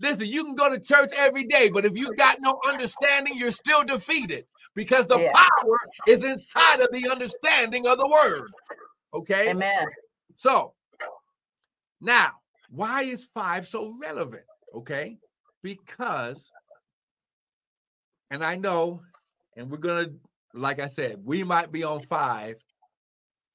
listen, 0.00 0.26
you 0.26 0.44
can 0.44 0.54
go 0.54 0.68
to 0.68 0.80
church 0.80 1.12
every 1.16 1.44
day, 1.44 1.68
but 1.68 1.84
if 1.84 1.96
you 1.96 2.14
got 2.16 2.40
no 2.40 2.58
understanding, 2.66 3.34
you're 3.36 3.50
still 3.50 3.84
defeated 3.84 4.44
because 4.74 5.06
the 5.06 5.18
Yeah. 5.18 5.32
power 5.32 5.78
is 6.06 6.24
inside 6.24 6.80
of 6.80 6.88
the 6.92 7.08
understanding 7.08 7.86
of 7.86 7.96
the 7.98 8.08
word. 8.08 8.52
Okay, 9.14 9.50
Amen. 9.50 9.86
so 10.34 10.74
now, 12.00 12.32
why 12.70 13.02
is 13.02 13.28
five 13.32 13.66
so 13.66 13.94
relevant? 14.00 14.42
Okay, 14.74 15.18
because, 15.62 16.50
and 18.30 18.44
I 18.44 18.56
know, 18.56 19.02
and 19.56 19.70
we're 19.70 19.78
gonna, 19.78 20.10
like 20.54 20.80
I 20.80 20.86
said, 20.86 21.20
we 21.24 21.44
might 21.44 21.72
be 21.72 21.84
on 21.84 22.02
five 22.02 22.56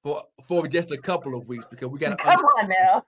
for 0.03 0.23
for 0.47 0.67
just 0.67 0.91
a 0.91 0.97
couple 0.97 1.35
of 1.35 1.47
weeks 1.47 1.65
because 1.69 1.89
we 1.89 1.99
got 1.99 2.09
to 2.09 2.15
Come 2.23 2.39
on 2.59 2.69
now. 2.69 3.05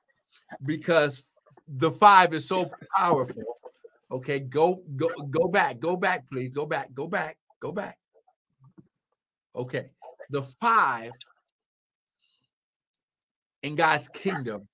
because 0.66 1.24
the 1.68 1.92
five 1.92 2.34
is 2.34 2.48
so 2.48 2.70
powerful. 2.96 3.44
Okay, 4.12 4.40
go 4.40 4.84
go 4.96 5.10
go 5.30 5.48
back, 5.48 5.80
go 5.80 5.96
back, 5.96 6.30
please, 6.30 6.52
go 6.52 6.66
back, 6.66 6.94
go 6.94 7.08
back, 7.08 7.38
go 7.60 7.72
back. 7.72 7.98
Okay, 9.56 9.90
the 10.30 10.44
five 10.62 11.12
in 13.64 13.76
God's 13.76 14.08
kingdom, 14.10 14.68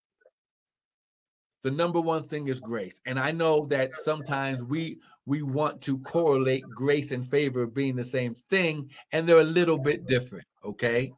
the 1.62 1.72
number 1.72 2.00
one 2.00 2.24
thing 2.24 2.48
is 2.48 2.60
grace. 2.60 3.00
And 3.06 3.20
I 3.20 3.32
know 3.32 3.66
that 3.68 3.96
sometimes 4.04 4.64
we 4.64 5.00
we 5.26 5.42
want 5.42 5.82
to 5.82 6.00
correlate 6.00 6.64
grace 6.64 7.12
and 7.12 7.30
favor 7.30 7.68
being 7.68 7.96
the 7.96 8.06
same 8.06 8.34
thing, 8.50 8.90
and 9.12 9.28
they're 9.28 9.40
a 9.40 9.44
little 9.44 9.78
bit 9.78 10.08
different. 10.08 10.46
Okay. 10.64 11.12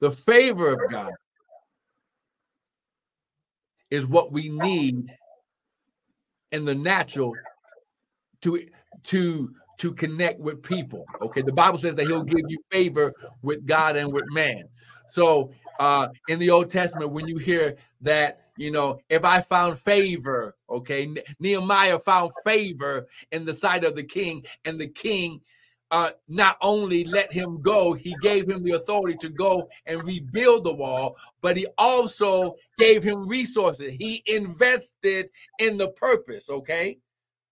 The 0.00 0.10
favor 0.10 0.72
of 0.72 0.90
God 0.90 1.12
is 3.90 4.06
what 4.06 4.32
we 4.32 4.48
need 4.48 5.06
in 6.50 6.64
the 6.64 6.74
natural 6.74 7.34
to 8.40 8.66
to 9.04 9.54
to 9.78 9.92
connect 9.92 10.40
with 10.40 10.62
people. 10.62 11.04
Okay, 11.20 11.42
the 11.42 11.52
Bible 11.52 11.78
says 11.78 11.94
that 11.96 12.06
He'll 12.06 12.22
give 12.22 12.44
you 12.48 12.58
favor 12.70 13.12
with 13.42 13.66
God 13.66 13.96
and 13.96 14.12
with 14.12 14.24
man. 14.32 14.64
So 15.08 15.52
uh, 15.78 16.08
in 16.28 16.38
the 16.38 16.50
Old 16.50 16.70
Testament, 16.70 17.10
when 17.10 17.26
you 17.26 17.36
hear 17.36 17.76
that, 18.00 18.41
you 18.62 18.70
know, 18.70 19.00
if 19.08 19.24
I 19.24 19.40
found 19.40 19.80
favor, 19.80 20.54
okay, 20.70 21.12
Nehemiah 21.40 21.98
found 21.98 22.30
favor 22.46 23.08
in 23.32 23.44
the 23.44 23.54
sight 23.54 23.82
of 23.82 23.96
the 23.96 24.04
king, 24.04 24.44
and 24.64 24.80
the 24.80 24.86
king 24.86 25.40
uh, 25.90 26.10
not 26.28 26.58
only 26.62 27.02
let 27.02 27.32
him 27.32 27.60
go, 27.60 27.92
he 27.92 28.14
gave 28.22 28.48
him 28.48 28.62
the 28.62 28.76
authority 28.76 29.18
to 29.18 29.30
go 29.30 29.68
and 29.86 30.04
rebuild 30.04 30.62
the 30.62 30.72
wall, 30.72 31.16
but 31.40 31.56
he 31.56 31.66
also 31.76 32.54
gave 32.78 33.02
him 33.02 33.28
resources. 33.28 33.94
He 33.98 34.22
invested 34.26 35.28
in 35.58 35.76
the 35.76 35.88
purpose, 35.88 36.48
okay? 36.48 36.98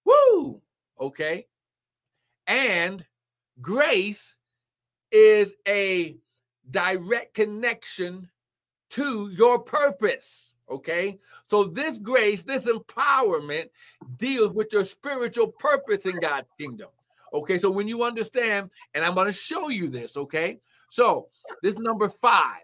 Woo! 0.05 0.63
Okay. 1.01 1.49
And 2.47 3.05
grace 3.61 4.37
is 5.11 5.53
a 5.67 6.17
direct 6.71 7.35
connection 7.35 8.31
to 8.91 9.29
your 9.31 9.59
purpose. 9.59 10.50
Okay. 10.71 11.19
So 11.47 11.65
this 11.65 11.99
grace, 11.99 12.43
this 12.43 12.67
empowerment 12.67 13.69
deals 14.17 14.53
with 14.53 14.73
your 14.73 14.85
spiritual 14.85 15.49
purpose 15.49 16.07
in 16.07 16.19
God's 16.21 16.49
kingdom. 16.59 16.89
Okay. 17.35 17.59
So 17.59 17.71
when 17.71 17.89
you 17.89 18.03
understand, 18.03 18.71
and 18.95 19.05
I'm 19.05 19.15
going 19.15 19.27
to 19.27 19.33
show 19.33 19.69
you 19.69 19.89
this. 19.89 20.17
Okay. 20.17 20.59
So 20.89 21.29
this 21.63 21.77
number 21.79 22.09
five, 22.09 22.63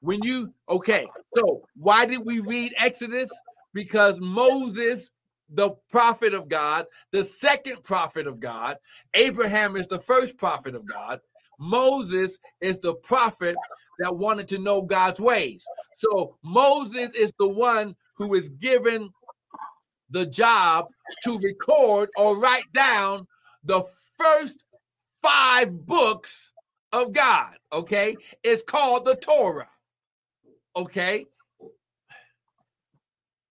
when 0.00 0.22
you, 0.22 0.52
okay. 0.68 1.06
So 1.36 1.62
why 1.76 2.06
did 2.06 2.24
we 2.24 2.40
read 2.40 2.74
Exodus? 2.78 3.30
Because 3.72 4.18
Moses 4.20 5.10
the 5.50 5.70
prophet 5.90 6.34
of 6.34 6.48
God, 6.48 6.86
the 7.12 7.24
second 7.24 7.82
prophet 7.82 8.26
of 8.26 8.40
God. 8.40 8.76
Abraham 9.14 9.76
is 9.76 9.86
the 9.86 10.00
first 10.00 10.36
prophet 10.36 10.74
of 10.74 10.86
God. 10.86 11.20
Moses 11.58 12.38
is 12.60 12.78
the 12.80 12.94
prophet 12.94 13.56
that 13.98 14.16
wanted 14.16 14.48
to 14.48 14.58
know 14.58 14.82
God's 14.82 15.20
ways. 15.20 15.64
So 15.94 16.36
Moses 16.42 17.10
is 17.14 17.32
the 17.38 17.48
one 17.48 17.94
who 18.16 18.34
is 18.34 18.48
given 18.48 19.10
the 20.10 20.26
job 20.26 20.86
to 21.24 21.38
record 21.38 22.10
or 22.16 22.38
write 22.38 22.70
down 22.72 23.26
the 23.64 23.84
first 24.18 24.64
five 25.22 25.86
books 25.86 26.52
of 26.92 27.12
God. 27.12 27.54
Okay. 27.72 28.16
It's 28.42 28.62
called 28.62 29.04
the 29.04 29.16
Torah. 29.16 29.68
Okay. 30.76 31.26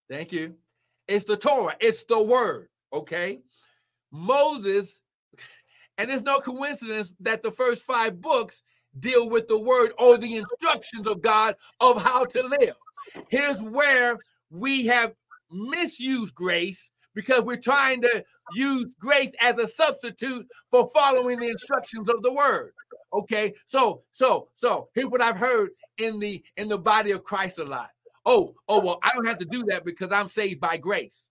Thank 0.09 0.31
you. 0.31 0.55
It's 1.07 1.25
the 1.25 1.37
Torah, 1.37 1.75
it's 1.79 2.03
the 2.03 2.21
word. 2.21 2.69
Okay. 2.93 3.39
Moses 4.11 5.01
and 5.97 6.09
it's 6.09 6.23
no 6.23 6.39
coincidence 6.39 7.13
that 7.19 7.43
the 7.43 7.51
first 7.51 7.83
five 7.83 8.19
books 8.19 8.63
deal 8.99 9.29
with 9.29 9.47
the 9.47 9.59
word 9.59 9.93
or 9.97 10.17
the 10.17 10.37
instructions 10.37 11.07
of 11.07 11.21
God 11.21 11.55
of 11.79 12.01
how 12.01 12.25
to 12.25 12.43
live. 12.43 12.75
Here's 13.29 13.61
where 13.61 14.17
we 14.49 14.85
have 14.87 15.13
misused 15.51 16.35
grace 16.35 16.91
because 17.15 17.41
we're 17.43 17.57
trying 17.57 18.01
to 18.01 18.23
use 18.55 18.93
grace 18.99 19.31
as 19.39 19.57
a 19.59 19.67
substitute 19.67 20.47
for 20.71 20.89
following 20.93 21.39
the 21.39 21.49
instructions 21.49 22.09
of 22.09 22.23
the 22.23 22.33
word. 22.33 22.73
Okay, 23.13 23.53
so 23.67 24.03
so 24.11 24.49
so 24.55 24.89
here's 24.95 25.07
what 25.07 25.21
I've 25.21 25.37
heard 25.37 25.69
in 25.97 26.19
the 26.19 26.43
in 26.57 26.67
the 26.67 26.79
body 26.79 27.11
of 27.11 27.23
Christ 27.23 27.59
a 27.59 27.63
lot. 27.63 27.91
Oh, 28.25 28.55
oh 28.67 28.79
well, 28.79 28.99
I 29.03 29.11
don't 29.13 29.27
have 29.27 29.37
to 29.39 29.45
do 29.45 29.63
that 29.65 29.85
because 29.85 30.11
I'm 30.11 30.29
saved 30.29 30.59
by 30.59 30.77
grace 30.77 31.27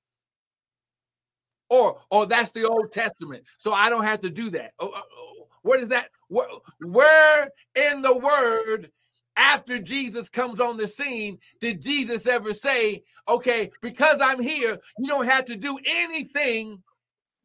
or 1.72 1.98
or 2.10 2.26
that's 2.26 2.50
the 2.50 2.68
Old 2.68 2.92
Testament, 2.92 3.44
so 3.56 3.72
I 3.72 3.88
don't 3.88 4.04
have 4.04 4.20
to 4.20 4.30
do 4.30 4.50
that. 4.50 4.72
Oh, 4.78 4.92
oh 4.94 5.31
what 5.62 5.80
is 5.80 5.88
that? 5.88 6.08
Where, 6.28 6.46
where 6.80 7.48
in 7.74 8.02
the 8.02 8.16
Word? 8.16 8.90
After 9.34 9.78
Jesus 9.78 10.28
comes 10.28 10.60
on 10.60 10.76
the 10.76 10.86
scene, 10.86 11.38
did 11.58 11.80
Jesus 11.80 12.26
ever 12.26 12.52
say, 12.52 13.02
okay, 13.26 13.70
because 13.80 14.20
I'm 14.20 14.38
here, 14.38 14.78
you 14.98 15.08
don't 15.08 15.26
have 15.26 15.46
to 15.46 15.56
do 15.56 15.78
anything 15.86 16.82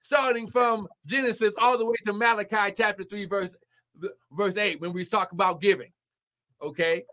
starting 0.02 0.50
from 0.50 0.90
Genesis 1.06 1.54
all 1.58 1.78
the 1.78 1.86
way 1.86 1.96
to 2.06 2.12
Malachi 2.12 2.74
chapter 2.76 3.04
3, 3.04 3.26
verse, 3.28 3.52
verse 4.34 4.58
8, 4.58 4.82
when 4.82 4.92
we 4.92 5.06
talk 5.06 5.32
about 5.32 5.62
giving. 5.62 5.90
Okay 6.62 7.06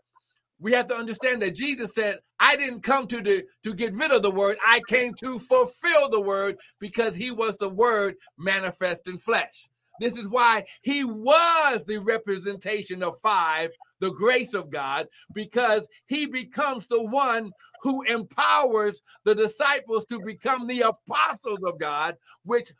we 0.59 0.71
have 0.71 0.87
to 0.87 0.95
understand 0.95 1.41
that 1.41 1.55
Jesus 1.55 1.93
said, 1.93 2.19
I 2.39 2.55
didn't 2.55 2.81
come 2.81 3.07
to 3.07 3.21
the, 3.21 3.43
to 3.63 3.73
get 3.73 3.93
rid 3.93 4.11
of 4.11 4.21
the 4.21 4.31
word. 4.31 4.57
I 4.65 4.81
came 4.87 5.13
to 5.15 5.39
fulfill 5.39 6.09
the 6.09 6.21
word 6.21 6.57
because 6.79 7.15
he 7.15 7.31
was 7.31 7.57
the 7.57 7.69
word 7.69 8.15
manifest 8.37 9.07
in 9.07 9.17
flesh. 9.17 9.67
This 9.99 10.17
is 10.17 10.27
why 10.27 10.65
he 10.81 11.03
was 11.03 11.81
the 11.87 11.97
representation 11.97 13.03
of 13.03 13.19
five, 13.21 13.71
the 13.99 14.11
grace 14.11 14.53
of 14.53 14.69
God, 14.69 15.07
because 15.33 15.87
he 16.07 16.25
becomes 16.25 16.87
the 16.87 17.03
one 17.03 17.51
who 17.81 18.01
empowers 18.03 19.01
the 19.23 19.35
disciples 19.35 20.05
to 20.07 20.19
become 20.19 20.67
the 20.67 20.81
apostles 20.81 21.59
of 21.63 21.79
God, 21.79 22.17
which 22.43 22.71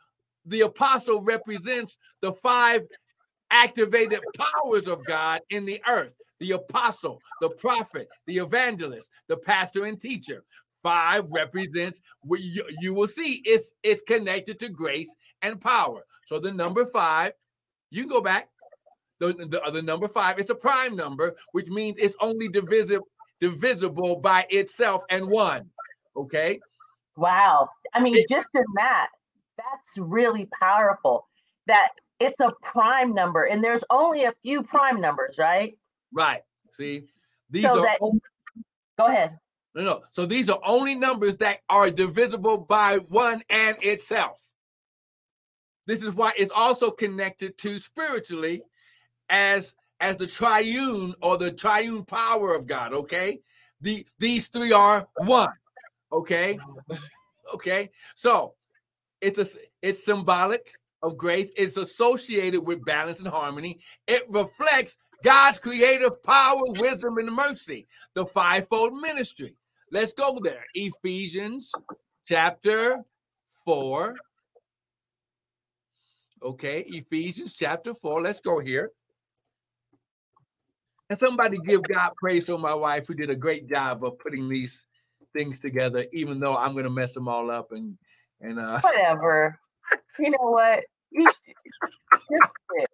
the 0.44 0.62
apostle 0.62 1.22
represents 1.22 1.98
the 2.20 2.32
five 2.34 2.82
activated 3.50 4.20
powers 4.36 4.86
of 4.86 5.04
God 5.04 5.40
in 5.50 5.64
the 5.64 5.80
earth 5.88 6.14
the 6.40 6.52
apostle, 6.52 7.20
the 7.40 7.50
prophet, 7.50 8.08
the 8.26 8.38
evangelist, 8.38 9.10
the 9.28 9.36
pastor 9.36 9.84
and 9.84 10.00
teacher. 10.00 10.44
Five 10.82 11.24
represents 11.30 12.00
what 12.20 12.40
you, 12.40 12.64
you 12.80 12.94
will 12.94 13.08
see 13.08 13.42
it's 13.44 13.72
it's 13.82 14.02
connected 14.02 14.58
to 14.60 14.68
grace 14.68 15.14
and 15.42 15.60
power. 15.60 16.04
So 16.26 16.38
the 16.38 16.52
number 16.52 16.86
five, 16.86 17.32
you 17.90 18.02
can 18.02 18.10
go 18.10 18.20
back. 18.20 18.48
The, 19.18 19.32
the 19.32 19.62
other 19.62 19.80
number 19.80 20.08
five, 20.08 20.38
it's 20.38 20.50
a 20.50 20.54
prime 20.54 20.94
number, 20.94 21.34
which 21.52 21.68
means 21.68 21.96
it's 21.98 22.16
only 22.20 22.48
divisible 22.48 23.08
divisible 23.40 24.16
by 24.16 24.46
itself 24.50 25.02
and 25.10 25.26
one. 25.26 25.70
Okay. 26.16 26.60
Wow. 27.16 27.68
I 27.94 28.00
mean, 28.00 28.16
it, 28.16 28.28
just 28.28 28.48
in 28.54 28.64
that, 28.76 29.08
that's 29.56 29.96
really 29.98 30.46
powerful. 30.46 31.28
That 31.66 31.90
it's 32.20 32.40
a 32.40 32.52
prime 32.62 33.14
number, 33.14 33.44
and 33.44 33.62
there's 33.62 33.84
only 33.90 34.24
a 34.24 34.34
few 34.42 34.62
prime 34.62 35.00
numbers, 35.00 35.36
right? 35.38 35.76
Right. 36.12 36.42
See, 36.72 37.06
these 37.50 37.64
so 37.64 37.80
are. 37.80 37.82
That, 37.82 37.98
only, 38.00 38.20
go 38.98 39.06
ahead. 39.06 39.38
No, 39.74 39.82
no. 39.82 40.02
So 40.12 40.24
these 40.26 40.48
are 40.48 40.60
only 40.64 40.94
numbers 40.94 41.36
that 41.36 41.58
are 41.68 41.90
divisible 41.90 42.58
by 42.58 42.98
one 43.08 43.42
and 43.50 43.76
itself. 43.82 44.40
This 45.86 46.02
is 46.02 46.14
why 46.14 46.32
it's 46.36 46.52
also 46.54 46.90
connected 46.90 47.56
to 47.58 47.78
spiritually 47.78 48.62
as 49.28 49.74
as 50.00 50.16
the 50.16 50.26
triune 50.26 51.14
or 51.22 51.38
the 51.38 51.52
triune 51.52 52.04
power 52.04 52.54
of 52.54 52.66
God. 52.66 52.92
Okay, 52.92 53.40
the 53.80 54.06
these 54.18 54.48
three 54.48 54.72
are 54.72 55.06
one. 55.18 55.52
Okay, 56.12 56.58
okay. 57.54 57.90
So 58.14 58.54
it's 59.20 59.38
a 59.38 59.46
it's 59.82 60.04
symbolic 60.04 60.72
of 61.02 61.16
grace. 61.16 61.50
It's 61.56 61.76
associated 61.76 62.60
with 62.66 62.84
balance 62.84 63.20
and 63.20 63.28
harmony. 63.28 63.78
It 64.06 64.24
reflects 64.28 64.98
God's 65.22 65.58
creative 65.58 66.22
power, 66.22 66.62
wisdom, 66.66 67.18
and 67.18 67.32
mercy, 67.32 67.86
the 68.14 68.26
fivefold 68.26 68.94
ministry. 68.94 69.54
Let's 69.92 70.12
go 70.12 70.38
there. 70.42 70.64
Ephesians 70.74 71.72
chapter 72.26 73.04
4. 73.64 74.16
Okay, 76.42 76.80
Ephesians 76.80 77.54
chapter 77.54 77.94
4. 77.94 78.22
Let's 78.22 78.40
go 78.40 78.58
here. 78.58 78.92
And 81.08 81.18
somebody 81.18 81.58
give 81.58 81.82
God 81.82 82.12
praise 82.16 82.46
for 82.46 82.58
my 82.58 82.74
wife 82.74 83.06
who 83.06 83.14
did 83.14 83.30
a 83.30 83.36
great 83.36 83.68
job 83.68 84.04
of 84.04 84.18
putting 84.18 84.48
these 84.48 84.86
things 85.32 85.60
together, 85.60 86.04
even 86.12 86.40
though 86.40 86.56
I'm 86.56 86.74
gonna 86.74 86.90
mess 86.90 87.14
them 87.14 87.28
all 87.28 87.50
up 87.50 87.72
and 87.72 87.96
and 88.40 88.58
uh 88.58 88.80
whatever. 88.80 89.58
you 90.18 90.30
know 90.30 90.50
what? 90.50 90.84
You 91.10 91.26
just 91.26 92.54
quit. 92.68 92.90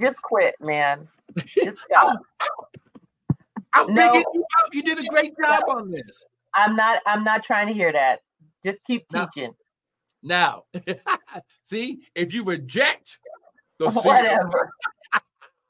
Just 0.00 0.22
quit, 0.22 0.54
man. 0.60 1.06
Just 1.62 1.78
stop. 1.84 2.18
I'm 3.74 3.92
no, 3.92 4.12
picking 4.12 4.24
you 4.32 4.44
up. 4.58 4.74
You 4.74 4.82
did 4.82 4.98
a 4.98 5.06
great 5.08 5.34
job 5.42 5.64
on 5.68 5.90
this. 5.90 6.24
I'm 6.54 6.76
not. 6.76 7.02
I'm 7.06 7.24
not 7.24 7.42
trying 7.42 7.66
to 7.66 7.74
hear 7.74 7.92
that. 7.92 8.20
Just 8.64 8.82
keep 8.84 9.06
teaching. 9.08 9.52
Now, 10.24 10.64
see 11.62 12.00
if 12.14 12.34
you 12.34 12.44
reject 12.44 13.18
the 13.78 13.90
whatever, 13.90 14.70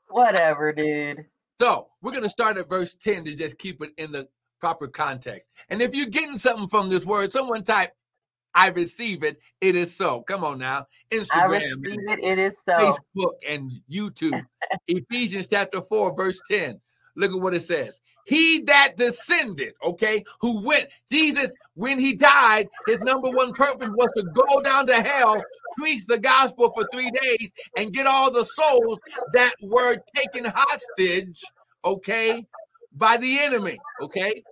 whatever, 0.08 0.72
dude. 0.72 1.26
So 1.60 1.88
we're 2.00 2.12
gonna 2.12 2.28
start 2.28 2.56
at 2.56 2.68
verse 2.68 2.94
ten 2.94 3.24
to 3.24 3.34
just 3.34 3.58
keep 3.58 3.82
it 3.82 3.90
in 3.98 4.12
the 4.12 4.28
proper 4.60 4.88
context. 4.88 5.48
And 5.68 5.82
if 5.82 5.94
you're 5.94 6.06
getting 6.06 6.38
something 6.38 6.68
from 6.68 6.88
this 6.88 7.04
word, 7.04 7.32
someone 7.32 7.64
type 7.64 7.92
I 8.54 8.68
receive 8.68 9.24
it. 9.24 9.40
It 9.60 9.74
is 9.74 9.94
so. 9.94 10.22
Come 10.22 10.44
on 10.44 10.58
now. 10.58 10.86
Instagram, 11.10 11.84
it, 11.84 12.20
it 12.22 12.38
is 12.38 12.54
so. 12.64 12.96
Facebook, 13.16 13.32
and 13.48 13.70
YouTube. 13.90 14.40
Ephesians 14.88 15.48
chapter 15.48 15.82
4, 15.82 16.14
verse 16.14 16.40
10. 16.48 16.80
Look 17.16 17.32
at 17.32 17.40
what 17.40 17.54
it 17.54 17.62
says. 17.62 18.00
He 18.24 18.60
that 18.62 18.94
descended, 18.96 19.74
okay, 19.84 20.24
who 20.40 20.64
went, 20.64 20.88
Jesus, 21.10 21.52
when 21.74 21.98
he 21.98 22.14
died, 22.14 22.68
his 22.86 22.98
number 23.00 23.30
one 23.30 23.52
purpose 23.52 23.90
was 23.90 24.08
to 24.16 24.24
go 24.24 24.62
down 24.62 24.86
to 24.86 24.94
hell, 24.94 25.42
preach 25.76 26.06
the 26.06 26.18
gospel 26.18 26.72
for 26.74 26.86
three 26.92 27.10
days, 27.10 27.52
and 27.76 27.92
get 27.92 28.06
all 28.06 28.30
the 28.30 28.46
souls 28.46 28.98
that 29.32 29.54
were 29.62 29.96
taken 30.16 30.44
hostage, 30.46 31.42
okay, 31.84 32.46
by 32.96 33.16
the 33.16 33.38
enemy, 33.38 33.78
okay. 34.00 34.42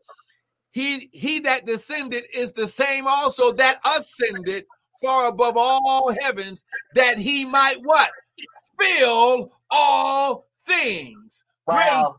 He 0.71 1.11
he 1.13 1.41
that 1.41 1.67
descended 1.67 2.25
is 2.33 2.53
the 2.53 2.67
same 2.67 3.07
also 3.07 3.53
that 3.53 3.79
ascended 3.85 4.65
far 5.03 5.29
above 5.29 5.55
all 5.57 6.15
heavens, 6.21 6.65
that 6.95 7.19
he 7.19 7.45
might 7.45 7.77
what? 7.83 8.11
Fill 8.79 9.53
all 9.71 10.47
things. 10.67 11.45
Wow 11.67 12.17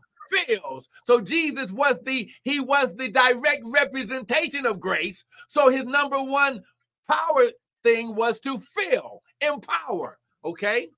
So 1.04 1.20
Jesus 1.20 1.72
was 1.72 1.98
the 2.04 2.30
he 2.42 2.60
was 2.60 2.94
the 2.96 3.08
direct 3.08 3.62
representation 3.66 4.66
of 4.66 4.80
grace. 4.80 5.24
So 5.48 5.70
his 5.70 5.84
number 5.84 6.22
one 6.22 6.62
power 7.08 7.44
thing 7.82 8.14
was 8.14 8.40
to 8.40 8.58
fill, 8.60 9.22
empower. 9.40 10.18
Okay, 10.44 10.88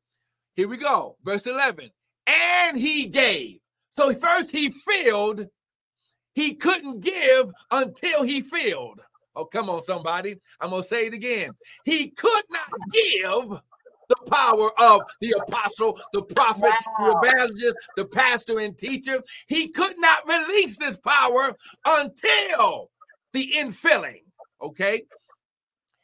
here 0.55 0.69
we 0.69 0.77
go. 0.77 1.17
Verse 1.25 1.47
11. 1.47 1.91
And 2.27 2.79
he 2.79 3.07
gave. 3.07 3.59
So 3.93 4.13
first 4.15 4.51
he 4.51 4.71
filled, 4.71 5.47
he 6.35 6.55
couldn't 6.55 7.01
give 7.01 7.51
until 7.71 8.23
he 8.23 8.41
filled. 8.41 9.01
Oh, 9.37 9.45
come 9.45 9.69
on, 9.69 9.85
somebody. 9.85 10.37
I'm 10.61 10.71
going 10.71 10.83
to 10.83 10.89
say 10.89 11.07
it 11.07 11.15
again. 11.15 11.51
He 11.85 12.09
could 12.11 12.45
not 12.51 12.71
give 12.93 13.61
the 14.09 14.17
power 14.31 14.71
of 14.79 15.03
the 15.21 15.35
apostle, 15.47 15.99
the 16.13 16.23
prophet, 16.23 16.73
wow. 16.99 17.21
the 17.23 17.29
evangelist, 17.29 17.77
the 17.97 18.05
pastor, 18.05 18.61
and 18.61 18.77
teacher. 18.77 19.23
He 19.47 19.69
could 19.69 19.99
not 19.99 20.27
release 20.29 20.77
this 20.77 20.97
power 20.99 21.53
until 21.85 22.91
the 23.33 23.53
infilling. 23.57 24.23
Okay. 24.63 25.03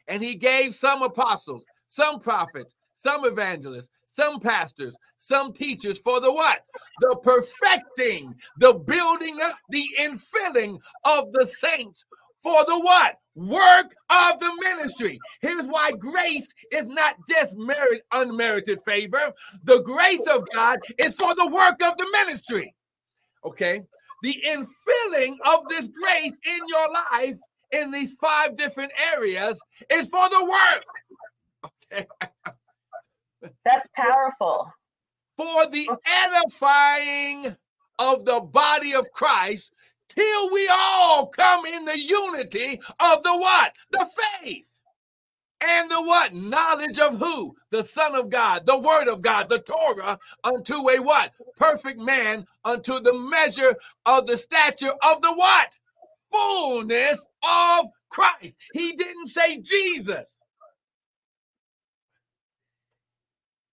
And 0.09 0.23
he 0.23 0.35
gave 0.35 0.75
some 0.75 1.03
apostles, 1.03 1.65
some 1.87 2.19
prophets, 2.21 2.75
some 2.95 3.25
evangelists, 3.25 3.89
some 4.07 4.41
pastors, 4.41 4.95
some 5.17 5.53
teachers 5.53 5.99
for 5.99 6.21
the 6.21 6.31
what? 6.31 6.61
The 7.01 7.17
perfecting, 7.23 8.35
the 8.59 8.75
building 8.75 9.39
up, 9.43 9.57
the 9.71 9.87
infilling 9.99 10.79
of 11.05 11.33
the 11.33 11.47
saints 11.47 12.05
for 12.43 12.65
the 12.67 12.79
what? 12.79 13.17
Work 13.35 13.95
of 14.11 14.41
the 14.41 14.53
ministry. 14.61 15.19
Here's 15.41 15.67
why 15.67 15.93
grace 15.93 16.47
is 16.71 16.87
not 16.87 17.17
just 17.29 17.55
merit, 17.57 18.03
unmerited 18.13 18.81
favor. 18.87 19.33
The 19.65 19.81
grace 19.83 20.27
of 20.31 20.47
God 20.53 20.81
is 20.99 21.15
for 21.15 21.35
the 21.35 21.47
work 21.47 21.83
of 21.83 21.97
the 21.97 22.07
ministry. 22.13 22.75
Okay. 23.45 23.83
The 24.23 24.37
infilling 24.47 25.37
of 25.47 25.69
this 25.69 25.89
grace 25.89 26.33
in 26.47 26.61
your 26.69 26.93
life 26.93 27.39
in 27.73 27.91
these 27.91 28.15
five 28.21 28.57
different 28.57 28.93
areas 29.15 29.61
is 29.91 30.09
for 30.09 30.29
the 30.29 30.45
work. 30.45 31.73
Okay. 31.93 32.07
That's 33.65 33.89
powerful. 33.97 34.71
For 35.37 35.67
the 35.71 35.89
edifying 36.07 37.57
of 37.99 38.25
the 38.25 38.41
body 38.41 38.95
of 38.95 39.11
Christ 39.13 39.73
till 40.15 40.53
we 40.53 40.69
all 40.73 41.27
come 41.29 41.67
in 41.67 41.85
the 41.85 41.99
unity 41.99 42.81
of 43.01 43.23
the 43.23 43.37
what? 43.37 43.75
The 43.91 44.09
faith. 44.41 44.67
And 45.61 45.91
the 45.91 46.03
what? 46.03 46.35
Knowledge 46.35 46.99
of 46.99 47.19
who? 47.19 47.57
The 47.71 47.85
Son 47.85 48.17
of 48.17 48.31
God, 48.31 48.67
the 48.67 48.79
Word 48.79 49.09
of 49.09 49.23
God, 49.23 49.49
the 49.49 49.61
Torah, 49.61 50.19
unto 50.45 50.91
a 50.91 50.99
what? 51.01 51.33
Perfect 51.57 52.01
man, 52.01 52.47
unto 52.65 53.01
the 53.01 53.15
measure 53.15 53.77
of 54.07 54.27
the 54.27 54.37
stature 54.37 54.93
of 55.03 55.23
the 55.23 55.33
what? 55.33 55.71
Fullness 56.33 57.25
of 57.43 57.87
Christ. 58.11 58.57
He 58.75 58.93
didn't 58.93 59.29
say 59.29 59.59
Jesus. 59.59 60.29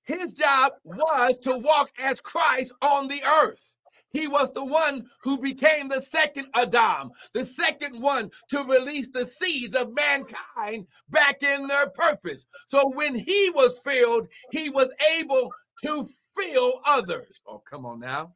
His 0.04 0.34
job 0.34 0.74
was 0.84 1.38
to 1.44 1.58
walk 1.58 1.92
as 2.00 2.22
Christ 2.22 2.72
on 2.82 3.08
the 3.08 3.24
earth. 3.44 3.69
He 4.12 4.28
was 4.28 4.52
the 4.54 4.66
one 4.66 5.08
who 5.22 5.38
became 5.38 5.88
the 5.88 6.02
second 6.02 6.48
Adam, 6.56 7.12
the 7.34 7.46
second 7.46 8.02
one 8.02 8.32
to 8.50 8.64
release 8.64 9.10
the 9.10 9.28
seeds 9.28 9.76
of 9.76 9.94
mankind 9.94 10.88
back 11.10 11.44
in 11.44 11.68
their 11.68 11.90
purpose. 11.90 12.46
So 12.68 12.90
when 12.90 13.16
he 13.16 13.52
was 13.52 13.80
filled, 13.80 14.28
he 14.52 14.70
was 14.70 14.90
able 15.18 15.52
to 15.84 16.08
fill 16.38 16.82
others. 16.86 17.42
Oh, 17.48 17.62
come 17.70 17.86
on 17.86 18.00
now. 18.00 18.34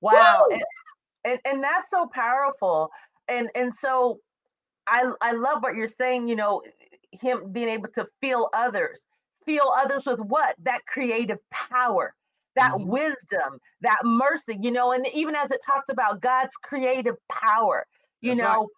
Wow. 0.00 0.44
And, 0.50 0.62
and, 1.24 1.40
and 1.44 1.64
that's 1.64 1.90
so 1.90 2.06
powerful. 2.06 2.90
And 3.28 3.50
and 3.54 3.74
so 3.74 4.20
I 4.86 5.10
I 5.20 5.32
love 5.32 5.62
what 5.62 5.74
you're 5.74 5.88
saying, 5.88 6.28
you 6.28 6.36
know, 6.36 6.62
him 7.10 7.52
being 7.52 7.68
able 7.68 7.88
to 7.88 8.06
feel 8.20 8.48
others. 8.54 9.00
Feel 9.44 9.72
others 9.76 10.06
with 10.06 10.20
what? 10.20 10.54
That 10.62 10.86
creative 10.86 11.38
power 11.50 12.14
that 12.58 12.72
mm-hmm. 12.72 12.88
wisdom, 12.88 13.58
that 13.82 13.98
mercy, 14.04 14.58
you 14.60 14.70
know, 14.70 14.92
and 14.92 15.06
even 15.14 15.34
as 15.34 15.50
it 15.50 15.60
talks 15.64 15.88
about 15.88 16.20
God's 16.20 16.56
creative 16.62 17.16
power, 17.30 17.86
you 18.20 18.34
That's 18.34 18.42
know, 18.42 18.68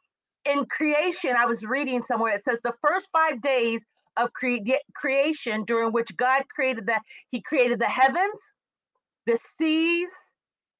right. 0.47 0.57
in 0.59 0.67
creation, 0.67 1.35
I 1.37 1.47
was 1.47 1.63
reading 1.63 2.05
somewhere, 2.05 2.35
it 2.35 2.45
says 2.45 2.61
the 2.63 2.75
first 2.87 3.09
five 3.13 3.41
days 3.41 3.83
of 4.17 4.33
cre- 4.35 4.57
creation 4.95 5.65
during 5.65 5.93
which 5.93 6.15
God 6.17 6.43
created 6.55 6.87
that, 6.87 7.03
He 7.31 7.41
created 7.41 7.79
the 7.79 7.87
heavens, 7.87 8.41
the 9.27 9.37
seas, 9.37 10.13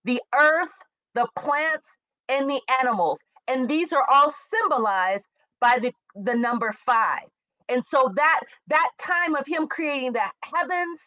the 0.05 0.21
earth, 0.39 0.73
the 1.15 1.27
plants, 1.37 1.97
and 2.29 2.51
the 2.51 2.61
animals. 2.81 3.21
And 3.49 3.69
these 3.69 3.93
are 3.93 4.05
all 4.11 4.31
symbolized 4.31 5.27
by 5.61 5.79
the, 5.81 5.93
the 6.15 6.35
number 6.35 6.75
five. 6.85 7.25
And 7.69 7.85
so 7.87 8.13
that 8.17 8.41
that 8.67 8.91
time 8.99 9.37
of 9.37 9.47
him 9.47 9.69
creating 9.69 10.13
the 10.13 10.23
heavens, 10.43 11.01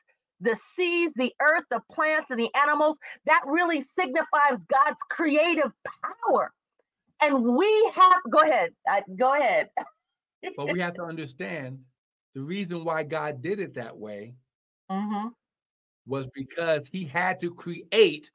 the 0.43 0.55
seas, 0.55 1.13
the 1.13 1.33
earth, 1.41 1.63
the 1.69 1.81
plants, 1.91 2.31
and 2.31 2.39
the 2.39 2.49
animals, 2.55 2.97
that 3.25 3.41
really 3.45 3.81
signifies 3.81 4.63
God's 4.67 5.01
creative 5.09 5.71
power. 6.27 6.51
And 7.21 7.43
we 7.43 7.91
have, 7.95 8.17
go 8.29 8.39
ahead, 8.39 8.71
uh, 8.89 9.01
go 9.17 9.33
ahead. 9.33 9.69
but 10.57 10.71
we 10.71 10.79
have 10.79 10.93
to 10.95 11.03
understand 11.03 11.79
the 12.35 12.41
reason 12.41 12.83
why 12.83 13.03
God 13.03 13.41
did 13.41 13.59
it 13.59 13.75
that 13.75 13.97
way 13.97 14.35
mm-hmm. 14.91 15.29
was 16.05 16.27
because 16.33 16.87
he 16.87 17.05
had 17.05 17.39
to 17.41 17.53
create 17.53 18.29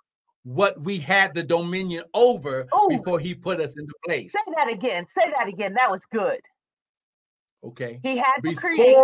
what 0.44 0.80
we 0.80 0.98
had 0.98 1.34
the 1.34 1.42
dominion 1.42 2.04
over 2.14 2.66
Ooh. 2.74 2.88
before 2.88 3.18
he 3.18 3.34
put 3.34 3.60
us 3.60 3.74
into 3.76 3.92
place. 4.06 4.32
Say 4.32 4.52
that 4.56 4.68
again. 4.68 5.06
Say 5.08 5.30
that 5.36 5.48
again. 5.48 5.74
That 5.74 5.90
was 5.90 6.06
good. 6.06 6.40
Okay. 7.62 8.00
He 8.02 8.16
had 8.16 8.40
before, 8.40 8.54
to 8.54 8.76
create. 8.76 8.96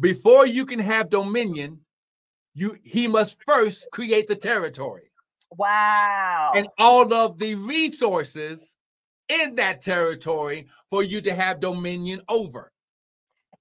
Before 0.00 0.46
you 0.46 0.64
can 0.64 0.78
have 0.78 1.10
dominion, 1.10 1.80
you 2.58 2.76
he 2.82 3.06
must 3.06 3.42
first 3.46 3.86
create 3.92 4.26
the 4.26 4.34
territory. 4.34 5.10
Wow. 5.56 6.52
And 6.54 6.68
all 6.78 7.12
of 7.14 7.38
the 7.38 7.54
resources 7.54 8.76
in 9.28 9.54
that 9.56 9.80
territory 9.80 10.66
for 10.90 11.02
you 11.02 11.20
to 11.22 11.34
have 11.34 11.60
dominion 11.60 12.20
over. 12.28 12.72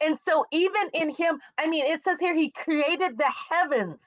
And 0.01 0.19
so 0.19 0.45
even 0.51 0.89
in 0.93 1.09
him, 1.09 1.39
I 1.57 1.67
mean, 1.67 1.85
it 1.85 2.03
says 2.03 2.19
here 2.19 2.35
he 2.35 2.51
created 2.51 3.17
the 3.17 3.31
heavens. 3.49 4.01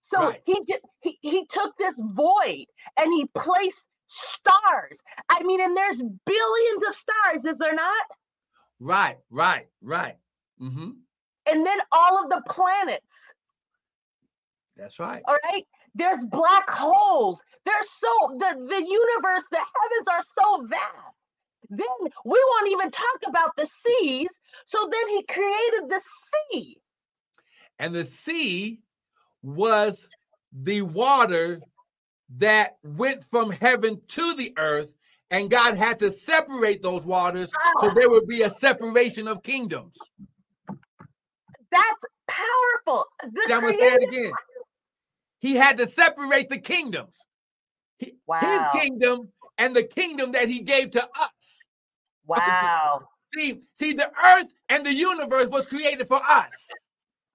So 0.00 0.28
right. 0.28 0.40
he 0.44 0.54
did 0.66 0.80
he, 1.00 1.18
he 1.20 1.46
took 1.46 1.76
this 1.78 2.00
void 2.00 2.66
and 2.96 3.12
he 3.12 3.26
placed 3.34 3.84
stars. 4.06 5.02
I 5.28 5.42
mean, 5.42 5.60
and 5.60 5.76
there's 5.76 6.02
billions 6.26 6.82
of 6.88 6.94
stars, 6.94 7.44
is 7.44 7.58
there 7.58 7.74
not? 7.74 8.06
Right, 8.80 9.18
right, 9.30 9.66
right. 9.82 10.16
Mm-hmm. 10.60 10.90
And 11.46 11.66
then 11.66 11.78
all 11.92 12.22
of 12.22 12.30
the 12.30 12.42
planets. 12.48 13.34
That's 14.76 14.98
right. 14.98 15.22
All 15.26 15.36
right. 15.52 15.64
There's 15.94 16.24
black 16.24 16.68
holes. 16.68 17.40
There's 17.64 17.90
so 17.90 18.08
the, 18.32 18.66
the 18.68 18.82
universe, 18.82 19.46
the 19.50 19.58
heavens 19.58 20.08
are 20.10 20.22
so 20.22 20.66
vast. 20.66 21.14
Then 21.70 21.86
we 22.24 22.44
won't 22.50 22.72
even 22.72 22.90
talk 22.90 23.20
about 23.26 23.52
the 23.56 23.66
seas. 23.66 24.38
So 24.66 24.88
then 24.90 25.08
he 25.08 25.22
created 25.24 25.88
the 25.88 26.00
sea. 26.52 26.78
And 27.78 27.94
the 27.94 28.04
sea 28.04 28.80
was 29.42 30.08
the 30.52 30.82
water 30.82 31.60
that 32.36 32.76
went 32.82 33.24
from 33.24 33.50
heaven 33.50 34.00
to 34.08 34.34
the 34.34 34.52
earth, 34.56 34.92
and 35.30 35.50
God 35.50 35.76
had 35.76 35.98
to 36.00 36.12
separate 36.12 36.82
those 36.82 37.04
waters 37.04 37.50
so 37.80 37.88
ah. 37.88 37.94
there 37.94 38.08
would 38.08 38.26
be 38.26 38.42
a 38.42 38.50
separation 38.50 39.28
of 39.28 39.42
kingdoms. 39.42 39.96
That's 41.70 42.04
powerful. 42.28 43.06
I'm 43.22 43.60
gonna 43.60 43.68
say 43.68 43.84
it 43.84 44.08
again. 44.08 44.32
He 45.44 45.56
had 45.56 45.76
to 45.76 45.86
separate 45.86 46.48
the 46.48 46.56
kingdoms. 46.56 47.26
Wow. 48.26 48.40
His 48.40 48.80
kingdom 48.80 49.28
and 49.58 49.76
the 49.76 49.82
kingdom 49.82 50.32
that 50.32 50.48
he 50.48 50.60
gave 50.60 50.92
to 50.92 51.02
us. 51.02 51.58
Wow. 52.26 53.02
See, 53.34 53.60
see, 53.74 53.92
the 53.92 54.08
earth 54.08 54.46
and 54.70 54.86
the 54.86 54.94
universe 54.94 55.48
was 55.48 55.66
created 55.66 56.06
for 56.08 56.22
us. 56.22 56.52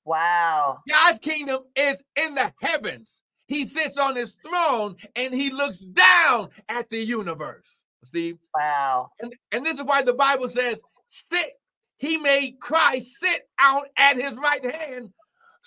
Wow. 0.05 0.79
God's 0.89 1.19
kingdom 1.19 1.63
is 1.75 2.01
in 2.15 2.33
the 2.35 2.51
heavens. 2.61 3.21
He 3.47 3.67
sits 3.67 3.97
on 3.97 4.15
his 4.15 4.37
throne 4.43 4.95
and 5.15 5.33
he 5.33 5.51
looks 5.51 5.79
down 5.79 6.49
at 6.69 6.89
the 6.89 6.99
universe. 6.99 7.81
See? 8.05 8.35
Wow. 8.55 9.11
And, 9.19 9.35
and 9.51 9.65
this 9.65 9.77
is 9.77 9.83
why 9.83 10.01
the 10.01 10.13
Bible 10.13 10.49
says, 10.49 10.77
sit. 11.09 11.51
He 11.97 12.15
made 12.15 12.61
Christ 12.61 13.19
sit 13.19 13.49
out 13.59 13.87
at 13.97 14.15
his 14.15 14.35
right 14.37 14.63
hand 14.63 15.11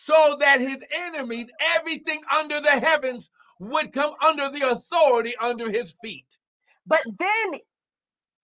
so 0.05 0.37
that 0.41 0.61
his 0.61 0.79
enemies, 0.91 1.47
everything 1.77 2.21
under 2.37 2.61
the 2.61 2.71
heavens, 2.71 3.31
would 3.61 3.93
come 3.93 4.15
under 4.25 4.49
the 4.49 4.69
authority 4.69 5.35
under 5.41 5.71
his 5.71 5.95
feet. 6.03 6.27
But 6.87 7.03
then, 7.07 7.61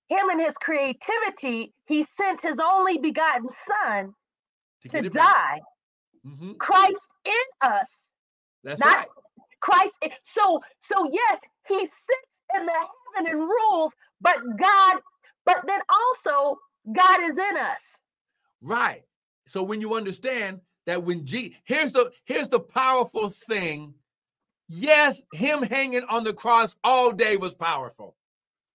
him 0.09 0.29
and 0.31 0.41
his 0.41 0.55
creativity, 0.55 1.73
he 1.87 2.05
sent 2.05 2.43
his 2.43 2.57
only 2.65 2.99
begotten 2.99 3.49
son 3.51 4.15
to, 4.89 5.03
to 5.03 5.09
die. 5.09 5.61
Mm-hmm. 6.25 6.53
Christ 6.53 7.09
in 7.25 7.33
us. 7.61 8.13
That's 8.63 8.79
not 8.79 8.97
right. 8.99 9.07
Christ. 9.61 9.99
So, 10.23 10.61
so 10.79 11.11
yes, 11.11 11.41
he 11.67 11.79
sits 11.81 12.43
in 12.57 12.67
the 12.67 12.73
heaven 12.73 13.33
and 13.33 13.41
rules, 13.41 13.93
but 14.21 14.37
God, 14.61 15.01
but 15.45 15.65
then 15.67 15.81
also 15.91 16.59
God 16.93 17.21
is 17.23 17.37
in 17.37 17.57
us. 17.57 17.99
Right. 18.63 19.03
So 19.47 19.63
when 19.65 19.81
you 19.81 19.95
understand 19.95 20.61
that 20.89 21.05
when 21.05 21.27
G 21.27 21.55
here's 21.65 21.93
the 21.93 22.11
here's 22.25 22.49
the 22.49 22.61
powerful 22.61 23.29
thing. 23.29 23.93
Yes, 24.69 25.23
him 25.33 25.63
hanging 25.63 26.05
on 26.05 26.25
the 26.25 26.33
cross 26.33 26.75
all 26.83 27.13
day 27.13 27.37
was 27.37 27.55
powerful. 27.55 28.17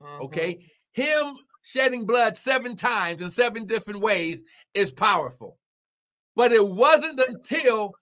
Mm-hmm. 0.02 0.24
Okay. 0.26 0.72
Him 0.92 1.38
shedding 1.64 2.06
blood 2.06 2.38
seven 2.38 2.76
times 2.76 3.22
in 3.22 3.32
seven 3.32 3.66
different 3.66 4.00
ways 4.00 4.44
is 4.76 4.92
powerful. 4.92 5.58
But 6.36 6.52
it 6.52 6.66
wasn't 6.66 7.20
until 7.20 7.94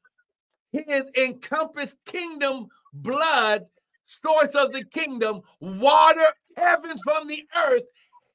his 0.73 1.05
encompassed 1.17 1.95
kingdom 2.05 2.67
blood, 2.93 3.65
source 4.03 4.55
of 4.55 4.73
the 4.73 4.83
kingdom, 4.83 5.41
water 5.61 6.27
heavens 6.57 7.01
from 7.01 7.27
the 7.29 7.43
earth, 7.67 7.83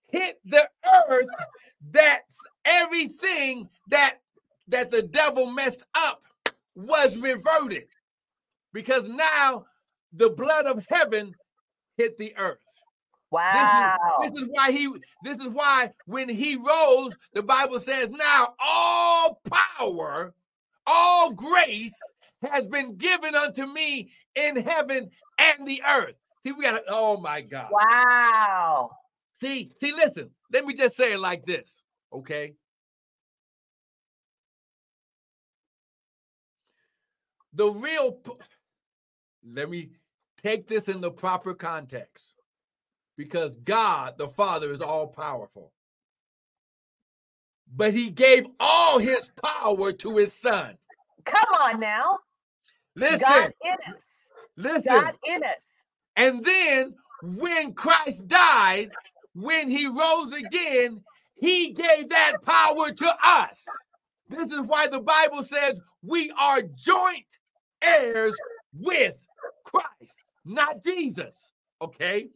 hit 0.08 0.38
the 0.46 0.68
earth 1.10 1.26
that 1.90 2.22
everything 2.64 3.68
that 3.88 4.20
that 4.68 4.90
the 4.90 5.02
devil 5.02 5.46
messed 5.46 5.84
up 5.94 6.22
was 6.74 7.18
reverted 7.18 7.84
because 8.72 9.04
now 9.08 9.64
the 10.12 10.30
blood 10.30 10.66
of 10.66 10.86
heaven 10.88 11.34
hit 11.96 12.18
the 12.18 12.34
earth. 12.36 12.58
Wow. 13.30 14.18
This 14.20 14.30
is, 14.30 14.34
this 14.34 14.42
is, 14.42 14.48
why 14.52 14.70
he 14.70 14.88
this 15.24 15.38
is 15.38 15.48
why 15.48 15.92
when 16.06 16.28
he 16.28 16.56
rose, 16.56 17.16
the 17.32 17.42
Bible 17.42 17.80
says, 17.80 18.08
now 18.10 18.54
all 18.60 19.40
power, 19.50 20.34
all 20.86 21.32
grace 21.32 21.98
has 22.42 22.66
been 22.66 22.96
given 22.96 23.34
unto 23.34 23.66
me 23.66 24.10
in 24.34 24.56
heaven 24.56 25.10
and 25.38 25.66
the 25.66 25.82
earth. 25.88 26.14
See, 26.42 26.52
we 26.52 26.62
got 26.62 26.82
oh 26.88 27.18
my 27.18 27.40
God. 27.40 27.70
Wow. 27.72 28.90
See, 29.32 29.72
see, 29.78 29.92
listen, 29.92 30.30
let 30.52 30.64
me 30.64 30.74
just 30.74 30.96
say 30.96 31.12
it 31.12 31.18
like 31.18 31.44
this, 31.44 31.82
okay? 32.12 32.54
The 37.56 37.70
real, 37.70 38.20
let 39.42 39.70
me 39.70 39.90
take 40.42 40.68
this 40.68 40.88
in 40.88 41.00
the 41.00 41.10
proper 41.10 41.54
context 41.54 42.34
because 43.16 43.56
God 43.56 44.18
the 44.18 44.28
Father 44.28 44.70
is 44.70 44.82
all 44.82 45.06
powerful. 45.06 45.72
But 47.74 47.94
he 47.94 48.10
gave 48.10 48.46
all 48.60 48.98
his 48.98 49.30
power 49.42 49.92
to 49.92 50.16
his 50.18 50.34
son. 50.34 50.76
Come 51.24 51.48
on 51.60 51.80
now. 51.80 52.18
Listen. 52.94 53.20
God 53.20 53.52
in 53.64 53.94
us. 53.94 54.30
Listen. 54.56 54.82
God 54.84 55.18
in 55.26 55.42
us. 55.42 55.72
And 56.14 56.44
then 56.44 56.94
when 57.22 57.72
Christ 57.72 58.28
died, 58.28 58.90
when 59.34 59.70
he 59.70 59.86
rose 59.86 60.32
again, 60.32 61.02
he 61.40 61.72
gave 61.72 62.10
that 62.10 62.42
power 62.44 62.90
to 62.90 63.16
us. 63.24 63.64
This 64.28 64.50
is 64.50 64.60
why 64.60 64.88
the 64.88 65.00
Bible 65.00 65.42
says 65.42 65.80
we 66.02 66.30
are 66.38 66.60
joint 66.62 67.38
heirs 67.86 68.34
with 68.78 69.14
Christ, 69.64 70.14
not 70.44 70.82
Jesus. 70.82 71.52
Okay? 71.80 72.28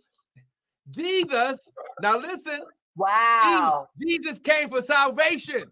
Jesus, 0.90 1.68
now 2.02 2.18
listen. 2.18 2.60
Wow. 2.96 3.88
Jesus 4.00 4.38
came 4.38 4.68
for 4.68 4.82
salvation. 4.82 5.64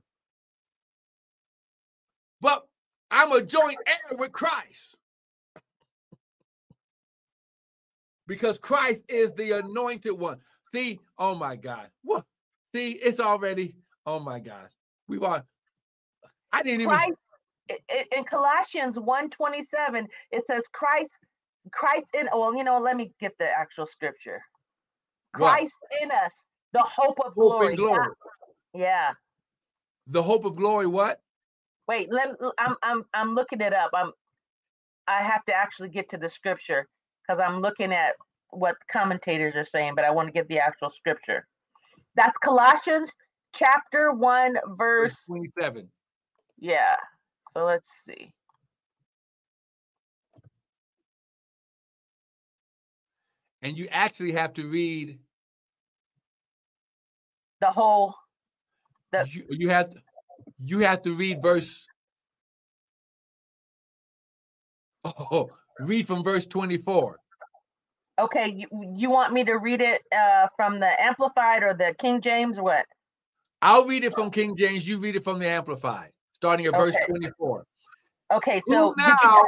But 2.41 2.66
I'm 3.11 3.33
a 3.33 3.43
joint 3.43 3.79
heir 3.87 4.16
with 4.16 4.33
Christ. 4.33 4.97
Because 8.26 8.59
Christ 8.59 9.05
is 9.09 9.33
the 9.35 9.59
anointed 9.59 10.12
one. 10.12 10.39
See, 10.72 11.01
oh 11.18 11.35
my 11.35 11.57
God. 11.57 11.89
What? 12.03 12.24
See, 12.74 12.93
it's 12.93 13.20
already, 13.20 13.74
oh 14.05 14.20
my 14.20 14.39
gosh. 14.39 14.70
We 15.09 15.18
want, 15.18 15.45
I 16.53 16.62
didn't 16.62 16.83
even. 16.83 16.95
Christ, 16.95 17.16
in 18.14 18.25
Colossians 18.25 18.99
1:27, 18.99 20.07
it 20.31 20.47
says 20.47 20.64
Christ, 20.73 21.19
Christ 21.73 22.07
in, 22.14 22.29
well, 22.33 22.57
you 22.57 22.64
know, 22.64 22.79
let 22.79 22.97
me 22.97 23.12
get 23.21 23.37
the 23.39 23.49
actual 23.51 23.87
scripture. 23.87 24.41
Christ 25.35 25.75
what? 25.91 26.03
in 26.03 26.11
us, 26.11 26.35
the 26.73 26.83
hope 26.83 27.19
of 27.21 27.35
hope 27.35 27.35
glory. 27.35 27.77
glory. 27.77 28.09
Yeah. 28.75 29.12
The 30.07 30.23
hope 30.23 30.45
of 30.45 30.57
glory, 30.57 30.87
what? 30.87 31.21
Wait, 31.87 32.12
let 32.12 32.31
I'm 32.59 32.77
I'm 32.83 33.05
I'm 33.14 33.35
looking 33.35 33.61
it 33.61 33.73
up. 33.73 33.91
I'm 33.95 34.12
I 35.07 35.23
have 35.23 35.45
to 35.47 35.55
actually 35.55 35.89
get 35.89 36.09
to 36.11 36.19
the 36.19 36.29
scripture 36.29 36.87
because 37.23 37.41
I'm 37.41 37.61
looking 37.61 37.93
at 37.93 38.14
what 38.51 38.77
commentators 38.91 39.55
are 39.57 39.64
saying, 39.64 39.95
but 39.95 40.05
I 40.05 40.11
want 40.11 40.29
to 40.29 40.33
get 40.33 40.49
the 40.49 40.59
actual 40.59 40.91
scripture. 40.91 41.47
That's 42.14 42.37
Colossians 42.39 43.12
chapter 43.55 44.12
1 44.12 44.57
verse 44.77 45.25
27. 45.27 45.89
Yeah. 46.59 46.97
So 47.51 47.64
let's 47.64 47.90
see. 47.90 48.32
And 53.62 53.76
you 53.76 53.88
actually 53.90 54.32
have 54.32 54.53
to 54.55 54.68
read 54.68 55.18
the 57.61 57.70
whole 57.70 58.14
the 59.12 59.26
you, 59.30 59.44
you 59.51 59.70
have 59.70 59.90
to 59.90 60.01
you 60.59 60.80
have 60.80 61.03
to 61.03 61.14
read 61.14 61.42
verse 61.42 61.86
oh 65.05 65.51
read 65.80 66.07
from 66.07 66.22
verse 66.22 66.46
24 66.46 67.18
okay 68.20 68.53
you, 68.55 68.68
you 68.94 69.11
want 69.11 69.32
me 69.32 69.44
to 69.44 69.55
read 69.55 69.80
it 69.80 70.03
uh 70.12 70.46
from 70.57 70.78
the 70.78 71.03
amplified 71.03 71.62
or 71.62 71.74
the 71.74 71.94
king 71.99 72.20
james 72.20 72.59
what? 72.59 72.86
I'll 73.61 73.86
read 73.86 74.05
it 74.05 74.14
from 74.14 74.30
king 74.30 74.57
james 74.57 74.86
you 74.86 74.99
read 74.99 75.16
it 75.16 75.24
from 75.24 75.38
the 75.40 75.49
amplified 75.49 76.12
starting 76.39 76.66
at 76.66 76.74
okay. 76.74 76.78
verse 76.78 76.97
24 77.07 77.66
okay 78.32 78.61
so 78.68 78.95
now, 78.97 79.45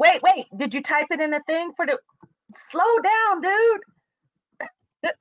wait 0.00 0.20
wait 0.22 0.46
did 0.56 0.72
you 0.72 0.82
type 0.82 1.06
it 1.10 1.20
in 1.20 1.30
the 1.30 1.42
thing 1.46 1.72
for 1.76 1.86
the 1.86 1.98
slow 2.54 2.98
down 3.02 3.40
dude 3.40 3.80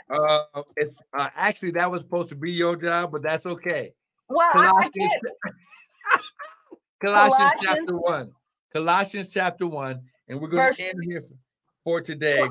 uh, 0.10 0.44
it's 0.76 0.92
uh, 1.18 1.30
actually 1.36 1.72
that 1.72 1.90
was 1.90 2.02
supposed 2.02 2.30
to 2.30 2.36
be 2.36 2.52
your 2.52 2.76
job, 2.76 3.12
but 3.12 3.22
that's 3.22 3.46
okay. 3.46 3.94
Well, 4.30 4.52
Colossians, 4.52 4.92
Colossians, 7.02 7.38
Colossians, 7.38 7.52
chapter 7.62 7.98
one. 7.98 8.32
Colossians 8.74 9.30
chapter 9.30 9.68
one, 9.68 10.02
and 10.28 10.40
we're 10.42 10.48
going 10.48 10.74
to 10.74 10.84
end 10.84 11.04
here 11.04 11.24
for 11.84 12.02
today, 12.02 12.46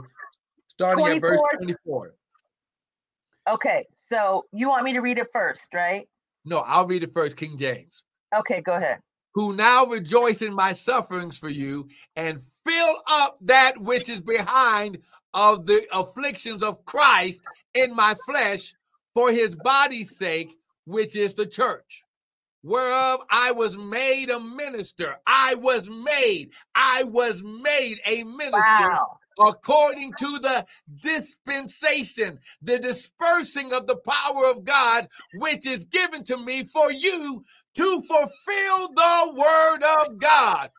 starting 0.68 1.04
24. 1.04 1.14
at 1.14 1.32
verse 1.32 1.40
24. 1.58 2.14
Okay, 3.48 3.86
so 3.96 4.44
you 4.52 4.68
want 4.68 4.84
me 4.84 4.92
to 4.92 5.00
read 5.00 5.18
it 5.18 5.28
first, 5.32 5.74
right? 5.74 6.08
No, 6.44 6.58
I'll 6.60 6.86
read 6.86 7.02
it 7.02 7.12
first, 7.12 7.36
King 7.36 7.56
James. 7.58 8.02
Okay, 8.34 8.60
go 8.60 8.74
ahead. 8.74 8.98
Who 9.34 9.54
now 9.54 9.84
rejoice 9.84 10.40
in 10.42 10.54
my 10.54 10.72
sufferings 10.72 11.36
for 11.38 11.50
you 11.50 11.88
and 12.16 12.40
fill 12.66 12.96
up 13.08 13.38
that 13.42 13.78
which 13.78 14.08
is 14.08 14.20
behind 14.20 14.98
of 15.34 15.66
the 15.66 15.86
afflictions 15.92 16.62
of 16.62 16.84
Christ 16.86 17.42
in 17.74 17.94
my 17.94 18.16
flesh 18.26 18.74
for 19.14 19.30
his 19.30 19.54
body's 19.54 20.16
sake, 20.16 20.48
which 20.86 21.14
is 21.16 21.34
the 21.34 21.46
church, 21.46 22.02
whereof 22.62 23.20
I 23.30 23.52
was 23.52 23.76
made 23.76 24.30
a 24.30 24.40
minister. 24.40 25.16
I 25.26 25.54
was 25.54 25.88
made, 25.88 26.50
I 26.74 27.04
was 27.04 27.42
made 27.42 28.00
a 28.06 28.24
minister. 28.24 28.52
Wow. 28.58 29.18
According 29.38 30.14
to 30.18 30.38
the 30.38 30.64
dispensation, 31.02 32.38
the 32.62 32.78
dispersing 32.78 33.74
of 33.74 33.86
the 33.86 33.96
power 33.96 34.46
of 34.50 34.64
God, 34.64 35.08
which 35.34 35.66
is 35.66 35.84
given 35.84 36.24
to 36.24 36.38
me 36.38 36.64
for 36.64 36.90
you 36.90 37.44
to 37.76 38.02
fulfill 38.02 38.88
the 38.94 39.32
word 39.36 39.82
of 40.00 40.18
God, 40.18 40.70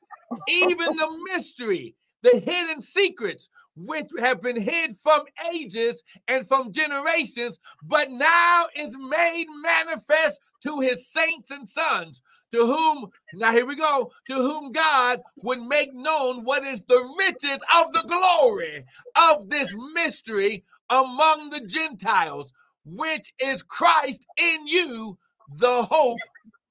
even 0.50 0.96
the 0.96 1.20
mystery, 1.32 1.96
the 2.24 2.40
hidden 2.40 2.82
secrets 2.82 3.50
which 3.76 4.08
have 4.20 4.42
been 4.42 4.60
hid 4.60 4.98
from 5.04 5.22
ages 5.54 6.02
and 6.28 6.48
from 6.48 6.72
generations, 6.72 7.60
but 7.84 8.10
now 8.10 8.66
is 8.76 8.90
made 8.98 9.46
manifest 9.62 10.40
to 10.64 10.80
his 10.80 11.08
saints 11.08 11.52
and 11.52 11.70
sons, 11.70 12.24
to 12.52 12.66
whom, 12.66 13.08
now 13.36 13.52
here 13.52 13.68
we 13.68 13.76
go, 13.76 14.12
to 14.26 14.34
whom 14.34 14.72
God 14.72 15.22
would 15.44 15.62
make 15.62 15.94
known 15.94 16.44
what 16.44 16.66
is 16.66 16.82
the 16.88 17.16
riches 17.20 17.60
of 17.76 17.94
the 17.94 18.06
glory 18.08 18.84
of 19.30 19.48
this 19.50 19.74
mystery 19.94 20.64
among 20.90 21.52
the 21.52 21.62
Gentiles, 21.62 22.52
which 22.86 23.32
is 23.40 23.62
Christ 23.62 24.26
in 24.38 24.66
you, 24.66 25.20
the 25.58 25.84
hope 25.84 26.18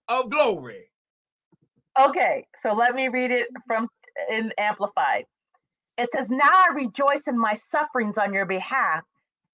of 0.09 0.30
glory. 0.30 0.90
Okay, 2.00 2.46
so 2.57 2.74
let 2.74 2.94
me 2.94 3.09
read 3.09 3.30
it 3.30 3.48
from 3.66 3.88
in 4.30 4.52
Amplified. 4.59 5.26
It 5.98 6.11
says, 6.12 6.28
Now 6.30 6.50
I 6.52 6.74
rejoice 6.74 7.28
in 7.28 7.38
my 7.38 7.54
sufferings 7.54 8.18
on 8.18 8.34
your 8.34 8.46
behalf, 8.46 9.04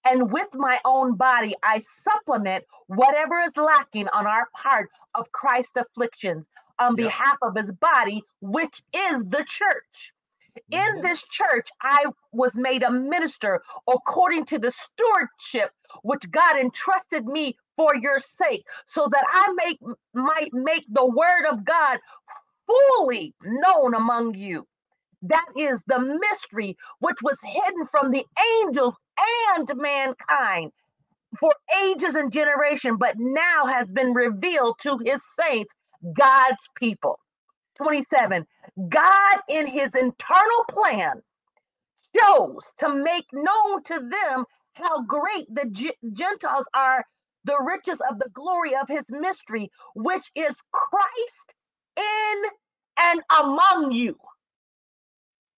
and 0.05 0.33
with 0.33 0.49
my 0.55 0.81
own 0.85 1.17
body 1.17 1.55
I 1.63 1.81
supplement 2.03 2.65
whatever 2.89 3.41
is 3.41 3.57
lacking 3.57 4.09
on 4.11 4.27
our 4.27 4.49
part 4.57 4.91
of 5.15 5.33
Christ's 5.33 5.77
afflictions 5.77 6.47
on 6.81 6.97
Yeah. 6.97 7.07
behalf 7.07 7.37
of 7.43 7.57
his 7.57 7.73
body, 7.73 8.23
which 8.41 8.83
is 8.95 9.25
the 9.27 9.45
church. 9.47 10.13
In 10.71 10.87
Mhm. 10.89 11.03
this 11.03 11.23
church, 11.31 11.69
I 11.83 12.05
was 12.33 12.57
made 12.57 12.83
a 12.83 12.91
minister 12.91 13.63
according 13.89 14.47
to 14.47 14.59
the 14.59 14.71
stewardship 14.71 15.73
which 16.03 16.31
God 16.31 16.57
entrusted 16.59 17.27
me 17.27 17.57
for 17.77 17.95
your 17.97 18.19
sake, 18.19 18.65
so 18.87 19.09
that 19.13 19.25
I 19.33 19.53
make, 19.57 19.79
might 20.15 20.51
make 20.53 20.85
the 20.91 21.07
word 21.07 21.47
of 21.51 21.65
God 21.65 21.99
fully 22.67 23.35
known 23.45 23.95
among 23.95 24.35
you. 24.35 24.67
That 25.23 25.47
is 25.57 25.83
the 25.87 26.01
mystery 26.31 26.77
which 27.01 27.19
was 27.23 27.39
hidden 27.45 27.87
from 27.87 28.11
the 28.13 28.25
angels 28.65 28.97
and 29.57 29.71
mankind 29.77 30.73
for 31.39 31.55
ages 31.85 32.15
and 32.15 32.33
generation, 32.33 32.97
but 32.99 33.17
now 33.19 33.67
has 33.67 33.91
been 33.93 34.15
revealed 34.15 34.79
to 34.83 34.99
his 35.05 35.23
saints, 35.41 35.75
God's 36.17 36.69
people. 36.77 37.19
27. 37.77 38.47
God, 38.89 39.39
in 39.49 39.67
his 39.67 39.95
internal 39.95 40.65
plan, 40.71 41.23
chose 42.19 42.73
to 42.79 42.95
make 42.95 43.27
known 43.33 43.83
to 43.85 43.95
them 44.01 44.45
how 44.75 45.03
great 45.05 45.47
the 45.55 45.67
Ge- 45.71 46.15
Gentiles 46.15 46.67
are, 46.75 47.05
the 47.45 47.59
riches 47.61 48.01
of 48.11 48.19
the 48.19 48.29
glory 48.31 48.75
of 48.77 48.89
his 48.89 49.07
mystery, 49.11 49.71
which 49.95 50.31
is 50.35 50.55
Christ 50.73 51.55
in 51.97 52.43
and 52.99 53.21
among 53.41 53.93
you. 53.93 54.17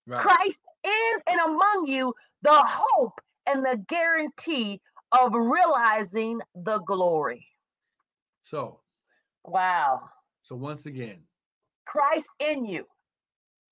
Right. 0.07 0.21
Christ 0.21 0.61
in 0.85 1.21
and 1.29 1.41
among 1.41 1.87
you, 1.87 2.15
the 2.43 2.53
hope 2.53 3.21
and 3.47 3.65
the 3.65 3.83
guarantee 3.89 4.81
of 5.13 5.33
realizing 5.35 6.41
the 6.55 6.79
glory. 6.81 7.47
So, 8.43 8.81
Wow. 9.45 10.09
so 10.43 10.57
once 10.57 10.87
again, 10.87 11.19
Christ 11.87 12.29
in 12.39 12.65
you. 12.65 12.87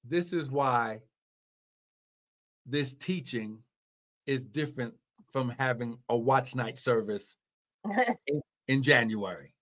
this 0.05 0.33
is 0.33 0.51
why 0.51 1.01
this 2.67 2.95
teaching 2.95 3.59
is 4.27 4.45
different 4.45 4.95
from 5.31 5.49
having 5.59 5.99
a 6.09 6.17
watch 6.17 6.55
night 6.55 6.79
service 6.79 7.37
in 8.69 8.83
January. 8.83 9.55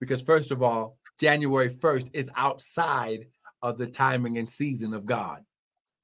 Because, 0.00 0.22
first 0.22 0.50
of 0.50 0.62
all, 0.62 0.96
January 1.18 1.70
1st 1.70 2.10
is 2.12 2.30
outside 2.36 3.26
of 3.62 3.76
the 3.76 3.86
timing 3.86 4.38
and 4.38 4.48
season 4.48 4.94
of 4.94 5.06
God. 5.06 5.44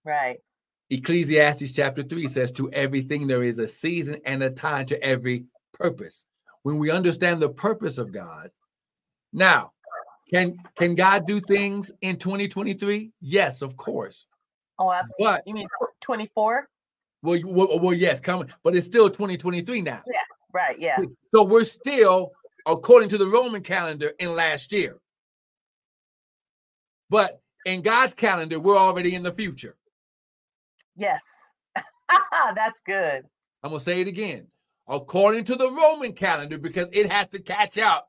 right. 0.05 0.39
Ecclesiastes 0.91 1.73
chapter 1.73 2.03
3 2.03 2.27
says, 2.27 2.53
To 2.53 2.71
everything 2.73 3.27
there 3.27 3.43
is 3.43 3.59
a 3.59 3.67
season 3.67 4.19
and 4.27 4.43
a 4.43 4.51
time 4.51 4.85
to 4.87 5.03
every 5.03 5.47
purpose. 5.73 6.25
When 6.63 6.79
we 6.79 6.91
understand 6.91 7.41
the 7.41 7.49
purpose 7.49 7.97
of 7.97 8.13
God, 8.13 8.51
now, 9.33 9.73
can 10.31 10.57
can 10.77 10.95
God 10.95 11.27
do 11.27 11.41
things 11.41 11.91
in 12.01 12.17
2023? 12.17 13.13
Yes, 13.21 13.63
of 13.63 13.77
course. 13.77 14.27
Oh, 14.79 14.93
absolutely. 14.93 15.25
But 15.25 15.43
you 15.47 15.55
mean 15.55 15.69
24? 16.01 16.69
well, 17.25 17.41
well, 17.45 17.81
well, 17.81 17.95
yes, 17.95 18.21
coming, 18.21 18.51
but 18.63 18.77
it's 18.77 18.87
still 18.87 19.09
2023 19.09 19.81
now. 19.81 20.03
Right. 20.55 20.79
Yeah. 20.79 20.99
So 21.35 21.43
we're 21.43 21.65
still, 21.65 22.31
according 22.65 23.09
to 23.11 23.19
the 23.19 23.27
Roman 23.27 23.61
calendar, 23.61 24.13
in 24.21 24.35
last 24.35 24.71
year. 24.71 24.99
But 27.11 27.41
in 27.67 27.83
God's 27.83 28.15
calendar, 28.15 28.61
we're 28.61 28.79
already 28.79 29.17
in 29.17 29.25
the 29.25 29.33
future. 29.33 29.77
Yes. 30.97 31.23
That's 32.55 32.81
good. 32.87 33.25
I'm 33.65 33.71
gonna 33.73 33.81
say 33.81 34.01
it 34.01 34.07
again. 34.09 34.47
According 34.87 35.45
to 35.47 35.57
the 35.57 35.71
Roman 35.71 36.13
calendar, 36.13 36.57
because 36.57 36.89
it 36.93 37.11
has 37.11 37.29
to 37.31 37.41
catch 37.41 37.77
up 37.79 38.09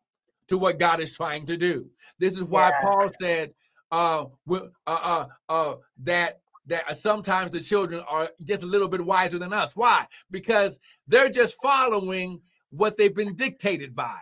to 0.49 0.57
what 0.57 0.77
God 0.77 0.99
is 0.99 1.15
trying 1.17 1.47
to 1.47 1.57
do. 1.57 1.89
This 2.19 2.35
is 2.35 2.43
why 2.43 2.69
Yeah. 2.69 2.81
Paul 2.81 3.11
said 3.19 3.53
uh, 3.91 4.25
uh, 4.49 4.59
uh, 4.85 5.25
uh, 5.49 5.75
that 6.03 6.41
that 6.67 6.97
sometimes 6.97 7.51
the 7.51 7.59
children 7.59 8.03
are 8.07 8.29
just 8.43 8.63
a 8.63 8.67
little 8.67 8.87
bit 8.87 9.01
wiser 9.01 9.37
than 9.37 9.53
us. 9.53 9.75
Why? 9.75 10.07
Because 10.31 10.79
they're 11.07 11.29
just 11.29 11.61
following 11.61 12.41
what 12.71 12.97
they've 12.97 13.13
been 13.13 13.35
dictated 13.35 13.95
by. 13.95 14.19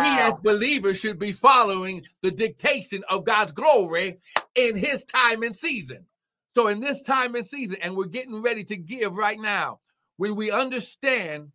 We 0.00 0.18
as 0.18 0.34
believers 0.42 0.98
should 0.98 1.18
be 1.18 1.32
following 1.32 2.02
the 2.22 2.30
dictation 2.30 3.04
of 3.08 3.24
God's 3.24 3.52
glory 3.52 4.18
in 4.54 4.74
his 4.76 5.04
time 5.04 5.42
and 5.42 5.54
season. 5.54 6.06
So, 6.54 6.68
in 6.68 6.80
this 6.80 7.02
time 7.02 7.34
and 7.34 7.46
season, 7.46 7.76
and 7.82 7.94
we're 7.94 8.06
getting 8.06 8.40
ready 8.40 8.64
to 8.64 8.76
give 8.76 9.14
right 9.14 9.38
now, 9.38 9.80
when 10.16 10.34
we 10.34 10.50
understand 10.50 11.52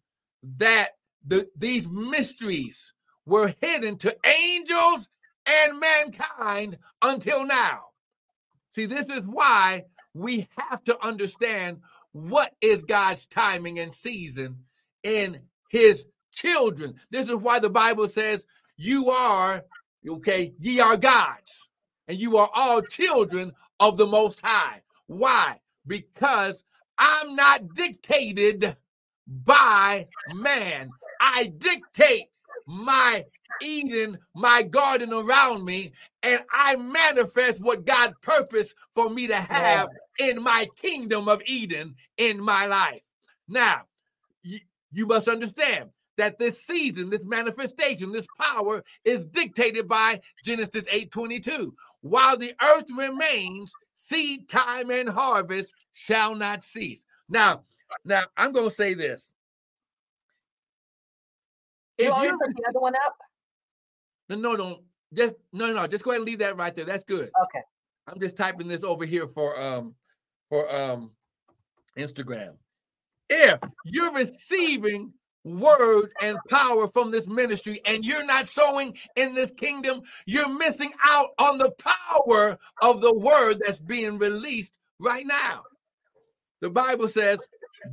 that 0.57 0.89
the, 1.25 1.49
these 1.57 1.89
mysteries 1.89 2.93
were 3.25 3.53
hidden 3.61 3.97
to 3.97 4.15
angels 4.25 5.07
and 5.45 5.79
mankind 5.79 6.77
until 7.01 7.45
now. 7.45 7.85
See, 8.71 8.85
this 8.85 9.09
is 9.09 9.27
why 9.27 9.85
we 10.13 10.47
have 10.57 10.83
to 10.85 11.05
understand 11.05 11.81
what 12.13 12.53
is 12.61 12.83
God's 12.83 13.25
timing 13.25 13.79
and 13.79 13.93
season 13.93 14.57
in 15.03 15.39
his 15.69 16.05
children. 16.31 16.95
This 17.09 17.29
is 17.29 17.35
why 17.35 17.59
the 17.59 17.69
Bible 17.69 18.07
says, 18.07 18.45
You 18.77 19.09
are, 19.09 19.63
okay, 20.07 20.53
ye 20.59 20.79
are 20.79 20.97
gods, 20.97 21.67
and 22.07 22.17
you 22.17 22.37
are 22.37 22.49
all 22.53 22.81
children 22.81 23.51
of 23.79 23.97
the 23.97 24.07
Most 24.07 24.41
High. 24.41 24.81
Why? 25.07 25.59
Because 25.85 26.63
I'm 26.97 27.35
not 27.35 27.73
dictated 27.73 28.75
by 29.27 30.07
man, 30.33 30.89
I 31.19 31.53
dictate 31.57 32.30
my 32.71 33.25
Eden, 33.61 34.17
my 34.33 34.63
garden 34.63 35.13
around 35.13 35.65
me, 35.65 35.91
and 36.23 36.41
I 36.51 36.77
manifest 36.77 37.61
what 37.61 37.85
God 37.85 38.13
purposed 38.21 38.73
for 38.95 39.09
me 39.09 39.27
to 39.27 39.35
have 39.35 39.89
in 40.17 40.41
my 40.41 40.67
kingdom 40.81 41.27
of 41.27 41.41
Eden 41.45 41.95
in 42.17 42.41
my 42.41 42.65
life. 42.65 43.01
Now, 43.47 43.83
you, 44.41 44.59
you 44.91 45.05
must 45.05 45.27
understand 45.27 45.89
that 46.17 46.39
this 46.39 46.63
season, 46.63 47.09
this 47.09 47.25
manifestation, 47.25 48.11
this 48.11 48.27
power 48.39 48.83
is 49.03 49.25
dictated 49.25 49.87
by 49.87 50.21
Genesis 50.43 50.85
8:22. 50.87 51.73
While 52.01 52.37
the 52.37 52.53
earth 52.61 52.89
remains, 52.95 53.71
seed 53.95 54.49
time 54.49 54.89
and 54.91 55.09
harvest 55.09 55.73
shall 55.93 56.35
not 56.35 56.63
cease. 56.63 57.05
Now, 57.29 57.63
now 58.05 58.23
I'm 58.37 58.51
going 58.53 58.69
to 58.69 58.75
say 58.75 58.93
this. 58.93 59.31
If 62.01 62.23
you 62.23 62.31
to 62.31 62.37
put 62.37 62.55
the 62.55 62.63
other 62.69 62.79
one 62.79 62.93
up? 63.05 63.15
no, 64.29 64.35
no, 64.35 64.55
don't 64.55 64.81
just 65.13 65.35
no, 65.51 65.73
no, 65.73 65.87
just 65.87 66.03
go 66.03 66.11
ahead 66.11 66.21
and 66.21 66.27
leave 66.27 66.39
that 66.39 66.57
right 66.57 66.75
there. 66.75 66.85
That's 66.85 67.03
good. 67.03 67.29
Okay. 67.43 67.61
I'm 68.07 68.19
just 68.19 68.37
typing 68.37 68.67
this 68.67 68.83
over 68.83 69.05
here 69.05 69.27
for 69.27 69.59
um 69.59 69.95
for 70.49 70.73
um 70.73 71.11
Instagram. 71.97 72.55
If 73.29 73.59
you're 73.85 74.13
receiving 74.13 75.13
word 75.43 76.11
and 76.21 76.37
power 76.49 76.87
from 76.89 77.11
this 77.11 77.27
ministry 77.27 77.81
and 77.85 78.05
you're 78.05 78.25
not 78.25 78.49
sowing 78.49 78.97
in 79.15 79.33
this 79.33 79.51
kingdom, 79.51 80.01
you're 80.25 80.49
missing 80.49 80.91
out 81.03 81.29
on 81.39 81.57
the 81.57 81.71
power 81.71 82.57
of 82.81 83.01
the 83.01 83.13
word 83.13 83.61
that's 83.65 83.79
being 83.79 84.17
released 84.17 84.77
right 84.99 85.25
now. 85.25 85.63
The 86.61 86.69
Bible 86.69 87.07
says, 87.07 87.39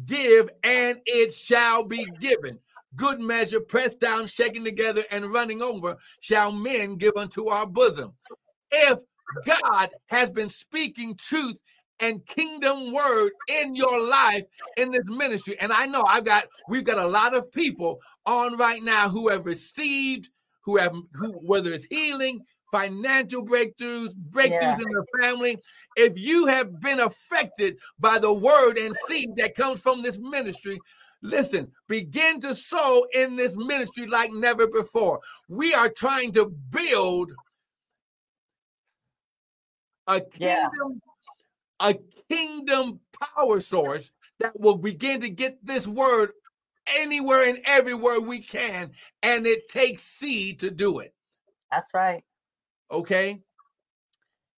Give 0.05 0.51
and 0.63 0.99
it 1.07 1.33
shall 1.33 1.85
be 1.85 2.07
given. 2.21 2.59
Good 2.97 3.21
measure, 3.21 3.61
pressed 3.61 4.01
down, 4.01 4.27
shaken 4.27 4.65
together, 4.65 5.05
and 5.11 5.33
running 5.33 5.63
over, 5.63 5.97
shall 6.21 6.53
men 6.53 6.97
give 6.97 7.17
unto 7.17 7.49
our 7.49 7.67
bosom. 7.67 8.13
If 8.71 9.01
God 9.45 9.91
has 10.09 10.31
been 10.31 10.49
speaking 10.49 11.15
truth 11.17 11.57
and 12.01 12.25
kingdom 12.27 12.93
word 12.93 13.33
in 13.49 13.75
your 13.75 14.01
life 14.07 14.45
in 14.77 14.91
this 14.91 15.05
ministry. 15.07 15.57
And 15.61 15.73
I 15.73 15.87
know 15.87 16.03
I've 16.03 16.25
got 16.25 16.47
we've 16.69 16.85
got 16.85 16.99
a 16.99 17.07
lot 17.07 17.35
of 17.35 17.51
people 17.51 17.99
on 18.27 18.57
right 18.57 18.83
now 18.83 19.09
who 19.09 19.29
have 19.29 19.47
received, 19.47 20.31
who 20.65 20.77
have 20.77 20.95
who 21.15 21.33
whether 21.33 21.73
it's 21.73 21.87
healing, 21.91 22.41
financial 22.73 23.45
breakthroughs, 23.45 24.15
breakthroughs 24.31 24.61
yeah. 24.61 24.79
in 24.79 24.89
their 24.89 25.21
family. 25.21 25.59
If 25.97 26.19
you 26.19 26.47
have 26.47 26.81
been 26.81 27.01
affected 27.01 27.79
by 27.99 28.19
the 28.19 28.33
word 28.33 28.79
and 28.79 28.97
seed 29.07 29.31
that 29.37 29.55
comes 29.55 29.81
from 29.81 30.03
this 30.03 30.19
ministry, 30.19 30.79
listen, 31.23 31.73
begin 31.89 32.41
to 32.41 32.55
sow 32.55 33.07
in 33.13 33.37
this 33.37 33.57
ministry 33.57 34.07
like 34.07 34.33
never 34.33 34.67
before. 34.67 35.21
We 35.49 35.75
are 35.75 35.89
trying 35.89 36.33
to 36.33 36.47
build 36.47 37.33
a 40.07 40.21
kingdom, 40.21 41.01
yeah. 41.81 41.91
a 41.91 41.95
kingdom 42.31 43.01
power 43.37 43.61
source 43.61 44.11
that 44.41 44.59
will 44.59 44.77
begin 44.77 45.21
to 45.21 45.29
get 45.29 45.65
this 45.65 45.87
word 45.87 46.31
anywhere 46.97 47.49
and 47.49 47.61
everywhere 47.65 48.21
we 48.21 48.41
can. 48.41 48.93
And 49.23 49.47
it 49.47 49.69
takes 49.69 50.03
seed 50.03 50.61
to 50.61 50.71
do 50.71 51.01
it. 51.01 51.13
That's 51.71 51.93
right. 51.93 52.25
Okay. 52.91 53.41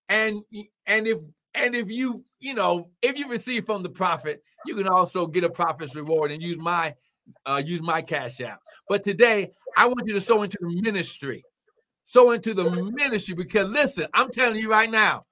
And 0.09 0.42
and 0.86 1.07
if 1.07 1.18
and 1.54 1.74
if 1.74 1.90
you 1.90 2.24
you 2.38 2.54
know 2.54 2.90
if 3.02 3.18
you 3.18 3.28
receive 3.28 3.66
from 3.66 3.82
the 3.82 3.88
prophet, 3.88 4.42
you 4.66 4.76
can 4.76 4.86
also 4.86 5.26
get 5.26 5.42
a 5.42 5.50
prophet's 5.50 5.96
reward 5.96 6.30
and 6.30 6.42
use 6.42 6.59
my 6.59 6.94
uh 7.44 7.61
use 7.64 7.82
my 7.82 8.02
cash 8.02 8.40
app. 8.40 8.61
But 8.88 9.02
today 9.02 9.50
I 9.76 9.86
want 9.86 10.02
you 10.07 10.12
to 10.14 10.20
sow 10.20 10.42
into 10.42 10.59
the 10.61 10.80
ministry. 10.80 11.42
Sow 12.04 12.30
into 12.30 12.54
the 12.54 12.70
ministry 12.70 13.34
because 13.34 13.68
listen, 13.68 14.07
I'm 14.14 14.30
telling 14.30 14.61
you 14.61 14.70
right 14.70 14.90
now, 14.90 15.24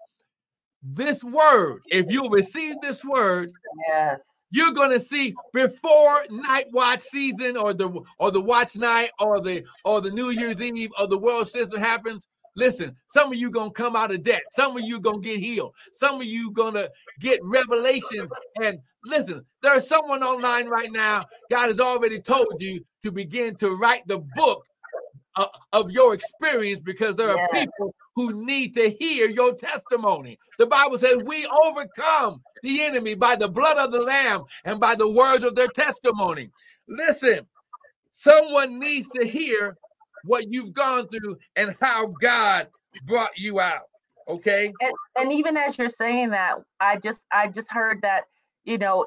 this 0.85 1.24
word, 1.24 1.80
if 1.87 2.11
you 2.11 2.28
receive 2.28 2.76
this 2.82 3.05
word, 3.05 3.51
yes, 3.89 4.22
you're 4.51 4.72
gonna 4.72 5.01
see 5.01 5.35
before 5.53 6.24
night 6.30 6.66
watch 6.72 7.01
season 7.01 7.57
or 7.57 7.72
the 7.72 8.01
or 8.18 8.30
the 8.30 8.41
watch 8.41 8.76
night 8.76 9.11
or 9.18 9.41
the 9.41 9.64
or 9.85 10.01
the 10.01 10.11
New 10.11 10.30
Year's 10.30 10.61
Eve 10.61 10.91
or 10.99 11.07
the 11.07 11.18
world 11.18 11.49
system 11.49 11.80
happens. 11.80 12.28
Listen, 12.57 12.95
some 13.09 13.32
of 13.32 13.39
you 13.39 13.51
gonna 13.51 13.70
come 13.70 13.97
out 13.97 14.12
of 14.12 14.22
debt. 14.22 14.43
Some 14.53 14.76
of 14.76 14.85
you 14.85 15.01
gonna 15.01 15.18
get 15.18 15.41
healed. 15.41 15.74
Some 15.95 16.20
of 16.20 16.26
you 16.26 16.53
gonna 16.53 16.89
get 17.18 17.41
revelation. 17.43 18.28
And 18.62 18.78
listen, 19.05 19.45
there's 19.62 19.89
someone 19.89 20.22
online 20.22 20.68
right 20.68 20.93
now. 20.93 21.24
God 21.51 21.68
has 21.68 21.80
already 21.80 22.20
told 22.20 22.55
you 22.61 22.85
to 23.03 23.11
begin 23.11 23.57
to 23.57 23.76
write 23.76 24.07
the 24.07 24.18
book 24.37 24.64
uh, 25.37 25.47
of 25.72 25.91
your 25.91 26.14
experience 26.14 26.80
because 26.80 27.14
there 27.16 27.30
are 27.30 27.49
people 27.53 27.95
who 28.14 28.45
need 28.45 28.74
to 28.74 28.91
hear 28.91 29.28
your 29.28 29.55
testimony. 29.55 30.39
The 30.59 30.66
Bible 30.66 30.99
says 30.99 31.22
we 31.24 31.47
overcome 31.47 32.43
the 32.62 32.82
enemy 32.82 33.14
by 33.14 33.37
the 33.37 33.49
blood 33.49 33.76
of 33.76 33.93
the 33.93 34.01
Lamb 34.01 34.45
and 34.64 34.78
by 34.78 34.95
the 34.95 35.11
words 35.11 35.45
of 35.45 35.55
their 35.55 35.68
testimony. 35.68 36.51
Listen, 36.87 37.47
someone 38.11 38.78
needs 38.78 39.09
to 39.16 39.26
hear 39.26 39.76
what 40.24 40.53
you've 40.53 40.72
gone 40.72 41.09
through 41.09 41.39
and 41.57 41.76
how 41.80 42.07
God 42.20 42.68
brought 43.05 43.37
you 43.37 43.61
out. 43.61 43.89
Okay. 44.28 44.72
And, 44.80 44.93
and 45.18 45.32
even 45.32 45.57
as 45.57 45.76
you're 45.76 45.89
saying 45.89 46.30
that, 46.30 46.57
I 46.80 46.97
just 46.97 47.26
I 47.32 47.49
just 47.49 47.70
heard 47.70 48.01
that, 48.03 48.24
you 48.64 48.78
know, 48.78 49.07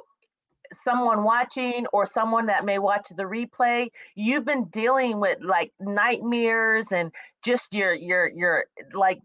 someone 0.74 1.24
watching 1.24 1.86
or 1.94 2.06
someone 2.06 2.46
that 2.48 2.66
may 2.66 2.80
watch 2.80 3.08
the 3.16 3.24
replay 3.24 3.88
you've 4.16 4.46
been 4.46 4.66
dealing 4.66 5.20
with 5.20 5.38
like 5.42 5.72
nightmares 5.80 6.92
and 6.92 7.12
just 7.44 7.74
your 7.74 7.94
your 7.94 8.30
your 8.30 8.66
like 8.94 9.20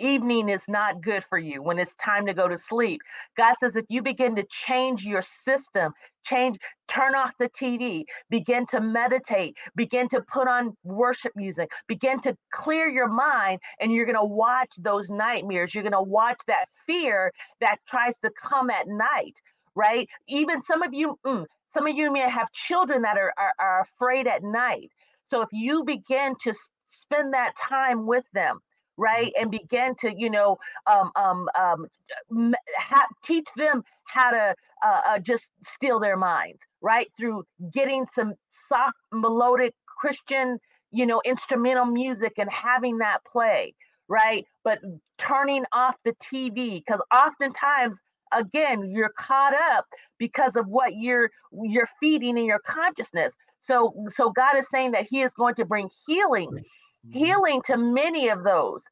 evening 0.00 0.48
is 0.48 0.66
not 0.68 1.00
good 1.00 1.22
for 1.22 1.38
you 1.38 1.62
when 1.62 1.78
it's 1.78 1.94
time 1.96 2.26
to 2.26 2.34
go 2.34 2.48
to 2.48 2.58
sleep. 2.58 3.00
God 3.36 3.54
says 3.60 3.76
if 3.76 3.84
you 3.88 4.02
begin 4.02 4.34
to 4.36 4.44
change 4.44 5.04
your 5.04 5.22
system, 5.22 5.92
change, 6.24 6.58
turn 6.88 7.14
off 7.14 7.32
the 7.38 7.48
TV, 7.48 8.04
begin 8.28 8.66
to 8.66 8.80
meditate, 8.80 9.56
begin 9.76 10.08
to 10.08 10.22
put 10.22 10.48
on 10.48 10.76
worship 10.84 11.32
music, 11.36 11.70
begin 11.86 12.20
to 12.20 12.36
clear 12.52 12.88
your 12.88 13.08
mind, 13.08 13.60
and 13.80 13.92
you're 13.92 14.06
going 14.06 14.16
to 14.16 14.24
watch 14.24 14.72
those 14.78 15.10
nightmares. 15.10 15.74
You're 15.74 15.82
going 15.84 15.92
to 15.92 16.02
watch 16.02 16.40
that 16.46 16.66
fear 16.86 17.32
that 17.60 17.78
tries 17.86 18.18
to 18.20 18.30
come 18.30 18.70
at 18.70 18.88
night 18.88 19.40
right? 19.74 20.08
Even 20.28 20.62
some 20.62 20.82
of 20.82 20.92
you, 20.94 21.18
mm, 21.26 21.44
some 21.68 21.86
of 21.86 21.96
you 21.96 22.12
may 22.12 22.28
have 22.28 22.50
children 22.52 23.02
that 23.02 23.16
are, 23.16 23.32
are, 23.38 23.54
are 23.58 23.80
afraid 23.82 24.26
at 24.26 24.42
night. 24.42 24.90
So 25.24 25.42
if 25.42 25.48
you 25.52 25.84
begin 25.84 26.34
to 26.42 26.54
spend 26.86 27.34
that 27.34 27.54
time 27.56 28.06
with 28.06 28.24
them, 28.34 28.60
right, 28.96 29.32
and 29.40 29.50
begin 29.50 29.94
to, 30.00 30.12
you 30.14 30.28
know, 30.30 30.58
um, 30.86 31.10
um, 31.16 31.48
um, 31.58 32.54
ha- 32.76 33.06
teach 33.24 33.46
them 33.56 33.82
how 34.04 34.30
to 34.30 34.54
uh, 34.84 35.00
uh, 35.08 35.18
just 35.18 35.50
steal 35.62 36.00
their 36.00 36.16
minds, 36.16 36.60
right, 36.82 37.08
through 37.16 37.44
getting 37.72 38.06
some 38.12 38.34
soft 38.50 38.96
melodic 39.12 39.74
Christian, 39.86 40.58
you 40.90 41.06
know, 41.06 41.22
instrumental 41.24 41.86
music 41.86 42.34
and 42.38 42.50
having 42.50 42.98
that 42.98 43.24
play, 43.24 43.74
right? 44.08 44.44
But 44.64 44.80
turning 45.18 45.64
off 45.72 45.96
the 46.04 46.12
TV 46.14 46.82
because 46.84 47.00
oftentimes 47.14 48.00
again 48.32 48.90
you're 48.90 49.12
caught 49.16 49.54
up 49.54 49.86
because 50.18 50.56
of 50.56 50.66
what 50.66 50.96
you're 50.96 51.30
you're 51.64 51.88
feeding 52.00 52.38
in 52.38 52.44
your 52.44 52.60
consciousness 52.60 53.34
so 53.60 53.92
so 54.08 54.30
god 54.30 54.56
is 54.56 54.68
saying 54.68 54.90
that 54.90 55.06
he 55.08 55.22
is 55.22 55.32
going 55.34 55.54
to 55.54 55.64
bring 55.64 55.88
healing 56.06 56.50
mm-hmm. 56.50 57.12
healing 57.12 57.60
to 57.62 57.76
many 57.76 58.28
of 58.28 58.44
those 58.44 58.82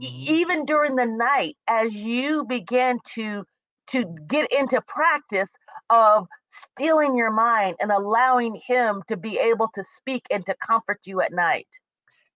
mm-hmm. 0.00 0.32
even 0.32 0.64
during 0.64 0.96
the 0.96 1.06
night 1.06 1.56
as 1.68 1.92
you 1.92 2.44
begin 2.44 2.98
to 3.04 3.44
to 3.88 4.04
get 4.26 4.52
into 4.52 4.80
practice 4.88 5.50
of 5.90 6.26
stealing 6.48 7.14
your 7.14 7.30
mind 7.30 7.76
and 7.80 7.92
allowing 7.92 8.60
him 8.66 9.00
to 9.06 9.16
be 9.16 9.38
able 9.38 9.68
to 9.72 9.84
speak 9.84 10.24
and 10.30 10.44
to 10.46 10.54
comfort 10.66 11.00
you 11.04 11.20
at 11.20 11.32
night 11.32 11.68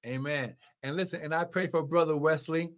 amen 0.07 0.55
and 0.83 0.97
listen 0.97 1.21
and 1.23 1.35
i 1.35 1.45
pray 1.45 1.67
for 1.67 1.83
brother 1.83 2.17
wesley 2.17 2.71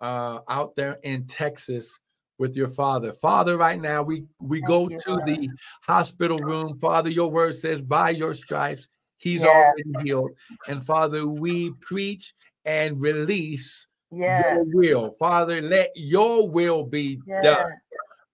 uh, 0.00 0.40
out 0.48 0.74
there 0.74 0.98
in 1.04 1.24
texas 1.26 1.96
with 2.42 2.56
your 2.56 2.68
father. 2.68 3.12
Father, 3.22 3.56
right 3.56 3.80
now 3.80 4.02
we 4.02 4.24
we 4.40 4.58
Thank 4.58 4.66
go 4.68 4.88
you, 4.88 4.98
to 5.06 5.12
Lord. 5.12 5.26
the 5.26 5.48
hospital 5.82 6.42
room. 6.42 6.76
Father, 6.80 7.08
your 7.08 7.30
word 7.30 7.54
says, 7.54 7.80
by 7.80 8.10
your 8.10 8.34
stripes, 8.34 8.88
he's 9.16 9.44
already 9.44 9.84
healed. 10.02 10.32
And 10.66 10.84
Father, 10.84 11.24
we 11.28 11.70
preach 11.80 12.34
and 12.64 13.00
release 13.00 13.86
Yes. 14.10 14.42
your 14.42 14.64
will. 14.74 15.16
Father, 15.20 15.62
let 15.62 15.92
your 15.94 16.48
will 16.50 16.82
be 16.82 17.20
Yes. 17.28 17.44
done. 17.44 17.72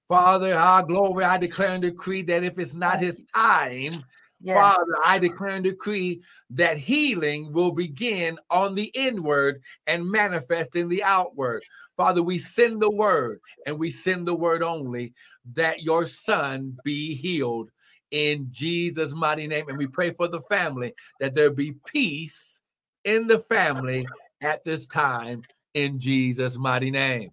Father, 0.09 0.55
our 0.55 0.83
glory, 0.83 1.25
I 1.25 1.37
declare 1.37 1.73
and 1.73 1.83
decree 1.83 2.23
that 2.23 2.43
if 2.43 2.59
it's 2.59 2.73
not 2.73 3.01
his 3.01 3.21
time, 3.35 4.03
Yes. 4.41 4.57
Father, 4.57 4.99
I 5.05 5.19
declare 5.19 5.57
and 5.57 5.65
decree 5.65 6.23
that 6.51 6.79
healing 6.79 7.53
will 7.53 7.73
begin 7.73 8.39
on 8.49 8.75
the 8.75 8.91
inward 8.95 9.61
and 9.87 10.11
manifest 10.11 10.77
in 10.77 10.89
the 10.89 11.03
outward. 11.03 11.63
Father, 11.99 12.23
we 12.23 12.39
send 12.39 12.81
the 12.81 12.91
word 12.91 13.41
and 13.67 13.77
we 13.77 13.91
send 13.91 14.27
the 14.27 14.35
word 14.35 14.63
only 14.63 15.13
that 15.53 15.83
your 15.83 16.07
son 16.07 16.79
be 16.85 17.13
healed 17.13 17.71
in 18.13 18.47
Jesus' 18.53 19.13
mighty 19.13 19.49
name. 19.49 19.69
And 19.69 19.77
we 19.77 19.89
pray 19.89 20.13
for 20.13 20.29
the 20.29 20.41
family 20.43 20.95
that 21.19 21.35
there 21.35 21.51
be 21.51 21.75
peace 21.87 22.61
in 23.05 23.27
the 23.27 23.41
family 23.41 24.07
at 24.41 24.65
this 24.65 24.87
time 24.87 25.43
in 25.75 25.99
Jesus' 25.99 26.57
mighty 26.57 26.93
name. 26.93 27.33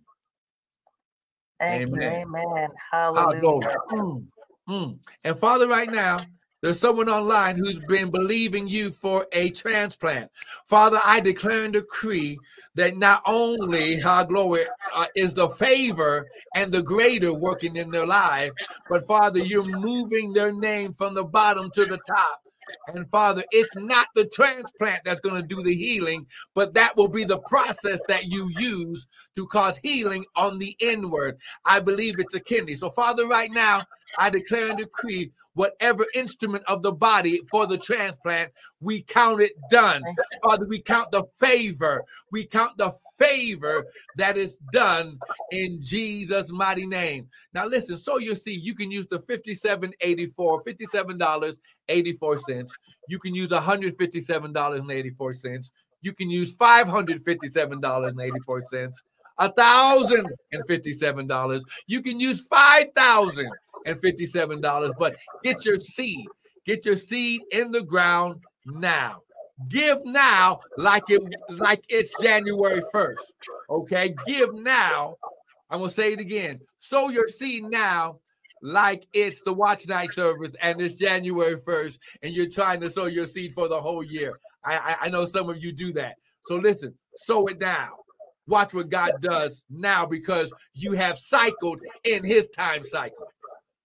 Thank 1.60 1.92
you. 1.92 1.98
Amen. 1.98 2.26
Amen. 2.36 2.70
Hallelujah. 2.92 3.78
Mm, 3.92 4.26
mm. 4.68 5.00
And 5.24 5.40
Father, 5.40 5.68
right 5.68 5.92
now, 5.92 6.22
there's 6.66 6.80
someone 6.80 7.10
online 7.10 7.58
who's 7.58 7.80
been 7.82 8.10
believing 8.10 8.68
you 8.68 8.90
for 8.90 9.28
a 9.34 9.52
transplant. 9.52 10.32
Father, 10.66 11.00
I 11.06 11.20
declare 11.20 11.66
and 11.66 11.74
decree 11.74 12.40
that 12.74 12.98
not 12.98 13.22
only, 13.28 14.02
our 14.02 14.26
glory, 14.26 14.64
uh, 14.96 15.06
is 15.16 15.32
the 15.32 15.50
favor 15.50 16.26
and 16.56 16.72
the 16.72 16.82
greater 16.82 17.32
working 17.36 17.76
in 17.76 17.92
their 17.92 18.08
life, 18.08 18.50
but 18.90 19.06
Father, 19.06 19.42
you're 19.42 19.64
moving 19.64 20.34
their 20.34 20.52
name 20.52 20.94
from 20.94 21.14
the 21.14 21.24
bottom 21.24 21.70
to 21.76 21.86
the 21.86 22.00
top. 22.00 22.42
And 22.88 23.08
Father, 23.12 23.44
it's 23.52 23.76
not 23.76 24.08
the 24.16 24.26
transplant 24.26 25.04
that's 25.04 25.20
going 25.20 25.40
to 25.40 25.48
do 25.48 25.62
the 25.62 25.76
healing, 25.76 26.26
but 26.56 26.74
that 26.74 26.98
will 26.98 27.08
be 27.08 27.24
the 27.24 27.40
process 27.40 28.02
that 28.08 28.26
you 28.26 28.50
use 28.58 29.08
to 29.36 29.46
cause 29.48 29.78
healing 29.78 30.26
on 30.36 30.58
the 30.58 30.76
inward. 30.80 31.38
I 31.64 31.80
believe 31.80 32.20
it's 32.20 32.34
a 32.34 32.40
kidney. 32.40 32.74
So, 32.74 32.90
Father, 32.90 33.28
right 33.28 33.52
now, 33.52 33.84
I 34.18 34.30
declare 34.30 34.70
and 34.70 34.78
decree 34.78 35.32
whatever 35.54 36.06
instrument 36.14 36.64
of 36.68 36.82
the 36.82 36.92
body 36.92 37.40
for 37.50 37.66
the 37.66 37.78
transplant, 37.78 38.52
we 38.82 39.04
count 39.04 39.42
it 39.42 39.54
done. 39.70 40.04
Father, 40.44 40.66
we 40.66 40.82
count 40.82 41.12
the 41.12 41.24
favor. 41.40 42.04
We 42.32 42.46
count 42.46 42.78
the 42.78 42.94
favor 43.18 43.86
that 44.18 44.36
is 44.38 44.58
done 44.72 45.18
in 45.52 45.82
Jesus' 45.82 46.52
mighty 46.52 46.86
name. 46.86 47.28
Now, 47.54 47.66
listen, 47.66 47.98
so 47.98 48.18
you 48.18 48.36
see, 48.36 48.54
you 48.54 48.76
can 48.76 48.92
use 48.92 49.08
the 49.08 49.20
5784, 49.20 50.64
$57.84. 50.64 52.70
You 53.08 53.20
can 53.20 53.34
use 53.36 53.52
$157.84. 53.52 55.72
You 56.02 56.14
can 56.14 56.30
use 56.30 56.54
$557.84. 56.54 58.92
A 59.38 59.52
thousand 59.52 60.30
and 60.54 60.66
fifty-seven 60.66 61.28
dollars. 61.28 61.62
You 61.88 62.02
can 62.02 62.22
use 62.22 62.48
five 62.48 62.86
thousand 62.96 63.52
and 63.86 64.00
fifty-seven 64.02 64.62
dollars, 64.62 64.92
but 65.00 65.16
get 65.44 65.66
your 65.66 65.80
seed. 65.80 66.26
Get 66.66 66.86
your 66.86 66.96
seed 66.96 67.42
in 67.52 67.72
the 67.72 67.84
ground 67.84 68.42
now. 68.66 69.22
Give 69.70 70.04
now 70.04 70.60
like 70.78 71.04
it 71.10 71.22
like 71.50 71.86
it's 71.88 72.12
January 72.22 72.82
1st. 72.94 73.16
Okay, 73.70 74.16
give 74.28 74.54
now. 74.54 75.16
I'm 75.70 75.80
gonna 75.80 75.92
say 75.92 76.14
it 76.14 76.20
again. 76.20 76.60
Sow 76.78 77.10
your 77.10 77.28
seed 77.28 77.64
now 77.64 78.20
like 78.62 79.08
it's 79.14 79.42
the 79.44 79.54
watch 79.54 79.88
night 79.88 80.12
service 80.12 80.52
and 80.62 80.82
it's 80.82 80.96
January 80.96 81.56
1st, 81.56 82.00
and 82.24 82.34
you're 82.34 82.50
trying 82.50 82.82
to 82.82 82.90
sow 82.90 83.06
your 83.06 83.28
seed 83.28 83.54
for 83.56 83.68
the 83.68 83.80
whole 83.80 84.04
year. 84.04 84.38
I, 84.64 84.78
I, 84.78 85.06
I 85.06 85.10
know 85.10 85.26
some 85.26 85.50
of 85.50 85.64
you 85.64 85.72
do 85.72 85.94
that. 85.94 86.16
So 86.48 86.56
listen, 86.56 86.94
sow 87.16 87.46
it 87.48 87.60
now. 87.60 87.92
Watch 88.48 88.74
what 88.74 88.90
God 88.90 89.14
does 89.22 89.64
now 89.70 90.06
because 90.06 90.52
you 90.74 90.92
have 90.94 91.18
cycled 91.18 91.80
in 92.04 92.24
his 92.24 92.48
time 92.50 92.84
cycle. 92.84 93.28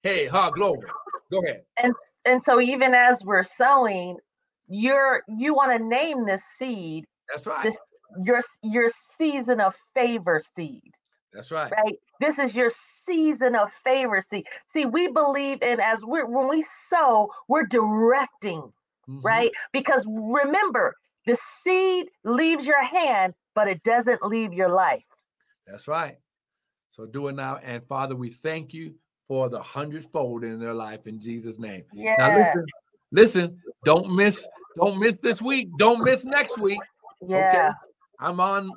Hey, 0.02 0.26
ha, 0.26 0.50
glory. 0.50 0.88
Go 1.30 1.42
ahead. 1.44 1.62
And 1.82 1.94
and 2.24 2.42
so 2.44 2.60
even 2.60 2.94
as 2.94 3.24
we're 3.24 3.42
sowing, 3.42 4.16
you're 4.68 5.22
you 5.28 5.54
want 5.54 5.76
to 5.76 5.84
name 5.84 6.24
this 6.26 6.44
seed 6.44 7.04
That's 7.28 7.46
right. 7.46 7.62
this 7.62 7.76
your 8.24 8.42
your 8.62 8.90
season 9.18 9.60
of 9.60 9.74
favor 9.94 10.40
seed. 10.56 10.94
That's 11.32 11.52
right. 11.52 11.70
right? 11.70 11.94
This 12.18 12.38
is 12.40 12.56
your 12.56 12.70
season 12.70 13.54
of 13.54 13.70
favor. 13.84 14.20
seed. 14.20 14.46
see, 14.66 14.84
we 14.84 15.06
believe 15.08 15.62
in 15.62 15.78
as 15.80 16.04
we're 16.04 16.26
when 16.26 16.48
we 16.48 16.62
sow, 16.62 17.30
we're 17.46 17.66
directing, 17.66 18.60
Mhm. 19.08 19.22
right? 19.22 19.50
Because 19.72 20.04
remember, 20.08 20.96
the 21.26 21.36
seed 21.36 22.08
leaves 22.24 22.66
your 22.66 22.82
hand, 22.82 23.34
but 23.54 23.68
it 23.68 23.82
doesn't 23.84 24.22
leave 24.24 24.52
your 24.52 24.70
life. 24.70 25.04
That's 25.66 25.86
right. 25.86 26.18
So 26.90 27.06
do 27.06 27.28
it 27.28 27.34
now. 27.34 27.58
And 27.58 27.86
Father, 27.86 28.16
we 28.16 28.30
thank 28.30 28.74
you 28.74 28.94
for 29.30 29.48
the 29.48 29.62
hundredfold 29.62 30.42
in 30.42 30.58
their 30.58 30.74
life 30.74 31.06
in 31.06 31.20
Jesus' 31.20 31.56
name. 31.56 31.84
Yeah. 31.92 32.16
Now 32.18 32.34
listen, 32.34 32.66
listen, 33.12 33.62
don't 33.84 34.12
miss, 34.12 34.48
don't 34.76 34.98
miss 34.98 35.18
this 35.22 35.40
week. 35.40 35.68
Don't 35.76 36.02
miss 36.02 36.24
next 36.24 36.58
week. 36.58 36.80
yeah. 37.24 37.74
I'm 38.18 38.40
on 38.40 38.72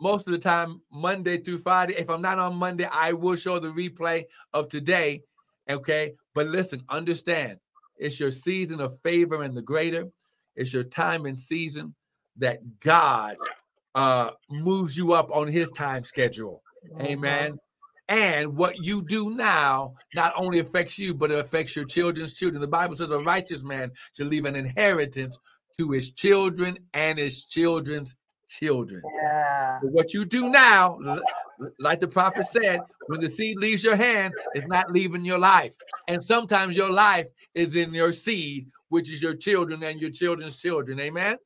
most 0.00 0.28
of 0.28 0.32
the 0.32 0.38
time 0.38 0.80
Monday 0.92 1.38
through 1.38 1.58
Friday. 1.58 1.96
If 1.96 2.08
I'm 2.08 2.22
not 2.22 2.38
on 2.38 2.54
Monday, 2.54 2.84
I 2.84 3.12
will 3.14 3.34
show 3.34 3.58
the 3.58 3.72
replay 3.72 4.26
of 4.52 4.68
today. 4.68 5.24
Okay. 5.68 6.12
But 6.36 6.46
listen, 6.46 6.84
understand 6.88 7.58
it's 7.96 8.20
your 8.20 8.30
season 8.30 8.80
of 8.80 8.96
favor 9.02 9.42
and 9.42 9.56
the 9.56 9.62
greater. 9.62 10.06
It's 10.54 10.72
your 10.72 10.84
time 10.84 11.26
and 11.26 11.38
season 11.38 11.96
that 12.36 12.60
God 12.78 13.38
uh 13.96 14.30
moves 14.48 14.96
you 14.96 15.14
up 15.14 15.34
on 15.34 15.48
his 15.48 15.68
time 15.72 16.04
schedule. 16.04 16.62
Mhm. 16.94 17.06
Amen. 17.06 17.58
And 18.10 18.56
what 18.56 18.76
you 18.84 19.02
do 19.02 19.30
now 19.30 19.94
not 20.16 20.32
only 20.36 20.58
affects 20.58 20.98
you, 20.98 21.14
but 21.14 21.30
it 21.30 21.38
affects 21.38 21.76
your 21.76 21.84
children's 21.84 22.34
children. 22.34 22.60
The 22.60 22.66
Bible 22.66 22.96
says 22.96 23.12
a 23.12 23.20
righteous 23.20 23.62
man 23.62 23.92
should 24.16 24.26
leave 24.26 24.46
an 24.46 24.56
inheritance 24.56 25.38
to 25.78 25.92
his 25.92 26.10
children 26.10 26.76
and 26.92 27.20
his 27.20 27.44
children's 27.44 28.16
children. 28.48 29.00
Yeah. 29.22 29.78
What 29.82 30.12
you 30.12 30.24
do 30.24 30.50
now, 30.50 30.98
like 31.78 32.00
the 32.00 32.08
prophet 32.08 32.46
said, 32.48 32.80
when 33.06 33.20
the 33.20 33.30
seed 33.30 33.58
leaves 33.58 33.84
your 33.84 33.94
hand, 33.94 34.34
it's 34.54 34.66
not 34.66 34.90
leaving 34.90 35.24
your 35.24 35.38
life. 35.38 35.76
And 36.08 36.20
sometimes 36.20 36.76
your 36.76 36.90
life 36.90 37.28
is 37.54 37.76
in 37.76 37.94
your 37.94 38.10
seed, 38.10 38.66
which 38.88 39.08
is 39.08 39.22
your 39.22 39.36
children 39.36 39.84
and 39.84 40.00
your 40.00 40.10
children's 40.10 40.56
children. 40.56 40.98
Amen. 40.98 41.36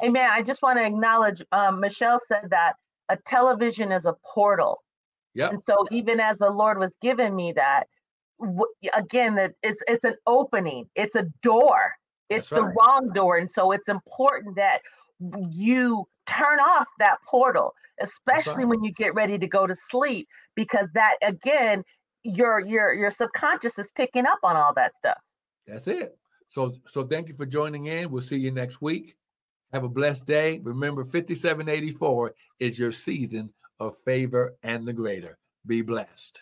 Amen. 0.00 0.30
I 0.30 0.42
just 0.42 0.62
want 0.62 0.78
to 0.78 0.86
acknowledge 0.86 1.42
um, 1.50 1.80
Michelle 1.80 2.20
said 2.24 2.50
that 2.50 2.74
a 3.08 3.16
television 3.16 3.90
is 3.90 4.06
a 4.06 4.14
portal. 4.24 4.80
Yep. 5.38 5.52
And 5.52 5.62
so 5.62 5.86
even 5.92 6.18
as 6.18 6.38
the 6.38 6.50
Lord 6.50 6.80
was 6.80 6.96
giving 7.00 7.36
me 7.36 7.52
that, 7.52 7.84
w- 8.40 8.66
again, 8.92 9.36
that 9.36 9.52
it's 9.62 9.80
it's 9.86 10.04
an 10.04 10.16
opening, 10.26 10.88
it's 10.96 11.14
a 11.14 11.26
door, 11.42 11.94
it's 12.28 12.48
That's 12.50 12.60
the 12.60 12.66
right. 12.66 12.74
wrong 12.76 13.12
door, 13.12 13.36
and 13.36 13.50
so 13.50 13.70
it's 13.70 13.88
important 13.88 14.56
that 14.56 14.80
you 15.50 16.08
turn 16.26 16.58
off 16.58 16.88
that 16.98 17.18
portal, 17.24 17.72
especially 18.00 18.64
right. 18.64 18.70
when 18.70 18.82
you 18.82 18.90
get 18.90 19.14
ready 19.14 19.38
to 19.38 19.46
go 19.46 19.64
to 19.64 19.76
sleep, 19.76 20.26
because 20.56 20.88
that 20.94 21.14
again, 21.22 21.84
your 22.24 22.58
your 22.58 22.92
your 22.92 23.12
subconscious 23.12 23.78
is 23.78 23.92
picking 23.92 24.26
up 24.26 24.40
on 24.42 24.56
all 24.56 24.74
that 24.74 24.96
stuff. 24.96 25.18
That's 25.68 25.86
it. 25.86 26.18
So 26.48 26.74
so 26.88 27.04
thank 27.04 27.28
you 27.28 27.36
for 27.36 27.46
joining 27.46 27.86
in. 27.86 28.10
We'll 28.10 28.22
see 28.22 28.38
you 28.38 28.50
next 28.50 28.82
week. 28.82 29.14
Have 29.72 29.84
a 29.84 29.88
blessed 29.88 30.26
day. 30.26 30.58
Remember 30.64 31.04
5784 31.04 32.34
is 32.58 32.76
your 32.76 32.90
season 32.90 33.52
of 33.80 33.96
favor 34.04 34.56
and 34.62 34.86
the 34.86 34.92
greater. 34.92 35.38
Be 35.66 35.82
blessed. 35.82 36.40